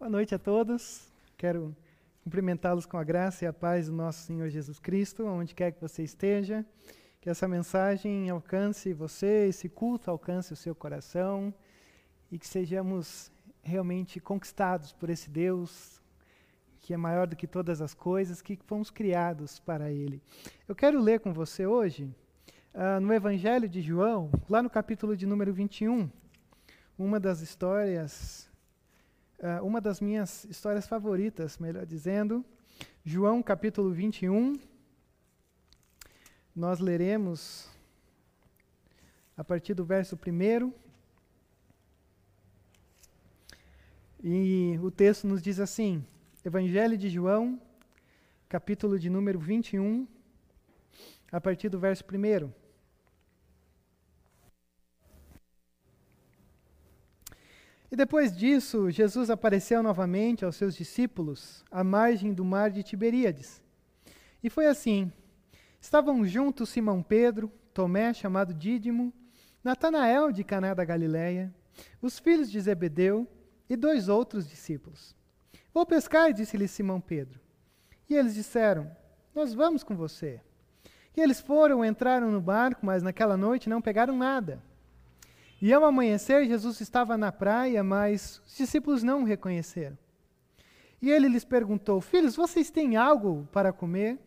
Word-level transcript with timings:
Boa 0.00 0.08
noite 0.08 0.34
a 0.34 0.38
todos. 0.38 1.12
Quero 1.36 1.76
cumprimentá-los 2.24 2.86
com 2.86 2.96
a 2.96 3.04
graça 3.04 3.44
e 3.44 3.46
a 3.46 3.52
paz 3.52 3.88
do 3.88 3.92
nosso 3.92 4.22
Senhor 4.22 4.48
Jesus 4.48 4.78
Cristo, 4.78 5.26
onde 5.26 5.54
quer 5.54 5.72
que 5.72 5.80
você 5.82 6.02
esteja. 6.02 6.64
Que 7.20 7.28
essa 7.28 7.46
mensagem 7.46 8.30
alcance 8.30 8.94
você, 8.94 9.48
esse 9.48 9.68
culto 9.68 10.10
alcance 10.10 10.54
o 10.54 10.56
seu 10.56 10.74
coração 10.74 11.52
e 12.32 12.38
que 12.38 12.48
sejamos 12.48 13.30
realmente 13.62 14.18
conquistados 14.20 14.90
por 14.90 15.10
esse 15.10 15.28
Deus 15.28 16.00
que 16.80 16.94
é 16.94 16.96
maior 16.96 17.26
do 17.26 17.36
que 17.36 17.46
todas 17.46 17.82
as 17.82 17.92
coisas, 17.92 18.40
que 18.40 18.58
fomos 18.64 18.90
criados 18.90 19.58
para 19.58 19.92
Ele. 19.92 20.22
Eu 20.66 20.74
quero 20.74 20.98
ler 20.98 21.20
com 21.20 21.30
você 21.30 21.66
hoje, 21.66 22.04
uh, 22.72 22.98
no 23.02 23.12
Evangelho 23.12 23.68
de 23.68 23.82
João, 23.82 24.30
lá 24.48 24.62
no 24.62 24.70
capítulo 24.70 25.14
de 25.14 25.26
número 25.26 25.52
21, 25.52 26.10
uma 26.98 27.20
das 27.20 27.42
histórias 27.42 28.49
uh, 29.40 29.64
uma 29.64 29.80
das 29.80 30.00
minhas 30.00 30.44
histórias 30.44 30.86
favoritas, 30.86 31.58
melhor 31.58 31.86
dizendo, 31.86 32.44
João 33.04 33.42
capítulo 33.42 33.90
21. 33.90 34.58
Nós 36.54 36.78
leremos 36.78 37.68
a 39.36 39.42
partir 39.42 39.74
do 39.74 39.84
verso 39.84 40.16
1. 40.16 40.72
E 44.22 44.78
o 44.82 44.90
texto 44.90 45.26
nos 45.26 45.40
diz 45.40 45.58
assim: 45.58 46.04
Evangelho 46.44 46.98
de 46.98 47.08
João, 47.08 47.60
capítulo 48.48 48.98
de 48.98 49.08
número 49.08 49.38
21, 49.38 50.06
a 51.32 51.40
partir 51.40 51.70
do 51.70 51.78
verso 51.78 52.04
1. 52.04 52.59
E 57.90 57.96
depois 57.96 58.36
disso, 58.36 58.90
Jesus 58.90 59.30
apareceu 59.30 59.82
novamente 59.82 60.44
aos 60.44 60.54
seus 60.54 60.76
discípulos 60.76 61.64
à 61.70 61.82
margem 61.82 62.32
do 62.32 62.44
mar 62.44 62.70
de 62.70 62.84
Tiberíades. 62.84 63.60
E 64.42 64.48
foi 64.48 64.66
assim: 64.66 65.12
estavam 65.80 66.24
juntos 66.24 66.68
Simão 66.68 67.02
Pedro, 67.02 67.50
Tomé, 67.74 68.14
chamado 68.14 68.54
Dídimo, 68.54 69.12
Natanael 69.64 70.30
de 70.30 70.44
Caná 70.44 70.72
da 70.72 70.84
Galileia, 70.84 71.52
os 72.00 72.18
filhos 72.18 72.50
de 72.50 72.60
Zebedeu 72.60 73.26
e 73.68 73.76
dois 73.76 74.08
outros 74.08 74.48
discípulos. 74.48 75.16
Vou 75.74 75.84
pescar, 75.84 76.32
disse-lhe 76.32 76.68
Simão 76.68 77.00
Pedro. 77.00 77.40
E 78.08 78.14
eles 78.14 78.34
disseram: 78.34 78.90
Nós 79.34 79.52
vamos 79.52 79.82
com 79.82 79.96
você. 79.96 80.40
E 81.16 81.20
eles 81.20 81.40
foram, 81.40 81.84
entraram 81.84 82.30
no 82.30 82.40
barco, 82.40 82.86
mas 82.86 83.02
naquela 83.02 83.36
noite 83.36 83.68
não 83.68 83.82
pegaram 83.82 84.16
nada. 84.16 84.62
E 85.60 85.72
ao 85.72 85.84
amanhecer, 85.84 86.46
Jesus 86.46 86.80
estava 86.80 87.18
na 87.18 87.30
praia, 87.30 87.84
mas 87.84 88.40
os 88.46 88.56
discípulos 88.56 89.02
não 89.02 89.22
o 89.22 89.26
reconheceram. 89.26 89.98
E 91.02 91.10
ele 91.10 91.28
lhes 91.28 91.44
perguntou: 91.44 92.00
Filhos, 92.00 92.34
vocês 92.34 92.70
têm 92.70 92.96
algo 92.96 93.46
para 93.52 93.72
comer? 93.72 94.18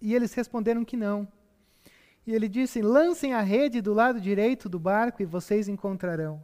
E 0.00 0.14
eles 0.14 0.32
responderam 0.34 0.84
que 0.84 0.96
não. 0.96 1.26
E 2.26 2.32
ele 2.32 2.48
disse: 2.48 2.80
Lancem 2.80 3.34
a 3.34 3.40
rede 3.40 3.80
do 3.80 3.92
lado 3.92 4.20
direito 4.20 4.68
do 4.68 4.78
barco 4.78 5.22
e 5.22 5.26
vocês 5.26 5.68
encontrarão. 5.68 6.42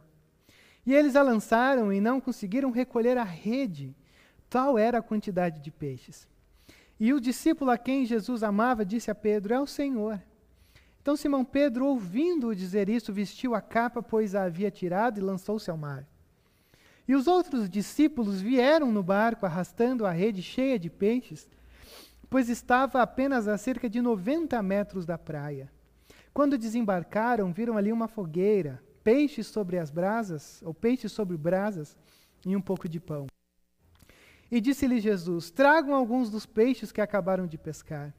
E 0.85 0.93
eles 0.93 1.15
a 1.15 1.21
lançaram 1.21 1.91
e 1.91 2.01
não 2.01 2.19
conseguiram 2.19 2.71
recolher 2.71 3.17
a 3.17 3.23
rede, 3.23 3.95
tal 4.49 4.77
era 4.77 4.99
a 4.99 5.01
quantidade 5.01 5.61
de 5.61 5.71
peixes. 5.71 6.27
E 6.99 7.13
o 7.13 7.19
discípulo 7.19 7.71
a 7.71 7.77
quem 7.77 8.05
Jesus 8.05 8.43
amava 8.43 8.85
disse 8.85 9.09
a 9.09 9.15
Pedro: 9.15 9.53
É 9.53 9.59
o 9.59 9.65
Senhor. 9.65 10.21
Então 11.05 11.15
Simão 11.15 11.45
Pedro, 11.45 11.85
ouvindo-o 11.85 12.55
dizer 12.55 12.89
isso, 12.89 13.13
vestiu 13.13 13.53
a 13.53 13.61
capa, 13.61 14.01
pois 14.01 14.33
a 14.33 14.45
havia 14.45 14.71
tirado, 14.71 15.19
e 15.19 15.21
lançou-se 15.21 15.69
ao 15.69 15.77
mar. 15.77 16.03
E 17.07 17.13
os 17.13 17.27
outros 17.27 17.69
discípulos 17.69 18.41
vieram 18.41 18.91
no 18.91 19.03
barco, 19.03 19.45
arrastando 19.45 20.03
a 20.07 20.09
rede 20.09 20.41
cheia 20.41 20.79
de 20.79 20.89
peixes, 20.89 21.47
pois 22.27 22.49
estava 22.49 23.03
apenas 23.03 23.47
a 23.47 23.55
cerca 23.55 23.87
de 23.87 24.01
90 24.01 24.59
metros 24.63 25.05
da 25.05 25.15
praia. 25.15 25.71
Quando 26.33 26.57
desembarcaram, 26.57 27.53
viram 27.53 27.77
ali 27.77 27.91
uma 27.91 28.07
fogueira, 28.07 28.81
peixes 29.03 29.45
sobre 29.45 29.77
as 29.77 29.91
brasas, 29.91 30.59
ou 30.63 30.73
peixes 30.73 31.11
sobre 31.11 31.37
brasas, 31.37 31.95
e 32.43 32.55
um 32.55 32.61
pouco 32.61 32.89
de 32.89 32.99
pão. 32.99 33.27
E 34.49 34.59
disse-lhe 34.59 34.99
Jesus: 34.99 35.51
Tragam 35.51 35.93
alguns 35.93 36.31
dos 36.31 36.47
peixes 36.47 36.91
que 36.91 36.99
acabaram 36.99 37.45
de 37.45 37.59
pescar. 37.59 38.11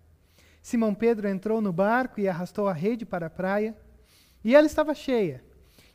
Simão 0.67 0.93
Pedro 0.93 1.29
entrou 1.29 1.61
no 1.61 1.73
barco 1.73 2.19
e 2.19 2.27
arrastou 2.27 2.67
a 2.67 2.73
rede 2.73 3.07
para 3.07 3.27
a 3.27 3.31
praia, 3.31 3.73
e 4.43 4.53
ela 4.53 4.67
estava 4.67 4.97
cheia. 4.97 5.41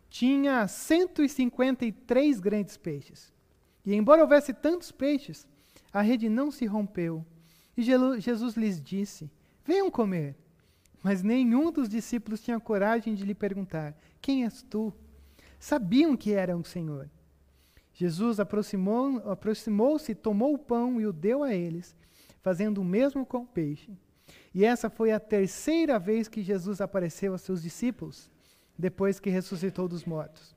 Tinha 0.10 0.66
153 0.66 2.40
grandes 2.40 2.78
peixes. 2.78 3.34
E 3.86 3.94
embora 3.94 4.22
houvesse 4.22 4.54
tantos 4.54 4.90
peixes, 4.90 5.46
a 5.92 6.00
rede 6.00 6.30
não 6.30 6.50
se 6.50 6.66
rompeu. 6.66 7.26
E 7.76 7.84
Jesus 7.84 8.56
lhes 8.56 8.82
disse: 8.82 9.30
Venham 9.66 9.92
comer. 9.92 10.38
Mas 11.04 11.22
nenhum 11.22 11.70
dos 11.70 11.90
discípulos 11.90 12.40
tinha 12.40 12.58
coragem 12.58 13.14
de 13.14 13.26
lhe 13.26 13.36
perguntar: 13.36 13.94
Quem 14.22 14.46
és 14.46 14.62
tu? 14.62 14.94
Sabiam 15.60 16.16
que 16.16 16.32
era 16.32 16.56
o 16.56 16.64
Senhor. 16.64 17.10
Jesus 17.94 18.40
aproximou-se, 18.40 19.28
aproximou 19.28 20.00
tomou 20.22 20.54
o 20.54 20.58
pão 20.58 21.02
e 21.02 21.06
o 21.06 21.12
deu 21.12 21.44
a 21.44 21.54
eles, 21.54 21.94
fazendo 22.42 22.80
o 22.80 22.86
mesmo 22.86 23.26
com 23.26 23.40
o 23.40 23.48
peixe. 23.48 23.92
E 24.54 24.66
essa 24.66 24.90
foi 24.90 25.12
a 25.12 25.20
terceira 25.20 25.98
vez 25.98 26.28
que 26.28 26.42
Jesus 26.42 26.82
apareceu 26.82 27.32
aos 27.32 27.42
seus 27.42 27.62
discípulos, 27.62 28.30
depois 28.78 29.20
que 29.20 29.30
ressuscitou 29.30 29.88
dos 29.88 30.04
mortos. 30.04 30.56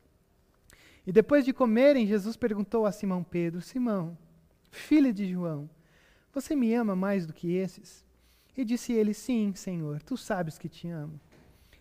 E 1.06 1.12
depois 1.12 1.44
de 1.44 1.52
comerem, 1.52 2.06
Jesus 2.06 2.36
perguntou 2.36 2.86
a 2.86 2.92
Simão 2.92 3.22
Pedro: 3.22 3.60
Simão, 3.60 4.16
filho 4.70 5.12
de 5.12 5.26
João, 5.30 5.68
você 6.32 6.56
me 6.56 6.74
ama 6.74 6.96
mais 6.96 7.26
do 7.26 7.32
que 7.32 7.52
esses? 7.52 8.04
E 8.56 8.64
disse 8.64 8.92
ele: 8.92 9.14
Sim, 9.14 9.52
Senhor, 9.54 10.02
tu 10.02 10.16
sabes 10.16 10.58
que 10.58 10.68
te 10.68 10.88
amo. 10.88 11.20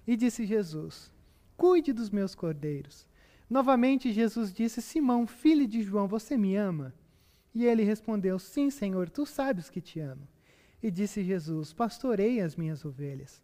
E 0.06 0.16
disse 0.16 0.46
Jesus: 0.46 1.12
Cuide 1.56 1.94
dos 1.94 2.10
meus 2.10 2.36
cordeiros. 2.36 3.08
Novamente 3.50 4.12
Jesus 4.12 4.54
disse: 4.54 4.82
Simão, 4.82 5.26
filho 5.26 5.68
de 5.68 5.82
João, 5.82 6.08
você 6.08 6.38
me 6.38 6.56
ama? 6.56 6.94
E 7.56 7.66
ele 7.66 7.84
respondeu: 7.84 8.38
Sim, 8.38 8.70
Senhor, 8.70 9.10
tu 9.10 9.26
sabes 9.26 9.70
que 9.70 9.82
te 9.82 10.00
amo. 10.00 10.28
E 10.84 10.92
disse 10.92 11.24
Jesus: 11.24 11.72
Pastorei 11.72 12.42
as 12.42 12.58
minhas 12.58 12.84
ovelhas. 12.84 13.42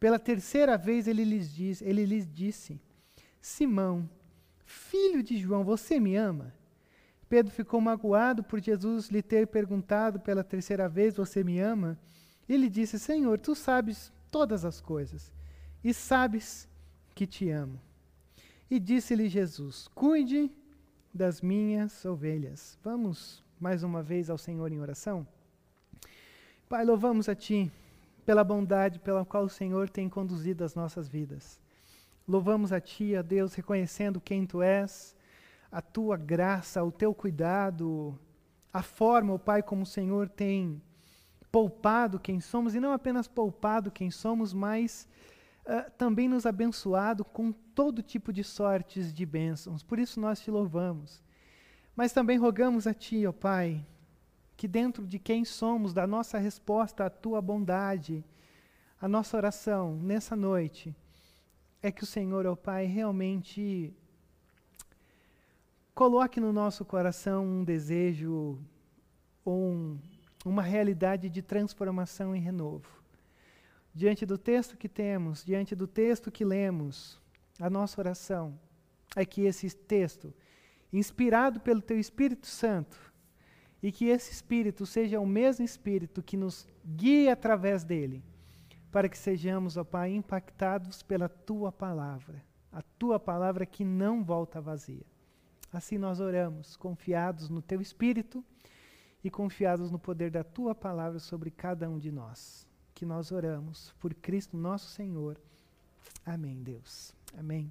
Pela 0.00 0.18
terceira 0.18 0.76
vez 0.76 1.06
ele 1.06 1.24
lhes, 1.24 1.54
diz, 1.54 1.80
ele 1.80 2.04
lhes 2.04 2.28
disse: 2.28 2.80
Simão, 3.40 4.10
filho 4.64 5.22
de 5.22 5.38
João, 5.38 5.62
você 5.62 6.00
me 6.00 6.16
ama? 6.16 6.52
Pedro 7.28 7.52
ficou 7.52 7.80
magoado 7.80 8.42
por 8.42 8.60
Jesus 8.60 9.08
lhe 9.08 9.22
ter 9.22 9.46
perguntado 9.46 10.18
pela 10.18 10.42
terceira 10.42 10.88
vez: 10.88 11.14
Você 11.14 11.44
me 11.44 11.60
ama? 11.60 11.96
Ele 12.48 12.68
disse: 12.68 12.98
Senhor, 12.98 13.38
tu 13.38 13.54
sabes 13.54 14.12
todas 14.28 14.64
as 14.64 14.80
coisas 14.80 15.32
e 15.84 15.94
sabes 15.94 16.68
que 17.14 17.24
te 17.24 17.50
amo. 17.50 17.80
E 18.68 18.80
disse-lhe 18.80 19.28
Jesus: 19.28 19.86
Cuide 19.94 20.50
das 21.14 21.40
minhas 21.40 22.04
ovelhas. 22.04 22.76
Vamos 22.82 23.44
mais 23.60 23.84
uma 23.84 24.02
vez 24.02 24.28
ao 24.28 24.38
Senhor 24.38 24.72
em 24.72 24.80
oração? 24.80 25.24
Pai, 26.70 26.84
louvamos 26.84 27.28
a 27.28 27.34
Ti 27.34 27.68
pela 28.24 28.44
bondade 28.44 29.00
pela 29.00 29.24
qual 29.24 29.42
o 29.42 29.48
Senhor 29.48 29.90
tem 29.90 30.08
conduzido 30.08 30.62
as 30.62 30.72
nossas 30.72 31.08
vidas. 31.08 31.58
Louvamos 32.28 32.72
a 32.72 32.80
Ti, 32.80 33.16
a 33.16 33.22
Deus, 33.22 33.54
reconhecendo 33.54 34.20
quem 34.20 34.46
Tu 34.46 34.62
és, 34.62 35.16
a 35.72 35.82
Tua 35.82 36.16
graça, 36.16 36.80
o 36.84 36.92
Teu 36.92 37.12
cuidado, 37.12 38.16
a 38.72 38.82
forma, 38.82 39.34
ó 39.34 39.38
Pai, 39.38 39.64
como 39.64 39.82
o 39.82 39.86
Senhor 39.86 40.28
tem 40.28 40.80
poupado 41.50 42.20
quem 42.20 42.40
somos, 42.40 42.72
e 42.72 42.78
não 42.78 42.92
apenas 42.92 43.26
poupado 43.26 43.90
quem 43.90 44.08
somos, 44.08 44.52
mas 44.52 45.08
uh, 45.66 45.90
também 45.98 46.28
nos 46.28 46.46
abençoado 46.46 47.24
com 47.24 47.50
todo 47.50 48.00
tipo 48.00 48.32
de 48.32 48.44
sortes 48.44 49.12
de 49.12 49.26
bênçãos. 49.26 49.82
Por 49.82 49.98
isso 49.98 50.20
nós 50.20 50.38
Te 50.38 50.52
louvamos. 50.52 51.20
Mas 51.96 52.12
também 52.12 52.38
rogamos 52.38 52.86
a 52.86 52.94
Ti, 52.94 53.26
ó 53.26 53.32
Pai, 53.32 53.84
que 54.60 54.68
dentro 54.68 55.06
de 55.06 55.18
quem 55.18 55.42
somos, 55.42 55.94
da 55.94 56.06
nossa 56.06 56.36
resposta 56.36 57.06
à 57.06 57.08
tua 57.08 57.40
bondade, 57.40 58.22
a 59.00 59.08
nossa 59.08 59.34
oração 59.38 59.96
nessa 59.96 60.36
noite, 60.36 60.94
é 61.82 61.90
que 61.90 62.02
o 62.02 62.06
Senhor, 62.06 62.44
ó 62.44 62.54
Pai, 62.54 62.84
realmente 62.84 63.90
coloque 65.94 66.38
no 66.38 66.52
nosso 66.52 66.84
coração 66.84 67.46
um 67.46 67.64
desejo 67.64 68.58
ou 69.42 69.70
um, 69.70 69.98
uma 70.44 70.60
realidade 70.60 71.30
de 71.30 71.40
transformação 71.40 72.36
e 72.36 72.38
renovo. 72.38 73.02
Diante 73.94 74.26
do 74.26 74.36
texto 74.36 74.76
que 74.76 74.90
temos, 74.90 75.42
diante 75.42 75.74
do 75.74 75.86
texto 75.86 76.30
que 76.30 76.44
lemos, 76.44 77.18
a 77.58 77.70
nossa 77.70 77.98
oração 77.98 78.60
é 79.16 79.24
que 79.24 79.40
esse 79.40 79.74
texto, 79.74 80.34
inspirado 80.92 81.60
pelo 81.60 81.80
Teu 81.80 81.98
Espírito 81.98 82.46
Santo, 82.46 83.09
e 83.82 83.90
que 83.90 84.06
esse 84.06 84.32
Espírito 84.32 84.84
seja 84.84 85.20
o 85.20 85.26
mesmo 85.26 85.64
Espírito 85.64 86.22
que 86.22 86.36
nos 86.36 86.66
guie 86.84 87.28
através 87.28 87.84
dele, 87.84 88.22
para 88.90 89.08
que 89.08 89.16
sejamos, 89.16 89.76
ó 89.76 89.84
Pai, 89.84 90.12
impactados 90.12 91.02
pela 91.02 91.28
Tua 91.28 91.72
palavra, 91.72 92.42
a 92.72 92.82
Tua 92.82 93.18
palavra 93.18 93.64
que 93.64 93.84
não 93.84 94.22
volta 94.22 94.60
vazia. 94.60 95.04
Assim 95.72 95.98
nós 95.98 96.20
oramos, 96.20 96.76
confiados 96.76 97.48
no 97.48 97.62
Teu 97.62 97.80
Espírito 97.80 98.44
e 99.22 99.30
confiados 99.30 99.90
no 99.90 99.98
poder 99.98 100.30
da 100.30 100.42
Tua 100.42 100.74
palavra 100.74 101.18
sobre 101.18 101.50
cada 101.50 101.88
um 101.88 101.98
de 101.98 102.10
nós. 102.10 102.66
Que 102.94 103.06
nós 103.06 103.30
oramos 103.30 103.94
por 104.00 104.12
Cristo 104.14 104.56
nosso 104.56 104.88
Senhor. 104.88 105.40
Amém, 106.26 106.62
Deus. 106.62 107.14
Amém. 107.38 107.70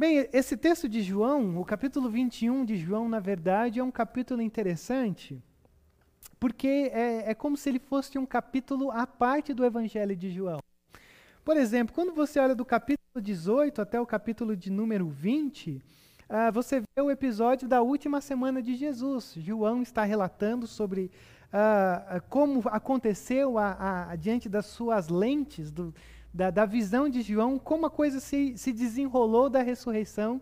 Bem, 0.00 0.26
esse 0.32 0.56
texto 0.56 0.88
de 0.88 1.02
João, 1.02 1.60
o 1.60 1.62
capítulo 1.62 2.08
21 2.08 2.64
de 2.64 2.74
João, 2.74 3.06
na 3.06 3.20
verdade, 3.20 3.80
é 3.80 3.84
um 3.84 3.90
capítulo 3.90 4.40
interessante, 4.40 5.38
porque 6.38 6.90
é, 6.90 7.32
é 7.32 7.34
como 7.34 7.54
se 7.54 7.68
ele 7.68 7.78
fosse 7.78 8.16
um 8.16 8.24
capítulo 8.24 8.90
à 8.90 9.06
parte 9.06 9.52
do 9.52 9.62
Evangelho 9.62 10.16
de 10.16 10.30
João. 10.30 10.58
Por 11.44 11.54
exemplo, 11.54 11.94
quando 11.94 12.14
você 12.14 12.40
olha 12.40 12.54
do 12.54 12.64
capítulo 12.64 13.20
18 13.20 13.82
até 13.82 14.00
o 14.00 14.06
capítulo 14.06 14.56
de 14.56 14.70
número 14.70 15.06
20, 15.06 15.72
uh, 15.72 16.50
você 16.50 16.80
vê 16.80 17.02
o 17.02 17.10
episódio 17.10 17.68
da 17.68 17.82
última 17.82 18.22
semana 18.22 18.62
de 18.62 18.76
Jesus. 18.76 19.34
João 19.36 19.82
está 19.82 20.02
relatando 20.02 20.66
sobre 20.66 21.10
uh, 21.52 22.22
como 22.30 22.62
aconteceu 22.70 23.58
a, 23.58 24.12
a, 24.12 24.16
diante 24.16 24.48
das 24.48 24.64
suas 24.64 25.08
lentes, 25.10 25.70
do, 25.70 25.94
da, 26.32 26.50
da, 26.50 26.64
visão 26.64 27.08
de 27.08 27.22
João, 27.22 27.58
como 27.58 27.86
a 27.86 27.90
coisa 27.90 28.20
se, 28.20 28.56
se 28.56 28.72
desenrolou 28.72 29.48
da 29.50 29.62
ressurreição 29.62 30.40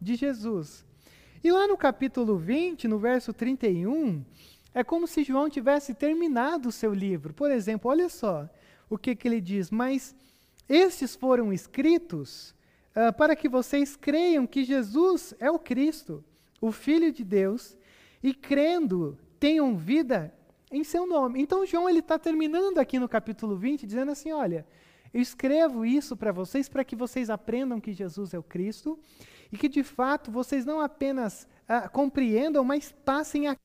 de 0.00 0.16
Jesus. 0.16 0.84
E 1.42 1.52
lá 1.52 1.66
no 1.68 1.76
capítulo 1.76 2.36
20, 2.36 2.88
no 2.88 2.98
verso 2.98 3.32
31, 3.32 4.24
é 4.74 4.82
como 4.82 5.06
se 5.06 5.24
João 5.24 5.48
tivesse 5.48 5.94
terminado 5.94 6.68
o 6.68 6.72
seu 6.72 6.92
livro. 6.92 7.32
Por 7.32 7.50
exemplo, 7.50 7.90
olha 7.90 8.08
só 8.08 8.48
o 8.90 8.98
que, 8.98 9.14
que 9.14 9.28
ele 9.28 9.40
diz: 9.40 9.70
Mas 9.70 10.14
estes 10.68 11.14
foram 11.14 11.52
escritos 11.52 12.54
uh, 12.94 13.12
para 13.16 13.36
que 13.36 13.48
vocês 13.48 13.96
creiam 13.96 14.46
que 14.46 14.64
Jesus 14.64 15.34
é 15.38 15.50
o 15.50 15.58
Cristo, 15.58 16.24
o 16.60 16.72
Filho 16.72 17.12
de 17.12 17.24
Deus, 17.24 17.76
e 18.22 18.34
crendo 18.34 19.16
tenham 19.38 19.76
vida 19.76 20.34
em 20.70 20.84
seu 20.84 21.06
nome. 21.06 21.40
Então, 21.40 21.64
João 21.64 21.88
ele 21.88 22.00
está 22.00 22.18
terminando 22.18 22.78
aqui 22.78 22.98
no 22.98 23.08
capítulo 23.08 23.56
20, 23.56 23.86
dizendo 23.86 24.10
assim: 24.10 24.32
olha, 24.32 24.66
eu 25.12 25.20
escrevo 25.20 25.84
isso 25.84 26.16
para 26.16 26.32
vocês 26.32 26.68
para 26.68 26.84
que 26.84 26.96
vocês 26.96 27.30
aprendam 27.30 27.80
que 27.80 27.92
Jesus 27.92 28.34
é 28.34 28.38
o 28.38 28.42
Cristo 28.42 28.98
e 29.50 29.56
que 29.56 29.68
de 29.68 29.82
fato 29.82 30.30
vocês 30.30 30.64
não 30.64 30.80
apenas 30.80 31.48
uh, 31.68 31.90
compreendam, 31.90 32.64
mas 32.64 32.92
passem 33.04 33.48
a 33.48 33.56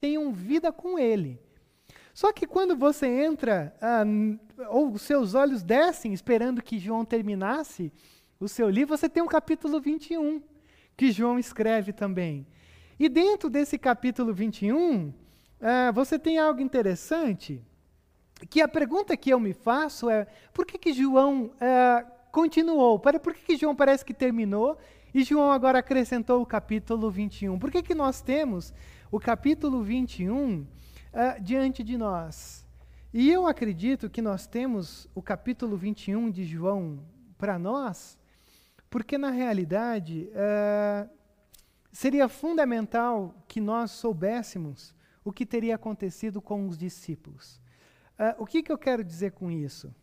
tenham 0.00 0.32
vida 0.32 0.70
com 0.72 0.98
Ele. 0.98 1.40
Só 2.12 2.32
que 2.32 2.46
quando 2.46 2.76
você 2.76 3.06
entra, 3.06 3.74
ah, 3.80 4.04
ou 4.70 4.96
seus 4.96 5.34
olhos 5.34 5.62
descem 5.62 6.14
esperando 6.14 6.62
que 6.62 6.78
João 6.78 7.04
terminasse 7.04 7.92
o 8.40 8.48
seu 8.48 8.70
livro, 8.70 8.96
você 8.96 9.08
tem 9.08 9.22
um 9.22 9.26
capítulo 9.26 9.80
21, 9.80 10.42
que 10.96 11.12
João 11.12 11.38
escreve 11.38 11.92
também. 11.92 12.46
E 12.98 13.08
dentro 13.08 13.50
desse 13.50 13.78
capítulo 13.78 14.32
21, 14.32 15.12
ah, 15.60 15.90
você 15.92 16.18
tem 16.18 16.38
algo 16.38 16.60
interessante, 16.60 17.62
que 18.50 18.60
a 18.60 18.68
pergunta 18.68 19.16
que 19.16 19.30
eu 19.30 19.40
me 19.40 19.52
faço 19.52 20.10
é, 20.10 20.26
por 20.52 20.66
que, 20.66 20.78
que 20.78 20.92
João 20.92 21.50
ah, 21.60 22.04
continuou? 22.30 22.98
Por 22.98 23.34
que, 23.34 23.46
que 23.46 23.56
João 23.56 23.74
parece 23.74 24.04
que 24.04 24.12
terminou 24.12 24.76
e 25.14 25.24
João 25.24 25.50
agora 25.50 25.78
acrescentou 25.78 26.42
o 26.42 26.46
capítulo 26.46 27.10
21? 27.10 27.58
Por 27.58 27.70
que, 27.70 27.82
que 27.82 27.94
nós 27.94 28.20
temos 28.20 28.74
o 29.10 29.20
capítulo 29.20 29.82
21 29.82 30.60
uh, 31.16 31.42
diante 31.42 31.82
de 31.82 31.96
nós. 31.96 32.66
E 33.12 33.30
eu 33.30 33.46
acredito 33.46 34.10
que 34.10 34.20
nós 34.20 34.46
temos 34.46 35.08
o 35.14 35.22
capítulo 35.22 35.76
21 35.76 36.30
de 36.30 36.44
João 36.44 37.00
para 37.38 37.58
nós, 37.58 38.18
porque 38.90 39.16
na 39.16 39.30
realidade 39.30 40.28
uh, 40.32 41.08
seria 41.92 42.28
fundamental 42.28 43.34
que 43.48 43.60
nós 43.60 43.92
soubéssemos 43.92 44.94
o 45.24 45.32
que 45.32 45.46
teria 45.46 45.76
acontecido 45.76 46.42
com 46.42 46.68
os 46.68 46.76
discípulos. 46.76 47.60
Uh, 48.18 48.42
o 48.42 48.46
que, 48.46 48.62
que 48.62 48.72
eu 48.72 48.78
quero 48.78 49.04
dizer 49.04 49.32
com 49.32 49.50
isso? 49.50 49.94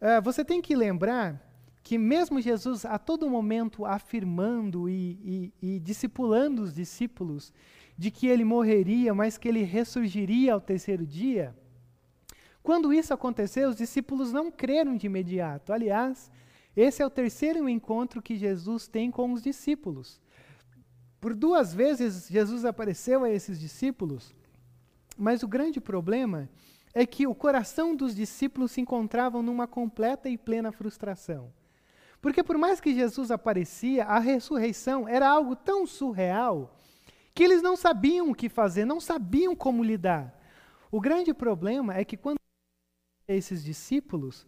Uh, 0.00 0.20
você 0.22 0.44
tem 0.44 0.60
que 0.60 0.74
lembrar 0.74 1.40
que 1.82 1.98
mesmo 1.98 2.40
Jesus 2.40 2.84
a 2.84 2.98
todo 2.98 3.28
momento 3.28 3.84
afirmando 3.84 4.88
e, 4.88 5.52
e, 5.60 5.76
e 5.76 5.80
discipulando 5.80 6.62
os 6.62 6.74
discípulos 6.74 7.52
de 7.96 8.10
que 8.10 8.26
ele 8.26 8.44
morreria, 8.44 9.14
mas 9.14 9.38
que 9.38 9.46
ele 9.46 9.62
ressurgiria 9.62 10.54
ao 10.54 10.60
terceiro 10.60 11.06
dia, 11.06 11.54
quando 12.64 12.94
isso 12.94 13.12
aconteceu, 13.12 13.68
os 13.68 13.76
discípulos 13.76 14.32
não 14.32 14.50
creram 14.50 14.96
de 14.96 15.06
imediato. 15.06 15.70
Aliás, 15.70 16.30
esse 16.74 17.02
é 17.02 17.06
o 17.06 17.10
terceiro 17.10 17.68
encontro 17.68 18.22
que 18.22 18.36
Jesus 18.36 18.88
tem 18.88 19.10
com 19.10 19.34
os 19.34 19.42
discípulos. 19.42 20.18
Por 21.20 21.34
duas 21.34 21.74
vezes 21.74 22.26
Jesus 22.26 22.64
apareceu 22.64 23.22
a 23.22 23.30
esses 23.30 23.60
discípulos, 23.60 24.34
mas 25.16 25.42
o 25.42 25.48
grande 25.48 25.78
problema 25.78 26.48
é 26.48 26.48
que 27.04 27.26
o 27.26 27.34
coração 27.34 27.96
dos 27.96 28.14
discípulos 28.14 28.70
se 28.70 28.80
encontravam 28.80 29.42
numa 29.42 29.66
completa 29.66 30.28
e 30.28 30.38
plena 30.38 30.70
frustração. 30.70 31.52
Porque 32.22 32.42
por 32.42 32.56
mais 32.56 32.80
que 32.80 32.94
Jesus 32.94 33.30
aparecia, 33.30 34.04
a 34.04 34.18
ressurreição 34.18 35.08
era 35.08 35.28
algo 35.28 35.56
tão 35.56 35.86
surreal 35.86 36.78
que 37.34 37.42
eles 37.42 37.60
não 37.60 37.76
sabiam 37.76 38.30
o 38.30 38.34
que 38.34 38.48
fazer, 38.48 38.84
não 38.84 39.00
sabiam 39.00 39.56
como 39.56 39.82
lidar. 39.82 40.32
O 40.90 41.00
grande 41.00 41.34
problema 41.34 41.94
é 41.94 42.04
que 42.04 42.16
quando 42.16 42.38
esses 43.26 43.64
discípulos, 43.64 44.46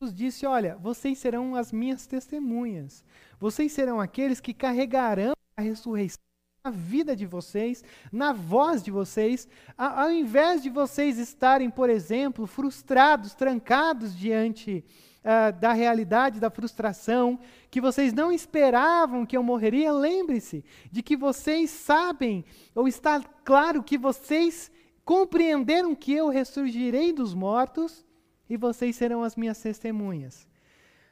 Jesus 0.00 0.14
disse: 0.14 0.46
Olha, 0.46 0.76
vocês 0.76 1.18
serão 1.18 1.54
as 1.54 1.70
minhas 1.70 2.06
testemunhas, 2.06 3.04
vocês 3.38 3.70
serão 3.72 4.00
aqueles 4.00 4.40
que 4.40 4.54
carregarão 4.54 5.34
a 5.56 5.62
ressurreição 5.62 6.25
vida 6.70 7.14
de 7.14 7.26
vocês, 7.26 7.84
na 8.10 8.32
voz 8.32 8.82
de 8.82 8.90
vocês, 8.90 9.48
ao 9.76 10.10
invés 10.10 10.62
de 10.62 10.70
vocês 10.70 11.18
estarem, 11.18 11.70
por 11.70 11.90
exemplo, 11.90 12.46
frustrados, 12.46 13.34
trancados 13.34 14.16
diante 14.16 14.84
uh, 15.26 15.58
da 15.58 15.72
realidade 15.72 16.38
da 16.38 16.50
frustração, 16.50 17.38
que 17.70 17.80
vocês 17.80 18.12
não 18.12 18.30
esperavam 18.30 19.26
que 19.26 19.36
eu 19.36 19.42
morreria, 19.42 19.92
lembre-se 19.92 20.64
de 20.90 21.02
que 21.02 21.16
vocês 21.16 21.70
sabem, 21.70 22.44
ou 22.74 22.86
está 22.86 23.22
claro 23.44 23.82
que 23.82 23.98
vocês 23.98 24.70
compreenderam 25.04 25.94
que 25.94 26.12
eu 26.12 26.28
ressurgirei 26.28 27.12
dos 27.12 27.34
mortos 27.34 28.04
e 28.48 28.56
vocês 28.56 28.96
serão 28.96 29.22
as 29.22 29.36
minhas 29.36 29.60
testemunhas. 29.60 30.46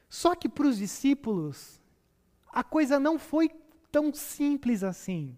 Só 0.09 0.35
que 0.35 0.47
para 0.47 0.67
os 0.67 0.77
discípulos, 0.77 1.81
a 2.51 2.63
coisa 2.63 2.99
não 2.99 3.19
foi 3.19 3.49
tão 3.91 4.13
simples 4.13 4.83
assim. 4.83 5.35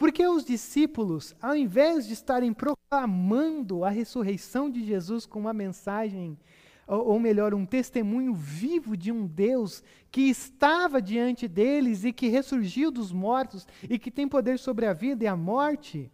Porque 0.00 0.26
os 0.26 0.46
discípulos, 0.46 1.36
ao 1.42 1.54
invés 1.54 2.06
de 2.06 2.14
estarem 2.14 2.54
proclamando 2.54 3.84
a 3.84 3.90
ressurreição 3.90 4.70
de 4.70 4.82
Jesus 4.82 5.26
com 5.26 5.38
uma 5.38 5.52
mensagem 5.52 6.38
ou, 6.86 7.08
ou 7.08 7.20
melhor, 7.20 7.52
um 7.52 7.66
testemunho 7.66 8.32
vivo 8.32 8.96
de 8.96 9.12
um 9.12 9.26
Deus 9.26 9.84
que 10.10 10.22
estava 10.22 11.02
diante 11.02 11.46
deles 11.46 12.02
e 12.02 12.14
que 12.14 12.28
ressurgiu 12.28 12.90
dos 12.90 13.12
mortos 13.12 13.68
e 13.90 13.98
que 13.98 14.10
tem 14.10 14.26
poder 14.26 14.58
sobre 14.58 14.86
a 14.86 14.94
vida 14.94 15.24
e 15.24 15.26
a 15.26 15.36
morte, 15.36 16.10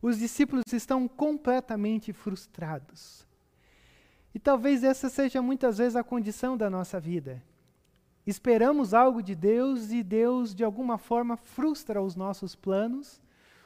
os 0.00 0.18
discípulos 0.18 0.64
estão 0.72 1.06
completamente 1.06 2.10
frustrados. 2.10 3.28
E 4.34 4.38
talvez 4.38 4.82
essa 4.82 5.10
seja 5.10 5.42
muitas 5.42 5.76
vezes 5.76 5.94
a 5.94 6.02
condição 6.02 6.56
da 6.56 6.70
nossa 6.70 6.98
vida. 6.98 7.42
Esperamos 8.26 8.94
algo 8.94 9.22
de 9.22 9.34
Deus 9.34 9.90
e 9.90 10.02
Deus, 10.02 10.54
de 10.54 10.62
alguma 10.62 10.96
forma, 10.98 11.36
frustra 11.36 12.00
os 12.00 12.14
nossos 12.14 12.54
planos 12.54 13.20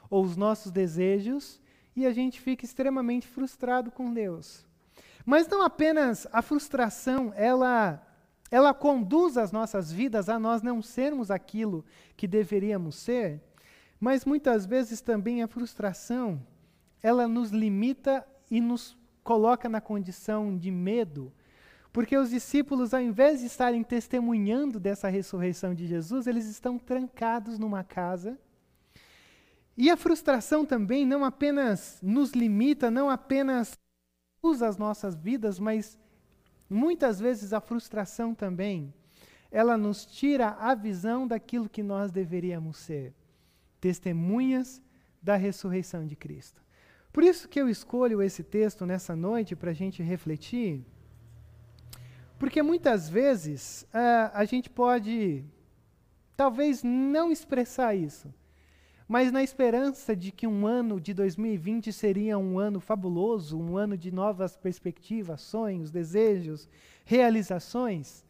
ou 0.09 0.25
os 0.25 0.37
nossos 0.37 0.73
desejos 0.73 1.61
e 1.95 2.07
a 2.07 2.13
gente 2.13 2.41
fica 2.41 2.65
extremamente 2.65 3.27
frustrado 3.27 3.91
com 3.91 4.13
Deus. 4.13 4.67
Mas 5.25 5.49
não 5.49 5.63
apenas 5.63 6.27
a 6.33 6.43
frustração, 6.43 7.33
ela 7.35 8.03
ela 8.49 8.73
conduz 8.73 9.37
as 9.37 9.51
nossas 9.51 9.91
vidas 9.91 10.29
a 10.29 10.39
nós 10.39 10.63
não 10.63 10.81
sermos 10.81 11.33
aquilo 11.33 11.85
que 12.17 12.29
deveríamos 12.29 12.95
ser, 12.95 13.43
mas 13.99 14.25
muitas 14.25 14.65
vezes 14.65 15.01
também 15.01 15.43
a 15.43 15.49
frustração, 15.49 16.41
ela 17.03 17.27
nos 17.27 17.51
limita 17.51 18.25
e 18.49 18.61
nos 18.61 18.97
coloca 19.25 19.69
na 19.69 19.81
condição 19.81 20.57
de 20.57 20.71
medo, 20.71 21.33
porque 21.97 22.15
os 22.15 22.29
discípulos, 22.29 22.93
ao 22.93 23.01
invés 23.01 23.41
de 23.41 23.47
estarem 23.47 23.83
testemunhando 23.83 24.79
dessa 24.79 25.09
ressurreição 25.09 25.75
de 25.75 25.87
Jesus, 25.87 26.27
eles 26.27 26.45
estão 26.45 26.79
trancados 26.79 27.59
numa 27.59 27.83
casa. 27.83 28.39
E 29.75 29.89
a 29.89 29.97
frustração 29.97 30.67
também 30.67 31.07
não 31.07 31.25
apenas 31.25 31.99
nos 32.03 32.33
limita, 32.33 32.91
não 32.91 33.09
apenas 33.09 33.79
usa 34.43 34.69
as 34.69 34.77
nossas 34.77 35.15
vidas, 35.15 35.59
mas 35.59 35.99
muitas 36.69 37.19
vezes 37.19 37.55
a 37.55 37.63
frustração 37.63 38.35
também, 38.35 38.93
ela 39.51 39.79
nos 39.79 40.05
tira 40.05 40.49
a 40.51 40.75
visão 40.75 41.27
daquilo 41.27 41.67
que 41.67 41.83
nós 41.83 42.13
deveríamos 42.13 42.77
ser, 42.77 43.15
testemunhas 43.81 44.83
da 45.23 45.37
ressurreição 45.37 46.05
de 46.05 46.15
Cristo. 46.15 46.63
Por 47.11 47.25
isso 47.25 47.49
que 47.49 47.59
eu 47.59 47.71
escolho 47.71 48.21
esse 48.21 48.45
texto 48.45 48.85
nessa 48.85 49.17
noite 49.17 49.57
para 49.57 49.71
a 49.71 49.75
gente 49.75 50.03
refletir, 50.03 50.85
porque 52.39 52.63
muitas 52.63 53.09
vezes 53.09 53.83
uh, 53.95 54.31
a 54.33 54.45
gente 54.45 54.69
pode 54.69 55.45
talvez 56.37 56.83
não 56.83 57.33
expressar 57.33 57.95
isso, 57.95 58.33
mas 59.09 59.33
na 59.33 59.43
esperança 59.43 60.15
de 60.15 60.33
que 60.33 60.47
um 60.47 60.67
ano 60.67 61.01
de 61.01 61.15
2020 61.15 61.93
seria 61.93 62.37
um 62.37 62.59
ano 62.59 62.81
fabuloso, 62.81 63.59
um 63.59 63.77
ano 63.77 63.97
de 63.97 64.13
novas 64.13 64.57
perspectivas, 64.57 65.41
sonhos, 65.41 65.91
desejos, 65.91 66.69
realizações, 67.05 68.25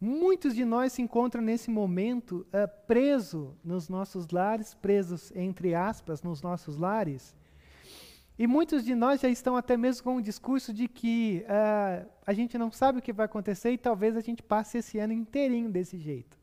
muitos 0.00 0.54
de 0.54 0.64
nós 0.64 0.92
se 0.92 1.02
encontram 1.02 1.42
nesse 1.42 1.70
momento 1.70 2.46
uh, 2.48 2.86
preso 2.86 3.56
nos 3.64 3.88
nossos 3.88 4.28
lares, 4.30 4.74
presos 4.74 5.32
entre 5.34 5.74
aspas 5.74 6.22
nos 6.22 6.40
nossos 6.40 6.76
lares. 6.76 7.34
E 8.40 8.46
muitos 8.46 8.86
de 8.86 8.94
nós 8.94 9.20
já 9.20 9.28
estão 9.28 9.54
até 9.54 9.76
mesmo 9.76 10.02
com 10.02 10.16
o 10.16 10.22
discurso 10.22 10.72
de 10.72 10.88
que 10.88 11.44
uh, 11.44 12.08
a 12.26 12.32
gente 12.32 12.56
não 12.56 12.72
sabe 12.72 12.98
o 12.98 13.02
que 13.02 13.12
vai 13.12 13.26
acontecer 13.26 13.70
e 13.70 13.76
talvez 13.76 14.16
a 14.16 14.22
gente 14.22 14.42
passe 14.42 14.78
esse 14.78 14.98
ano 14.98 15.12
inteirinho 15.12 15.68
desse 15.68 15.98
jeito. 15.98 16.38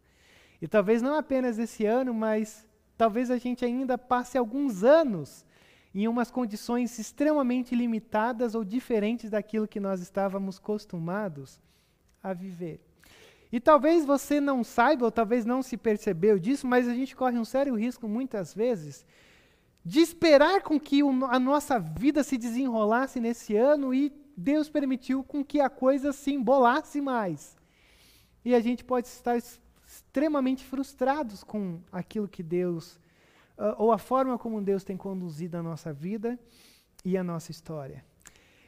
E 0.62 0.68
talvez 0.68 1.02
não 1.02 1.16
apenas 1.16 1.58
esse 1.58 1.88
ano, 1.88 2.14
mas 2.14 2.68
talvez 2.96 3.32
a 3.32 3.40
gente 3.40 3.66
ainda 3.66 3.98
passe 3.98 4.38
alguns 4.38 4.84
anos 4.84 5.44
em 5.92 6.08
umas 6.08 6.30
condições 6.30 7.00
extremamente 7.00 7.74
limitadas 7.74 8.54
ou 8.54 8.64
diferentes 8.64 9.32
daquilo 9.32 9.68
que 9.68 9.80
nós 9.80 10.00
estávamos 10.00 10.60
acostumados 10.60 11.60
a 12.22 12.32
viver. 12.32 12.80
E 13.52 13.60
talvez 13.60 14.06
você 14.06 14.40
não 14.40 14.64
saiba, 14.64 15.06
ou 15.06 15.12
talvez 15.12 15.46
não 15.46 15.64
se 15.64 15.76
percebeu 15.76 16.38
disso, 16.38 16.68
mas 16.68 16.88
a 16.88 16.94
gente 16.94 17.16
corre 17.16 17.40
um 17.40 17.46
sério 17.46 17.74
risco 17.74 18.08
muitas 18.08 18.54
vezes 18.54 19.04
de 19.88 20.02
esperar 20.02 20.64
com 20.64 20.78
que 20.78 21.00
a 21.02 21.40
nossa 21.40 21.80
vida 21.80 22.22
se 22.22 22.38
desenrolasse 22.38 23.22
nesse 23.22 23.56
ano 23.56 23.94
e 23.94 24.12
Deus 24.36 24.68
permitiu 24.70 25.24
com 25.24 25.46
que 25.46 25.62
a 25.62 25.70
coisa 25.70 26.12
se 26.12 26.30
embolasse 26.30 27.00
mais. 27.00 27.56
E 28.44 28.54
a 28.54 28.60
gente 28.60 28.84
pode 28.84 29.08
estar 29.08 29.38
extremamente 29.38 30.66
frustrados 30.66 31.42
com 31.42 31.80
aquilo 31.90 32.28
que 32.28 32.44
Deus, 32.44 32.98
uh, 33.58 33.76
ou 33.78 33.94
a 33.94 33.98
forma 33.98 34.38
como 34.38 34.62
Deus 34.62 34.84
tem 34.84 34.98
conduzido 34.98 35.56
a 35.56 35.64
nossa 35.64 35.94
vida 35.94 36.38
e 37.06 37.16
a 37.16 37.24
nossa 37.24 37.52
história. 37.52 38.04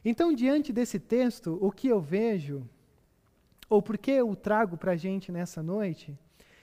Então, 0.05 0.33
diante 0.33 0.71
desse 0.71 0.99
texto, 0.99 1.57
o 1.59 1.69
que 1.69 1.89
eu 1.89 1.99
vejo, 1.99 2.65
ou 3.69 3.81
por 3.81 3.97
que 3.97 4.11
eu 4.11 4.33
trago 4.37 4.77
para 4.77 4.93
a 4.93 4.95
gente 4.95 5.33
nessa 5.33 5.61
noite, 5.61 6.17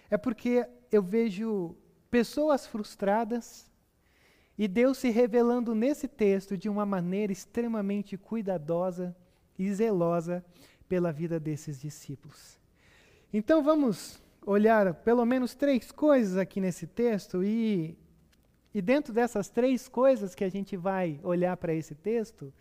é 0.09 0.17
porque 0.17 0.67
eu 0.91 1.03
vejo 1.03 1.77
pessoas 2.11 2.67
frustradas 2.67 3.71
e 4.59 4.67
Deus 4.67 4.99
se 4.99 5.11
revelando 5.11 5.75
nesse 5.75 6.09
texto 6.09 6.57
de 6.57 6.69
uma 6.69 6.87
maneira 6.87 7.33
extremamente 7.33 8.17
cuidadosa 8.17 9.15
e 9.59 9.73
zelosa 9.73 10.45
pela 10.89 11.13
vida 11.13 11.39
desses 11.39 11.81
discípulos. 11.81 12.59
Então 13.33 13.63
vamos 13.63 14.23
olhar 14.47 14.95
pelo 14.95 15.25
menos 15.27 15.55
três 15.55 15.91
coisas 15.91 16.37
aqui 16.37 16.61
nesse 16.61 16.87
texto 16.87 17.43
e, 17.43 17.99
e 18.73 18.81
dentro 18.81 19.13
dessas 19.13 19.49
três 19.49 19.89
coisas 19.89 20.35
que 20.35 20.45
a 20.45 20.49
gente 20.49 20.77
vai 20.77 21.21
olhar 21.23 21.57
para 21.57 21.75
esse 21.75 21.95
texto, 21.95 22.53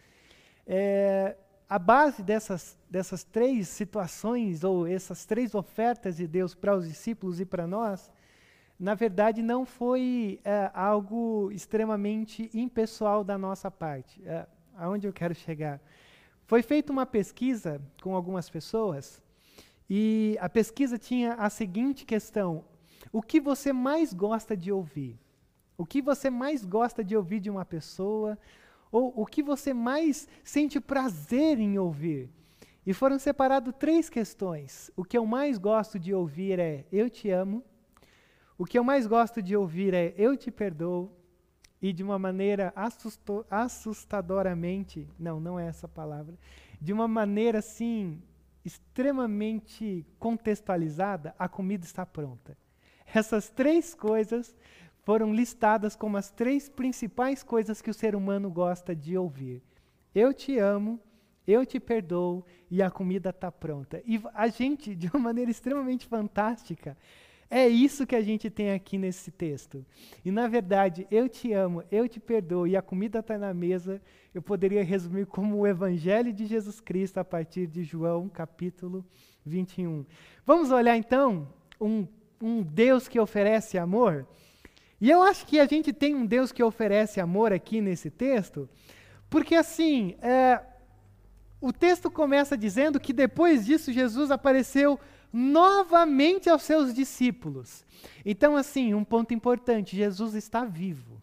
é, 0.65 1.35
a 1.69 1.79
base 1.79 2.23
dessas, 2.23 2.77
dessas 2.89 3.23
três 3.23 3.67
situações 3.67 4.63
ou 4.63 4.87
essas 4.87 5.25
três 5.25 5.53
ofertas 5.55 6.17
de 6.17 6.27
Deus 6.27 6.53
para 6.53 6.75
os 6.75 6.87
discípulos 6.87 7.39
e 7.39 7.45
para 7.45 7.67
nós, 7.67 8.11
na 8.79 8.93
verdade 8.93 9.41
não 9.41 9.65
foi 9.65 10.39
é, 10.43 10.69
algo 10.73 11.49
extremamente 11.51 12.49
impessoal 12.53 13.23
da 13.23 13.37
nossa 13.37 13.71
parte. 13.71 14.21
É, 14.25 14.45
aonde 14.75 15.07
eu 15.07 15.13
quero 15.13 15.33
chegar? 15.33 15.79
Foi 16.45 16.61
feita 16.61 16.91
uma 16.91 17.05
pesquisa 17.05 17.81
com 18.01 18.15
algumas 18.15 18.49
pessoas 18.49 19.21
e 19.89 20.37
a 20.39 20.49
pesquisa 20.49 20.97
tinha 20.97 21.33
a 21.35 21.49
seguinte 21.49 22.05
questão: 22.05 22.63
o 23.11 23.21
que 23.21 23.39
você 23.39 23.71
mais 23.71 24.13
gosta 24.13 24.55
de 24.55 24.71
ouvir? 24.71 25.17
O 25.77 25.85
que 25.85 26.01
você 26.01 26.29
mais 26.29 26.63
gosta 26.63 27.03
de 27.03 27.15
ouvir 27.15 27.39
de 27.39 27.49
uma 27.49 27.65
pessoa? 27.65 28.37
Ou 28.91 29.13
o 29.15 29.25
que 29.25 29.43
você 29.43 29.73
mais 29.73 30.27
sente 30.43 30.79
prazer 30.79 31.59
em 31.59 31.77
ouvir? 31.77 32.29
E 32.85 32.93
foram 32.93 33.17
separadas 33.19 33.73
três 33.77 34.09
questões. 34.09 34.91
O 34.95 35.03
que 35.03 35.17
eu 35.17 35.25
mais 35.25 35.57
gosto 35.57 35.99
de 35.99 36.13
ouvir 36.13 36.59
é 36.59 36.85
eu 36.91 37.09
te 37.09 37.29
amo. 37.29 37.63
O 38.57 38.65
que 38.65 38.79
eu 38.79 38.83
mais 38.83 39.05
gosto 39.05 39.41
de 39.41 39.55
ouvir 39.55 39.93
é 39.93 40.13
eu 40.17 40.37
te 40.37 40.49
perdoo. 40.49 41.11
E 41.81 41.91
de 41.91 42.01
uma 42.01 42.17
maneira 42.17 42.73
assustadoramente, 43.49 45.07
não, 45.19 45.39
não 45.39 45.59
é 45.59 45.67
essa 45.67 45.87
palavra, 45.87 46.33
de 46.81 46.91
uma 46.91 47.07
maneira 47.07 47.59
assim 47.59 48.21
extremamente 48.63 50.03
contextualizada, 50.17 51.35
a 51.37 51.47
comida 51.47 51.85
está 51.85 52.03
pronta. 52.05 52.57
Essas 53.13 53.49
três 53.49 53.93
coisas 53.93 54.55
foram 55.03 55.31
listadas 55.31 55.95
como 55.95 56.17
as 56.17 56.31
três 56.31 56.67
principais 56.67 57.43
coisas 57.43 57.81
que 57.81 57.91
o 57.91 57.93
ser 57.93 58.15
humano 58.15 58.49
gosta 58.49 58.95
de 58.95 59.15
ouvir. 59.15 59.61
Eu 60.15 60.33
te 60.33 60.57
amo, 60.57 60.99
eu 61.45 61.63
te 61.63 61.79
perdoo 61.79 62.43
e 62.71 62.81
a 62.81 62.89
comida 62.89 63.29
está 63.29 63.51
pronta. 63.51 64.01
E 64.05 64.19
a 64.33 64.47
gente, 64.47 64.95
de 64.95 65.07
uma 65.07 65.19
maneira 65.19 65.51
extremamente 65.51 66.07
fantástica, 66.07 66.97
é 67.49 67.67
isso 67.67 68.07
que 68.07 68.15
a 68.15 68.21
gente 68.21 68.49
tem 68.49 68.71
aqui 68.71 68.97
nesse 68.97 69.31
texto. 69.31 69.85
E 70.23 70.31
na 70.31 70.47
verdade, 70.47 71.07
eu 71.11 71.29
te 71.29 71.53
amo, 71.53 71.83
eu 71.91 72.07
te 72.07 72.19
perdoo 72.19 72.67
e 72.67 72.75
a 72.75 72.81
comida 72.81 73.19
está 73.19 73.37
na 73.37 73.53
mesa, 73.53 74.01
eu 74.33 74.41
poderia 74.41 74.83
resumir 74.83 75.25
como 75.25 75.57
o 75.57 75.67
Evangelho 75.67 76.33
de 76.33 76.45
Jesus 76.45 76.79
Cristo 76.79 77.19
a 77.19 77.23
partir 77.23 77.67
de 77.67 77.83
João 77.83 78.27
capítulo 78.27 79.05
21. 79.45 80.05
Vamos 80.45 80.71
olhar 80.71 80.97
então 80.97 81.47
um, 81.79 82.07
um 82.41 82.61
Deus 82.63 83.07
que 83.07 83.19
oferece 83.19 83.77
amor? 83.77 84.27
E 84.99 85.09
eu 85.11 85.21
acho 85.21 85.45
que 85.45 85.59
a 85.59 85.65
gente 85.65 85.93
tem 85.93 86.15
um 86.15 86.25
Deus 86.25 86.51
que 86.51 86.63
oferece 86.63 87.19
amor 87.19 87.53
aqui 87.53 87.79
nesse 87.79 88.09
texto, 88.09 88.67
porque 89.29 89.53
assim, 89.53 90.15
é, 90.21 90.61
o 91.61 91.71
texto 91.71 92.09
começa 92.09 92.57
dizendo 92.57 92.99
que 92.99 93.13
depois 93.13 93.65
disso 93.65 93.91
Jesus 93.91 94.31
apareceu 94.31 94.99
novamente 95.37 96.49
aos 96.49 96.61
seus 96.61 96.93
discípulos. 96.93 97.83
Então, 98.25 98.55
assim, 98.55 98.93
um 98.93 99.03
ponto 99.03 99.33
importante: 99.33 99.97
Jesus 99.97 100.33
está 100.33 100.63
vivo. 100.63 101.21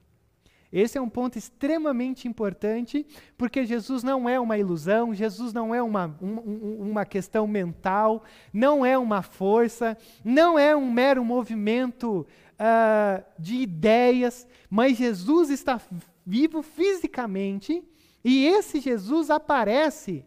Esse 0.70 0.98
é 0.98 1.00
um 1.00 1.08
ponto 1.08 1.38
extremamente 1.38 2.28
importante, 2.28 3.06
porque 3.36 3.64
Jesus 3.64 4.02
não 4.02 4.28
é 4.28 4.38
uma 4.38 4.56
ilusão, 4.58 5.14
Jesus 5.14 5.52
não 5.52 5.74
é 5.74 5.82
uma, 5.82 6.14
um, 6.20 6.90
uma 6.90 7.04
questão 7.04 7.46
mental, 7.46 8.22
não 8.52 8.84
é 8.84 8.96
uma 8.96 9.22
força, 9.22 9.96
não 10.24 10.58
é 10.58 10.74
um 10.74 10.90
mero 10.90 11.22
movimento 11.24 12.26
uh, 12.52 13.22
de 13.38 13.56
ideias, 13.56 14.46
mas 14.70 14.96
Jesus 14.96 15.50
está 15.50 15.80
vivo 16.24 16.62
fisicamente 16.62 17.82
e 18.24 18.46
esse 18.46 18.80
Jesus 18.80 19.28
aparece 19.28 20.24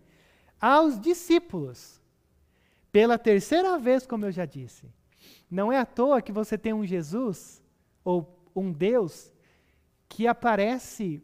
aos 0.62 1.00
discípulos. 1.00 1.95
Pela 2.96 3.18
terceira 3.18 3.78
vez, 3.78 4.08
como 4.08 4.24
eu 4.24 4.32
já 4.32 4.46
disse. 4.46 4.90
Não 5.52 5.70
é 5.70 5.78
à 5.78 5.86
toa 5.86 6.22
que 6.22 6.32
você 6.32 6.58
tem 6.58 6.72
um 6.72 6.86
Jesus, 6.86 7.62
ou 8.06 8.40
um 8.56 8.72
Deus, 8.72 9.34
que 10.08 10.26
aparece 10.26 11.22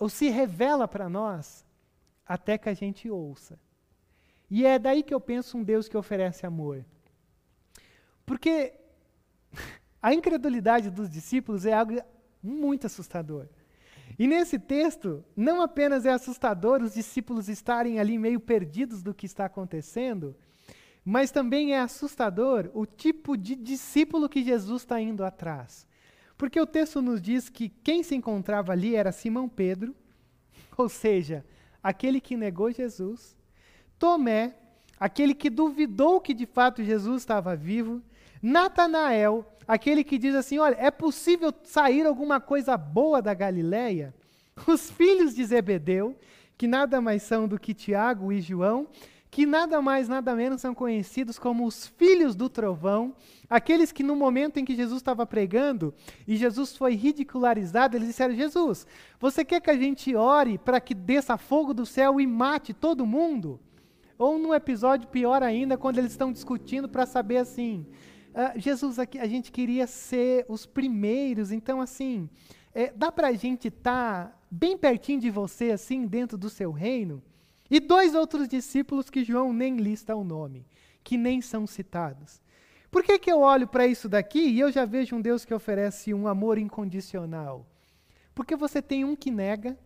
ou 0.00 0.08
se 0.08 0.28
revela 0.30 0.88
para 0.88 1.08
nós 1.08 1.64
até 2.26 2.58
que 2.58 2.68
a 2.68 2.74
gente 2.74 3.08
ouça. 3.08 3.56
E 4.50 4.66
é 4.66 4.76
daí 4.76 5.04
que 5.04 5.14
eu 5.14 5.20
penso 5.20 5.56
um 5.56 5.62
Deus 5.62 5.88
que 5.88 5.96
oferece 5.96 6.44
amor. 6.44 6.84
Porque 8.26 8.74
a 10.02 10.12
incredulidade 10.12 10.90
dos 10.90 11.08
discípulos 11.08 11.64
é 11.66 11.72
algo 11.72 12.02
muito 12.42 12.88
assustador. 12.88 13.46
E 14.18 14.26
nesse 14.26 14.58
texto, 14.58 15.24
não 15.36 15.62
apenas 15.62 16.04
é 16.04 16.10
assustador 16.10 16.82
os 16.82 16.94
discípulos 16.94 17.48
estarem 17.48 18.00
ali 18.00 18.18
meio 18.18 18.40
perdidos 18.40 19.04
do 19.04 19.14
que 19.14 19.24
está 19.24 19.44
acontecendo, 19.44 20.36
mas 21.04 21.30
também 21.30 21.74
é 21.74 21.80
assustador 21.80 22.70
o 22.72 22.86
tipo 22.86 23.36
de 23.36 23.54
discípulo 23.54 24.28
que 24.28 24.42
Jesus 24.42 24.82
está 24.82 25.00
indo 25.00 25.24
atrás. 25.24 25.86
Porque 26.38 26.58
o 26.58 26.66
texto 26.66 27.02
nos 27.02 27.20
diz 27.20 27.48
que 27.48 27.68
quem 27.68 28.02
se 28.02 28.14
encontrava 28.14 28.72
ali 28.72 28.96
era 28.96 29.12
Simão 29.12 29.48
Pedro, 29.48 29.94
ou 30.76 30.88
seja, 30.88 31.44
aquele 31.82 32.20
que 32.20 32.36
negou 32.36 32.70
Jesus, 32.70 33.36
Tomé, 33.98 34.54
aquele 34.98 35.34
que 35.34 35.50
duvidou 35.50 36.20
que 36.20 36.32
de 36.32 36.46
fato 36.46 36.82
Jesus 36.82 37.22
estava 37.22 37.54
vivo, 37.54 38.02
Natanael, 38.42 39.46
aquele 39.66 40.02
que 40.02 40.18
diz 40.18 40.34
assim: 40.34 40.58
olha, 40.58 40.76
é 40.78 40.90
possível 40.90 41.52
sair 41.64 42.06
alguma 42.06 42.40
coisa 42.40 42.76
boa 42.76 43.20
da 43.22 43.34
Galileia? 43.34 44.14
Os 44.66 44.90
filhos 44.90 45.34
de 45.34 45.44
Zebedeu, 45.44 46.16
que 46.56 46.66
nada 46.66 47.00
mais 47.00 47.22
são 47.22 47.48
do 47.48 47.58
que 47.58 47.74
Tiago 47.74 48.32
e 48.32 48.40
João, 48.40 48.86
que 49.34 49.44
nada 49.44 49.82
mais, 49.82 50.08
nada 50.08 50.32
menos 50.32 50.60
são 50.60 50.72
conhecidos 50.72 51.40
como 51.40 51.66
os 51.66 51.88
filhos 51.88 52.36
do 52.36 52.48
trovão, 52.48 53.16
aqueles 53.50 53.90
que 53.90 54.04
no 54.04 54.14
momento 54.14 54.58
em 54.58 54.64
que 54.64 54.76
Jesus 54.76 54.98
estava 54.98 55.26
pregando 55.26 55.92
e 56.24 56.36
Jesus 56.36 56.76
foi 56.76 56.94
ridicularizado, 56.94 57.96
eles 57.96 58.06
disseram: 58.06 58.32
Jesus, 58.32 58.86
você 59.18 59.44
quer 59.44 59.60
que 59.60 59.72
a 59.72 59.76
gente 59.76 60.14
ore 60.14 60.56
para 60.56 60.80
que 60.80 60.94
desça 60.94 61.36
fogo 61.36 61.74
do 61.74 61.84
céu 61.84 62.20
e 62.20 62.28
mate 62.28 62.72
todo 62.72 63.04
mundo? 63.04 63.58
Ou 64.16 64.38
num 64.38 64.54
episódio 64.54 65.08
pior 65.08 65.42
ainda, 65.42 65.76
quando 65.76 65.98
eles 65.98 66.12
estão 66.12 66.30
discutindo 66.30 66.88
para 66.88 67.04
saber 67.04 67.38
assim: 67.38 67.84
uh, 68.30 68.56
Jesus, 68.56 69.00
aqui, 69.00 69.18
a 69.18 69.26
gente 69.26 69.50
queria 69.50 69.88
ser 69.88 70.46
os 70.48 70.64
primeiros, 70.64 71.50
então, 71.50 71.80
assim, 71.80 72.30
é, 72.72 72.92
dá 72.94 73.10
para 73.10 73.26
a 73.26 73.32
gente 73.32 73.66
estar 73.66 74.26
tá 74.28 74.38
bem 74.48 74.78
pertinho 74.78 75.18
de 75.18 75.28
você, 75.28 75.72
assim, 75.72 76.06
dentro 76.06 76.38
do 76.38 76.48
seu 76.48 76.70
reino? 76.70 77.20
E 77.70 77.80
dois 77.80 78.14
outros 78.14 78.46
discípulos 78.46 79.08
que 79.08 79.24
João 79.24 79.52
nem 79.52 79.76
lista 79.76 80.14
o 80.14 80.24
nome, 80.24 80.66
que 81.02 81.16
nem 81.16 81.40
são 81.40 81.66
citados. 81.66 82.42
Por 82.90 83.02
que, 83.02 83.18
que 83.18 83.32
eu 83.32 83.40
olho 83.40 83.66
para 83.66 83.86
isso 83.86 84.08
daqui 84.08 84.38
e 84.38 84.60
eu 84.60 84.70
já 84.70 84.84
vejo 84.84 85.16
um 85.16 85.20
Deus 85.20 85.44
que 85.44 85.52
oferece 85.52 86.14
um 86.14 86.28
amor 86.28 86.58
incondicional? 86.58 87.66
Porque 88.34 88.54
você 88.54 88.80
tem 88.80 89.04
um 89.04 89.16
que 89.16 89.30
nega, 89.30 89.78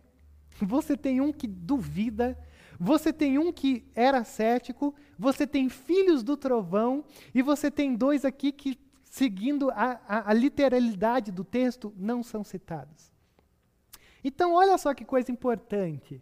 você 0.61 0.95
tem 0.95 1.21
um 1.21 1.31
que 1.31 1.47
duvida, 1.47 2.37
você 2.79 3.11
tem 3.11 3.37
um 3.37 3.51
que 3.51 3.83
era 3.95 4.23
cético, 4.23 4.93
você 5.17 5.47
tem 5.47 5.69
filhos 5.69 6.23
do 6.23 6.37
trovão, 6.37 7.03
e 7.33 7.41
você 7.41 7.69
tem 7.69 7.95
dois 7.95 8.23
aqui 8.23 8.51
que, 8.51 8.79
seguindo 9.03 9.69
a, 9.71 9.99
a, 10.07 10.29
a 10.29 10.33
literalidade 10.33 11.31
do 11.31 11.43
texto, 11.43 11.93
não 11.97 12.23
são 12.23 12.43
citados. 12.43 13.11
Então, 14.23 14.53
olha 14.53 14.77
só 14.77 14.93
que 14.93 15.03
coisa 15.03 15.31
importante. 15.31 16.21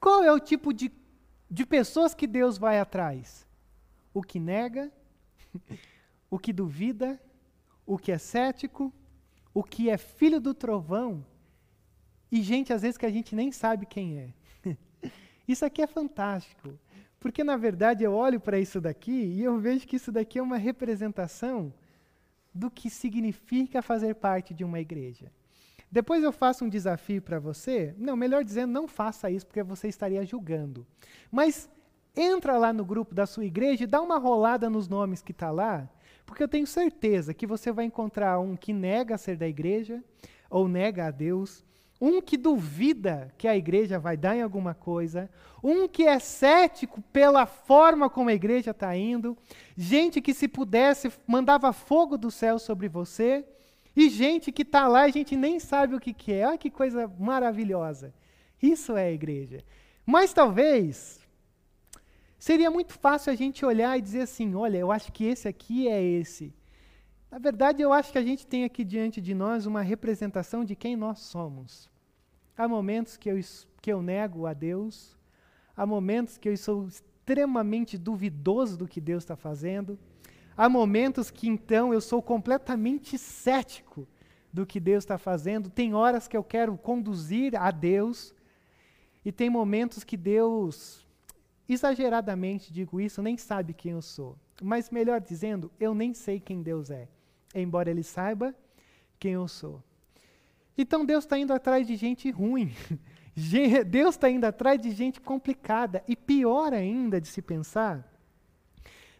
Qual 0.00 0.24
é 0.24 0.32
o 0.32 0.40
tipo 0.40 0.72
de, 0.72 0.90
de 1.50 1.66
pessoas 1.66 2.14
que 2.14 2.26
Deus 2.26 2.56
vai 2.56 2.80
atrás? 2.80 3.46
O 4.14 4.22
que 4.22 4.40
nega, 4.40 4.90
o 6.30 6.38
que 6.38 6.52
duvida, 6.52 7.20
o 7.86 7.98
que 7.98 8.10
é 8.10 8.18
cético, 8.18 8.92
o 9.52 9.62
que 9.62 9.90
é 9.90 9.98
filho 9.98 10.40
do 10.40 10.54
trovão 10.54 11.24
e 12.30 12.42
gente 12.42 12.72
às 12.72 12.82
vezes 12.82 12.96
que 12.96 13.06
a 13.06 13.10
gente 13.10 13.34
nem 13.34 13.50
sabe 13.50 13.84
quem 13.84 14.18
é. 14.18 14.34
isso 15.46 15.64
aqui 15.64 15.82
é 15.82 15.86
fantástico, 15.86 16.78
porque 17.18 17.42
na 17.42 17.56
verdade 17.56 18.04
eu 18.04 18.14
olho 18.14 18.40
para 18.40 18.58
isso 18.58 18.80
daqui 18.80 19.10
e 19.10 19.42
eu 19.42 19.58
vejo 19.58 19.86
que 19.86 19.96
isso 19.96 20.12
daqui 20.12 20.38
é 20.38 20.42
uma 20.42 20.56
representação 20.56 21.74
do 22.54 22.70
que 22.70 22.88
significa 22.88 23.82
fazer 23.82 24.14
parte 24.14 24.54
de 24.54 24.64
uma 24.64 24.80
igreja. 24.80 25.32
Depois 25.90 26.22
eu 26.22 26.30
faço 26.30 26.64
um 26.64 26.68
desafio 26.68 27.20
para 27.20 27.38
você. 27.38 27.94
Não, 27.98 28.16
melhor 28.16 28.44
dizendo, 28.44 28.72
não 28.72 28.86
faça 28.86 29.30
isso 29.30 29.46
porque 29.46 29.62
você 29.62 29.88
estaria 29.88 30.24
julgando. 30.24 30.86
Mas 31.30 31.68
entra 32.14 32.56
lá 32.58 32.72
no 32.72 32.84
grupo 32.84 33.14
da 33.14 33.26
sua 33.26 33.44
igreja 33.44 33.84
e 33.84 33.86
dá 33.86 34.00
uma 34.00 34.18
rolada 34.18 34.68
nos 34.70 34.88
nomes 34.88 35.22
que 35.22 35.32
está 35.32 35.50
lá, 35.50 35.88
porque 36.26 36.42
eu 36.42 36.48
tenho 36.48 36.66
certeza 36.66 37.34
que 37.34 37.46
você 37.46 37.72
vai 37.72 37.84
encontrar 37.84 38.38
um 38.38 38.56
que 38.56 38.72
nega 38.72 39.18
ser 39.18 39.36
da 39.36 39.48
igreja 39.48 40.02
ou 40.48 40.68
nega 40.68 41.06
a 41.06 41.10
Deus, 41.10 41.64
um 42.00 42.20
que 42.22 42.36
duvida 42.36 43.32
que 43.36 43.46
a 43.46 43.56
igreja 43.56 43.98
vai 43.98 44.16
dar 44.16 44.36
em 44.36 44.42
alguma 44.42 44.74
coisa, 44.74 45.30
um 45.62 45.86
que 45.86 46.06
é 46.06 46.18
cético 46.18 47.02
pela 47.12 47.46
forma 47.46 48.08
como 48.08 48.30
a 48.30 48.34
igreja 48.34 48.70
está 48.70 48.96
indo, 48.96 49.36
gente 49.76 50.20
que 50.20 50.32
se 50.32 50.48
pudesse 50.48 51.12
mandava 51.26 51.72
fogo 51.72 52.16
do 52.16 52.30
céu 52.30 52.58
sobre 52.58 52.88
você, 52.88 53.44
e 54.00 54.08
gente 54.08 54.50
que 54.50 54.62
está 54.62 54.88
lá 54.88 55.02
a 55.02 55.08
gente 55.10 55.36
nem 55.36 55.60
sabe 55.60 55.94
o 55.94 56.00
que, 56.00 56.14
que 56.14 56.32
é. 56.32 56.46
Olha 56.46 56.56
que 56.56 56.70
coisa 56.70 57.06
maravilhosa. 57.18 58.14
Isso 58.62 58.96
é 58.96 59.08
a 59.08 59.12
igreja. 59.12 59.62
Mas 60.06 60.32
talvez 60.32 61.20
seria 62.38 62.70
muito 62.70 62.94
fácil 62.94 63.30
a 63.30 63.36
gente 63.36 63.62
olhar 63.64 63.98
e 63.98 64.00
dizer 64.00 64.22
assim: 64.22 64.54
olha, 64.54 64.78
eu 64.78 64.90
acho 64.90 65.12
que 65.12 65.24
esse 65.24 65.46
aqui 65.46 65.86
é 65.86 66.02
esse. 66.02 66.54
Na 67.30 67.38
verdade, 67.38 67.82
eu 67.82 67.92
acho 67.92 68.10
que 68.10 68.16
a 68.16 68.22
gente 68.22 68.46
tem 68.46 68.64
aqui 68.64 68.84
diante 68.84 69.20
de 69.20 69.34
nós 69.34 69.66
uma 69.66 69.82
representação 69.82 70.64
de 70.64 70.74
quem 70.74 70.96
nós 70.96 71.18
somos. 71.18 71.90
Há 72.56 72.66
momentos 72.66 73.18
que 73.18 73.30
eu, 73.30 73.38
que 73.82 73.92
eu 73.92 74.00
nego 74.02 74.46
a 74.46 74.54
Deus, 74.54 75.16
há 75.76 75.84
momentos 75.84 76.38
que 76.38 76.48
eu 76.48 76.56
sou 76.56 76.88
extremamente 76.88 77.98
duvidoso 77.98 78.78
do 78.78 78.88
que 78.88 79.00
Deus 79.00 79.22
está 79.22 79.36
fazendo, 79.36 79.98
há 80.56 80.68
momentos 80.68 81.30
que 81.30 81.48
então 81.48 81.92
eu 81.92 82.00
sou 82.00 82.22
completamente 82.22 83.16
cético 83.18 84.06
do 84.52 84.66
que 84.66 84.80
Deus 84.80 85.04
está 85.04 85.16
fazendo, 85.16 85.70
tem 85.70 85.94
horas 85.94 86.26
que 86.26 86.36
eu 86.36 86.42
quero 86.42 86.76
conduzir 86.76 87.54
a 87.54 87.70
Deus, 87.70 88.34
e 89.24 89.30
tem 89.30 89.48
momentos 89.50 90.02
que 90.02 90.16
Deus, 90.16 91.06
exageradamente 91.68 92.72
digo 92.72 93.00
isso, 93.00 93.22
nem 93.22 93.36
sabe 93.36 93.74
quem 93.74 93.92
eu 93.92 94.02
sou. 94.02 94.36
Mas 94.62 94.90
melhor 94.90 95.20
dizendo, 95.20 95.70
eu 95.78 95.94
nem 95.94 96.12
sei 96.14 96.40
quem 96.40 96.62
Deus 96.62 96.90
é 96.90 97.08
embora 97.54 97.90
ele 97.90 98.02
saiba 98.02 98.54
quem 99.18 99.32
eu 99.32 99.48
sou. 99.48 99.82
Então 100.76 101.04
Deus 101.04 101.24
está 101.24 101.38
indo 101.38 101.52
atrás 101.52 101.86
de 101.86 101.96
gente 101.96 102.30
ruim. 102.30 102.72
Deus 103.86 104.14
está 104.14 104.30
indo 104.30 104.44
atrás 104.44 104.80
de 104.80 104.90
gente 104.90 105.20
complicada. 105.20 106.02
E 106.06 106.16
pior 106.16 106.72
ainda 106.72 107.20
de 107.20 107.28
se 107.28 107.42
pensar, 107.42 108.06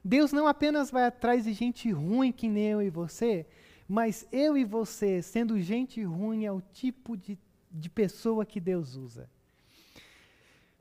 Deus 0.05 0.33
não 0.33 0.47
apenas 0.47 0.91
vai 0.91 1.05
atrás 1.05 1.45
de 1.45 1.53
gente 1.53 1.91
ruim 1.91 2.33
que 2.33 2.49
nem 2.49 2.69
eu 2.69 2.83
e 2.83 2.91
você, 2.91 3.47
mas 3.89 4.27
eu 4.33 4.57
e 4.57 4.65
você, 4.65 5.21
sendo 5.21 5.61
gente 5.61 6.03
ruim, 6.03 6.45
é 6.45 6.53
o 6.53 6.61
tipo 6.61 7.17
de, 7.17 7.39
de 7.71 7.91
pessoa 7.91 8.47
que 8.47 8.61
Deus 8.61 8.97
usa. 8.97 9.29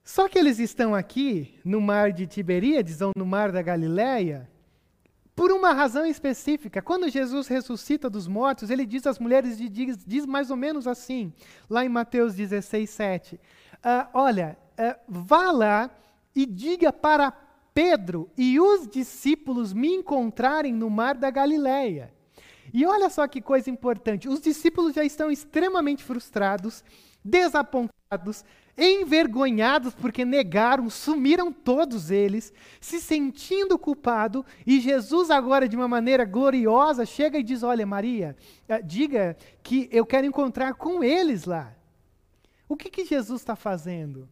Só 0.03 0.27
que 0.27 0.39
eles 0.39 0.57
estão 0.57 0.95
aqui 0.95 1.59
no 1.63 1.79
mar 1.81 2.11
de 2.11 2.25
Tiberíades 2.25 3.01
ou 3.01 3.11
no 3.15 3.25
mar 3.25 3.51
da 3.51 3.61
Galileia, 3.61 4.49
por 5.35 5.51
uma 5.51 5.71
razão 5.71 6.05
específica. 6.05 6.81
Quando 6.81 7.07
Jesus 7.09 7.47
ressuscita 7.47 8.09
dos 8.09 8.27
mortos, 8.27 8.69
ele 8.69 8.85
diz 8.85 9.07
às 9.07 9.19
mulheres, 9.19 9.57
diz, 9.57 10.03
diz 10.05 10.25
mais 10.25 10.51
ou 10.51 10.57
menos 10.57 10.85
assim, 10.85 11.31
lá 11.69 11.85
em 11.85 11.89
Mateus 11.89 12.35
16, 12.35 12.89
7. 12.89 13.35
Uh, 13.35 13.39
olha, 14.13 14.57
uh, 14.77 14.99
vá 15.07 15.51
lá 15.51 15.89
e 16.35 16.45
diga 16.45 16.91
para 16.91 17.31
Pedro 17.79 18.29
e 18.37 18.59
os 18.59 18.89
discípulos 18.89 19.71
me 19.71 19.87
encontrarem 19.87 20.73
no 20.73 20.89
mar 20.89 21.15
da 21.15 21.31
Galileia. 21.31 22.13
E 22.73 22.85
olha 22.85 23.09
só 23.09 23.25
que 23.25 23.39
coisa 23.39 23.69
importante: 23.69 24.27
os 24.27 24.41
discípulos 24.41 24.93
já 24.93 25.05
estão 25.05 25.31
extremamente 25.31 26.03
frustrados, 26.03 26.83
desapontados, 27.23 28.43
envergonhados 28.77 29.95
porque 29.95 30.25
negaram, 30.25 30.89
sumiram 30.89 31.53
todos 31.53 32.11
eles, 32.11 32.51
se 32.81 32.99
sentindo 32.99 33.79
culpado, 33.79 34.45
e 34.67 34.81
Jesus 34.81 35.31
agora 35.31 35.65
de 35.65 35.77
uma 35.77 35.87
maneira 35.87 36.25
gloriosa 36.25 37.05
chega 37.05 37.39
e 37.39 37.43
diz: 37.43 37.63
"Olha, 37.63 37.85
Maria, 37.85 38.35
eh, 38.67 38.81
diga 38.81 39.37
que 39.63 39.87
eu 39.89 40.05
quero 40.05 40.27
encontrar 40.27 40.73
com 40.73 41.01
eles 41.01 41.45
lá". 41.45 41.73
O 42.67 42.75
que 42.75 42.89
que 42.89 43.05
Jesus 43.05 43.39
está 43.39 43.55
fazendo? 43.55 44.27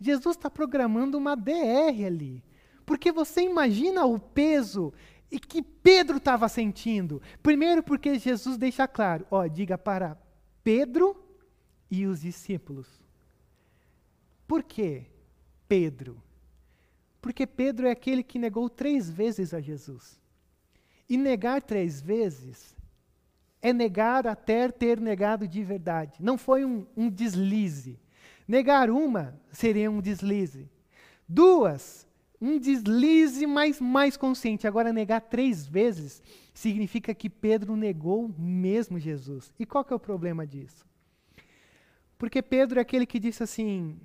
Jesus 0.00 0.34
está 0.34 0.50
programando 0.50 1.16
uma 1.16 1.36
DR 1.36 2.04
ali, 2.04 2.42
porque 2.84 3.12
você 3.12 3.42
imagina 3.42 4.04
o 4.04 4.18
peso 4.18 4.92
e 5.30 5.38
que 5.38 5.62
Pedro 5.62 6.18
estava 6.18 6.48
sentindo. 6.48 7.22
Primeiro 7.42 7.82
porque 7.82 8.18
Jesus 8.18 8.56
deixa 8.56 8.86
claro, 8.86 9.26
ó, 9.30 9.46
diga 9.46 9.78
para 9.78 10.18
Pedro 10.62 11.16
e 11.90 12.06
os 12.06 12.20
discípulos 12.20 13.02
por 14.52 14.62
quê? 14.62 15.06
Pedro. 15.66 16.22
Porque 17.22 17.46
Pedro 17.46 17.86
é 17.86 17.90
aquele 17.90 18.22
que 18.22 18.38
negou 18.38 18.68
três 18.68 19.08
vezes 19.08 19.54
a 19.54 19.62
Jesus. 19.62 20.20
E 21.08 21.16
negar 21.16 21.62
três 21.62 22.02
vezes 22.02 22.76
é 23.62 23.72
negar 23.72 24.26
até 24.26 24.68
ter 24.68 25.00
negado 25.00 25.48
de 25.48 25.64
verdade. 25.64 26.22
Não 26.22 26.36
foi 26.36 26.66
um, 26.66 26.86
um 26.94 27.08
deslize. 27.08 27.98
Negar 28.46 28.90
uma 28.90 29.40
seria 29.50 29.90
um 29.90 30.02
deslize. 30.02 30.68
Duas, 31.26 32.06
um 32.42 32.58
deslize 32.58 33.46
mais, 33.46 33.80
mais 33.80 34.16
consciente. 34.16 34.66
Agora, 34.66 34.92
negar 34.92 35.20
três 35.20 35.64
vezes 35.64 36.20
significa 36.52 37.14
que 37.14 37.30
Pedro 37.30 37.76
negou 37.76 38.28
mesmo 38.36 38.98
Jesus. 38.98 39.52
E 39.60 39.64
qual 39.64 39.84
que 39.84 39.92
é 39.92 39.96
o 39.96 40.00
problema 40.00 40.44
disso? 40.44 40.84
Porque 42.18 42.42
Pedro 42.42 42.80
é 42.80 42.82
aquele 42.82 43.06
que 43.06 43.20
disse 43.20 43.44
assim: 43.44 43.96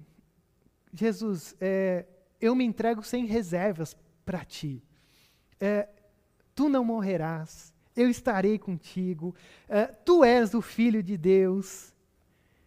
Jesus, 0.93 1.55
é, 1.59 2.05
eu 2.39 2.53
me 2.53 2.63
entrego 2.63 3.01
sem 3.01 3.25
reservas 3.25 3.97
para 4.23 4.45
ti. 4.45 4.83
É, 5.59 5.89
tu 6.53 6.69
não 6.69 6.85
morrerás, 6.85 7.73
eu 7.95 8.07
estarei 8.07 8.59
contigo, 8.59 9.33
é, 9.67 9.87
tu 9.87 10.23
és 10.23 10.53
o 10.53 10.61
Filho 10.61 11.01
de 11.01 11.17
Deus. 11.17 11.91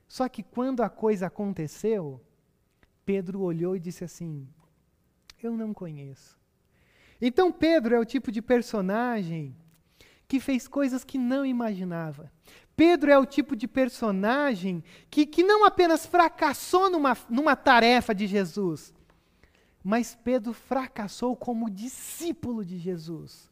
Só 0.08 0.28
que 0.28 0.42
quando 0.42 0.82
a 0.82 0.88
coisa 0.88 1.28
aconteceu, 1.28 2.20
Pedro 3.06 3.42
olhou 3.42 3.76
e 3.76 3.80
disse 3.80 4.02
assim: 4.02 4.48
Eu 5.42 5.56
não 5.56 5.72
conheço. 5.72 6.38
Então 7.20 7.52
Pedro 7.52 7.94
é 7.94 7.98
o 7.98 8.04
tipo 8.04 8.30
de 8.32 8.40
personagem 8.40 9.56
que 10.26 10.38
fez 10.40 10.68
coisas 10.68 11.04
que 11.04 11.18
não 11.18 11.44
imaginava. 11.44 12.30
Pedro 12.76 13.10
é 13.10 13.18
o 13.18 13.26
tipo 13.26 13.54
de 13.56 13.68
personagem 13.68 14.82
que, 15.10 15.26
que 15.26 15.42
não 15.42 15.64
apenas 15.64 16.06
fracassou 16.06 16.88
numa, 16.88 17.16
numa 17.28 17.56
tarefa 17.56 18.14
de 18.14 18.26
Jesus, 18.26 18.94
mas 19.82 20.14
Pedro 20.14 20.52
fracassou 20.52 21.36
como 21.36 21.68
discípulo 21.68 22.64
de 22.64 22.78
Jesus. 22.78 23.50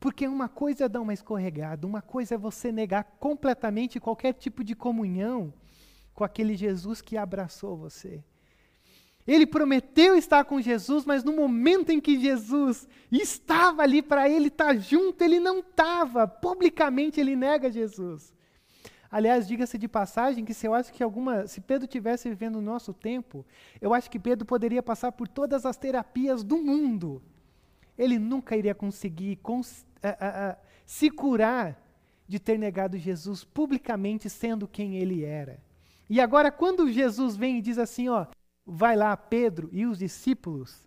Porque 0.00 0.26
uma 0.26 0.48
coisa 0.48 0.84
é 0.84 0.88
dar 0.88 1.00
uma 1.00 1.14
escorregada, 1.14 1.86
uma 1.86 2.02
coisa 2.02 2.34
é 2.34 2.38
você 2.38 2.72
negar 2.72 3.04
completamente 3.20 4.00
qualquer 4.00 4.34
tipo 4.34 4.64
de 4.64 4.74
comunhão 4.74 5.52
com 6.12 6.24
aquele 6.24 6.56
Jesus 6.56 7.00
que 7.00 7.16
abraçou 7.16 7.76
você. 7.76 8.24
Ele 9.26 9.46
prometeu 9.46 10.16
estar 10.16 10.44
com 10.44 10.60
Jesus, 10.60 11.04
mas 11.04 11.24
no 11.24 11.34
momento 11.34 11.90
em 11.90 12.00
que 12.00 12.20
Jesus 12.20 12.86
estava 13.10 13.82
ali 13.82 14.02
para 14.02 14.28
ele 14.28 14.48
estar 14.48 14.76
junto, 14.76 15.22
ele 15.22 15.40
não 15.40 15.60
estava. 15.60 16.28
Publicamente 16.28 17.20
ele 17.20 17.34
nega 17.34 17.70
Jesus. 17.70 18.34
Aliás, 19.10 19.46
diga-se 19.46 19.78
de 19.78 19.86
passagem 19.86 20.44
que 20.44 20.52
se 20.52 20.66
eu 20.66 20.74
acho 20.74 20.92
que 20.92 21.02
alguma, 21.02 21.46
se 21.46 21.60
Pedro 21.60 21.86
tivesse 21.86 22.28
vivendo 22.28 22.56
no 22.56 22.62
nosso 22.62 22.92
tempo, 22.92 23.46
eu 23.80 23.94
acho 23.94 24.10
que 24.10 24.18
Pedro 24.18 24.44
poderia 24.44 24.82
passar 24.82 25.12
por 25.12 25.28
todas 25.28 25.64
as 25.64 25.76
terapias 25.76 26.42
do 26.42 26.58
mundo. 26.58 27.22
Ele 27.96 28.18
nunca 28.18 28.56
iria 28.56 28.74
conseguir 28.74 29.36
cons, 29.36 29.86
se 30.84 31.10
curar 31.10 31.80
de 32.26 32.40
ter 32.40 32.58
negado 32.58 32.98
Jesus 32.98 33.44
publicamente, 33.44 34.28
sendo 34.28 34.66
quem 34.66 34.96
ele 34.96 35.24
era. 35.24 35.62
E 36.10 36.20
agora, 36.20 36.50
quando 36.50 36.90
Jesus 36.90 37.36
vem 37.36 37.58
e 37.58 37.62
diz 37.62 37.78
assim, 37.78 38.08
ó, 38.08 38.26
vai 38.66 38.96
lá 38.96 39.16
Pedro 39.16 39.68
e 39.72 39.86
os 39.86 39.98
discípulos, 39.98 40.86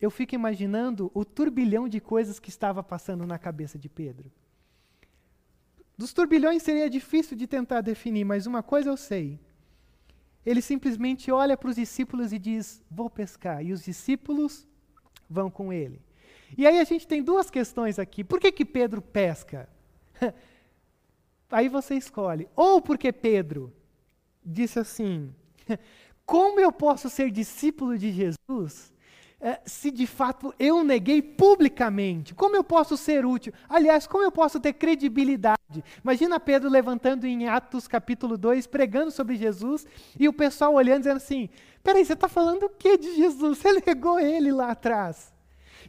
eu 0.00 0.10
fico 0.10 0.34
imaginando 0.34 1.10
o 1.14 1.24
turbilhão 1.24 1.88
de 1.88 2.00
coisas 2.00 2.38
que 2.38 2.50
estava 2.50 2.82
passando 2.82 3.26
na 3.26 3.38
cabeça 3.38 3.78
de 3.78 3.88
Pedro. 3.88 4.30
Dos 5.96 6.12
turbilhões 6.12 6.62
seria 6.62 6.88
difícil 6.88 7.36
de 7.36 7.46
tentar 7.46 7.80
definir, 7.80 8.24
mas 8.24 8.46
uma 8.46 8.62
coisa 8.62 8.90
eu 8.90 8.96
sei. 8.96 9.40
Ele 10.46 10.62
simplesmente 10.62 11.30
olha 11.32 11.56
para 11.56 11.68
os 11.68 11.76
discípulos 11.76 12.32
e 12.32 12.38
diz: 12.38 12.80
Vou 12.88 13.10
pescar. 13.10 13.64
E 13.64 13.72
os 13.72 13.82
discípulos 13.82 14.66
vão 15.28 15.50
com 15.50 15.72
ele. 15.72 16.00
E 16.56 16.66
aí 16.66 16.78
a 16.78 16.84
gente 16.84 17.06
tem 17.06 17.22
duas 17.22 17.50
questões 17.50 17.98
aqui. 17.98 18.22
Por 18.22 18.38
que, 18.38 18.52
que 18.52 18.64
Pedro 18.64 19.02
pesca? 19.02 19.68
aí 21.50 21.68
você 21.68 21.96
escolhe. 21.96 22.48
Ou 22.54 22.80
porque 22.80 23.12
Pedro 23.12 23.72
disse 24.44 24.78
assim: 24.78 25.34
Como 26.28 26.60
eu 26.60 26.70
posso 26.70 27.08
ser 27.08 27.30
discípulo 27.30 27.96
de 27.96 28.12
Jesus 28.12 28.92
é, 29.40 29.62
se 29.64 29.90
de 29.90 30.06
fato 30.06 30.54
eu 30.58 30.84
neguei 30.84 31.22
publicamente? 31.22 32.34
Como 32.34 32.54
eu 32.54 32.62
posso 32.62 32.98
ser 32.98 33.24
útil? 33.24 33.50
Aliás, 33.66 34.06
como 34.06 34.22
eu 34.22 34.30
posso 34.30 34.60
ter 34.60 34.74
credibilidade? 34.74 35.82
Imagina 36.04 36.38
Pedro 36.38 36.68
levantando 36.68 37.26
em 37.26 37.48
Atos 37.48 37.88
capítulo 37.88 38.36
2, 38.36 38.66
pregando 38.66 39.10
sobre 39.10 39.36
Jesus, 39.36 39.86
e 40.20 40.28
o 40.28 40.32
pessoal 40.34 40.74
olhando 40.74 40.98
dizendo 40.98 41.16
assim: 41.16 41.48
peraí, 41.82 42.04
você 42.04 42.12
está 42.12 42.28
falando 42.28 42.64
o 42.64 42.68
que 42.68 42.98
de 42.98 43.16
Jesus? 43.16 43.56
Você 43.56 43.80
negou 43.86 44.20
ele 44.20 44.52
lá 44.52 44.72
atrás. 44.72 45.32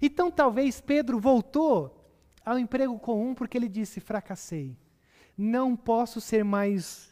Então 0.02 0.32
talvez 0.32 0.80
Pedro 0.80 1.20
voltou 1.20 2.02
ao 2.46 2.58
emprego 2.58 2.98
comum 2.98 3.36
porque 3.36 3.58
ele 3.58 3.68
disse: 3.68 4.00
fracassei. 4.00 4.78
Não 5.38 5.76
posso 5.76 6.22
ser 6.22 6.46
mais 6.46 7.10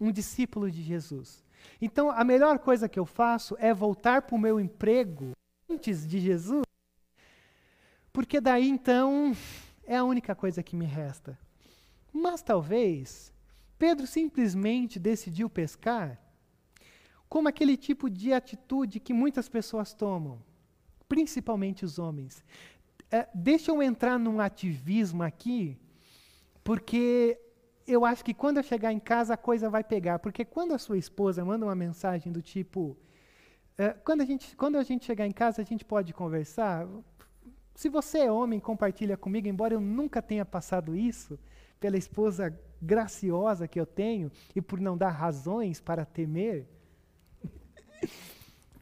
um 0.00 0.12
discípulo 0.12 0.70
de 0.70 0.82
Jesus. 0.84 1.42
Então 1.80 2.10
a 2.10 2.22
melhor 2.24 2.58
coisa 2.58 2.88
que 2.88 2.98
eu 2.98 3.06
faço 3.06 3.56
é 3.58 3.72
voltar 3.72 4.22
para 4.22 4.36
o 4.36 4.38
meu 4.38 4.60
emprego 4.60 5.32
antes 5.68 6.06
de 6.06 6.20
Jesus, 6.20 6.64
porque 8.12 8.40
daí 8.40 8.68
então 8.68 9.34
é 9.84 9.96
a 9.96 10.04
única 10.04 10.34
coisa 10.34 10.62
que 10.62 10.76
me 10.76 10.84
resta. 10.84 11.38
Mas 12.12 12.42
talvez 12.42 13.32
Pedro 13.78 14.06
simplesmente 14.06 14.98
decidiu 14.98 15.48
pescar 15.48 16.20
como 17.28 17.48
aquele 17.48 17.76
tipo 17.76 18.10
de 18.10 18.32
atitude 18.32 18.98
que 18.98 19.14
muitas 19.14 19.48
pessoas 19.48 19.94
tomam, 19.94 20.42
principalmente 21.08 21.84
os 21.84 21.98
homens. 21.98 22.44
É, 23.10 23.28
deixa 23.32 23.70
eu 23.70 23.82
entrar 23.82 24.18
num 24.18 24.40
ativismo 24.40 25.22
aqui, 25.22 25.78
porque 26.62 27.40
eu 27.92 28.04
acho 28.04 28.24
que 28.24 28.34
quando 28.34 28.58
eu 28.58 28.62
chegar 28.62 28.92
em 28.92 28.98
casa 28.98 29.34
a 29.34 29.36
coisa 29.36 29.68
vai 29.68 29.82
pegar. 29.82 30.18
Porque 30.18 30.44
quando 30.44 30.72
a 30.72 30.78
sua 30.78 30.98
esposa 30.98 31.44
manda 31.44 31.66
uma 31.66 31.74
mensagem 31.74 32.32
do 32.32 32.42
tipo, 32.42 32.96
é, 33.76 33.90
quando, 33.90 34.20
a 34.20 34.24
gente, 34.24 34.56
quando 34.56 34.76
a 34.76 34.82
gente 34.82 35.04
chegar 35.04 35.26
em 35.26 35.32
casa, 35.32 35.62
a 35.62 35.64
gente 35.64 35.84
pode 35.84 36.12
conversar. 36.12 36.86
Se 37.74 37.88
você 37.88 38.18
é 38.20 38.32
homem, 38.32 38.60
compartilha 38.60 39.16
comigo, 39.16 39.48
embora 39.48 39.74
eu 39.74 39.80
nunca 39.80 40.20
tenha 40.20 40.44
passado 40.44 40.94
isso, 40.94 41.38
pela 41.80 41.96
esposa 41.96 42.54
graciosa 42.80 43.66
que 43.66 43.80
eu 43.80 43.86
tenho 43.86 44.30
e 44.54 44.60
por 44.60 44.80
não 44.80 44.96
dar 44.96 45.10
razões 45.10 45.80
para 45.80 46.04
temer. 46.04 46.66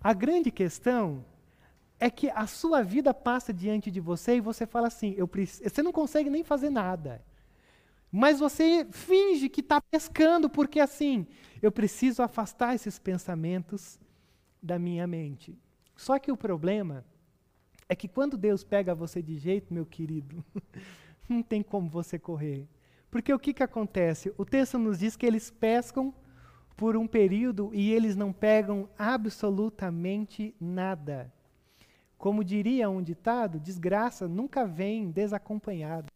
a 0.01 0.13
grande 0.13 0.51
questão 0.51 1.25
é 2.01 2.11
que 2.11 2.31
a 2.31 2.47
sua 2.47 2.83
vida 2.83 3.13
passa 3.13 3.53
diante 3.53 3.91
de 3.91 4.01
você 4.01 4.37
e 4.37 4.41
você 4.41 4.67
fala 4.67 4.89
assim: 4.89 5.15
eu 5.17 5.29
você 5.29 5.83
não 5.83 5.93
consegue 5.93 6.31
nem 6.31 6.45
fazer 6.45 6.71
nada. 6.71 7.23
Mas 8.11 8.41
você 8.41 8.87
finge 8.91 9.49
que 9.49 9.61
está 9.61 9.81
pescando, 9.81 10.49
porque 10.49 10.81
assim, 10.81 11.27
eu 11.61 11.71
preciso 11.71 12.23
afastar 12.23 12.75
esses 12.75 12.99
pensamentos 12.99 13.99
da 14.63 14.79
minha 14.79 15.07
mente. 15.07 15.59
Só 15.95 16.19
que 16.19 16.33
o 16.33 16.37
problema 16.37 17.05
é 17.89 17.95
que 17.95 18.09
quando 18.09 18.37
Deus 18.37 18.65
pega 18.65 18.95
você 18.95 19.23
de 19.23 19.37
jeito, 19.37 19.73
meu 19.73 19.85
querido, 19.85 20.45
não 21.29 21.43
tem 21.43 21.63
como 21.63 21.89
você 21.89 22.19
correr. 22.19 22.67
Porque 23.11 23.33
o 23.33 23.39
que, 23.39 23.55
que 23.55 23.63
acontece? 23.63 24.33
O 24.37 24.45
texto 24.45 24.79
nos 24.79 24.99
diz 24.99 25.17
que 25.17 25.27
eles 25.27 25.51
pescam 25.51 26.13
por 26.77 26.97
um 26.97 27.07
período 27.07 27.71
e 27.75 27.93
eles 27.93 28.15
não 28.15 28.33
pegam 28.33 28.89
absolutamente 28.99 30.55
nada. 30.61 31.33
Como 32.17 32.45
diria 32.45 32.91
um 32.91 33.03
ditado, 33.03 33.59
desgraça 33.59 34.29
nunca 34.29 34.67
vem 34.67 35.11
desacompanhada. 35.11 36.07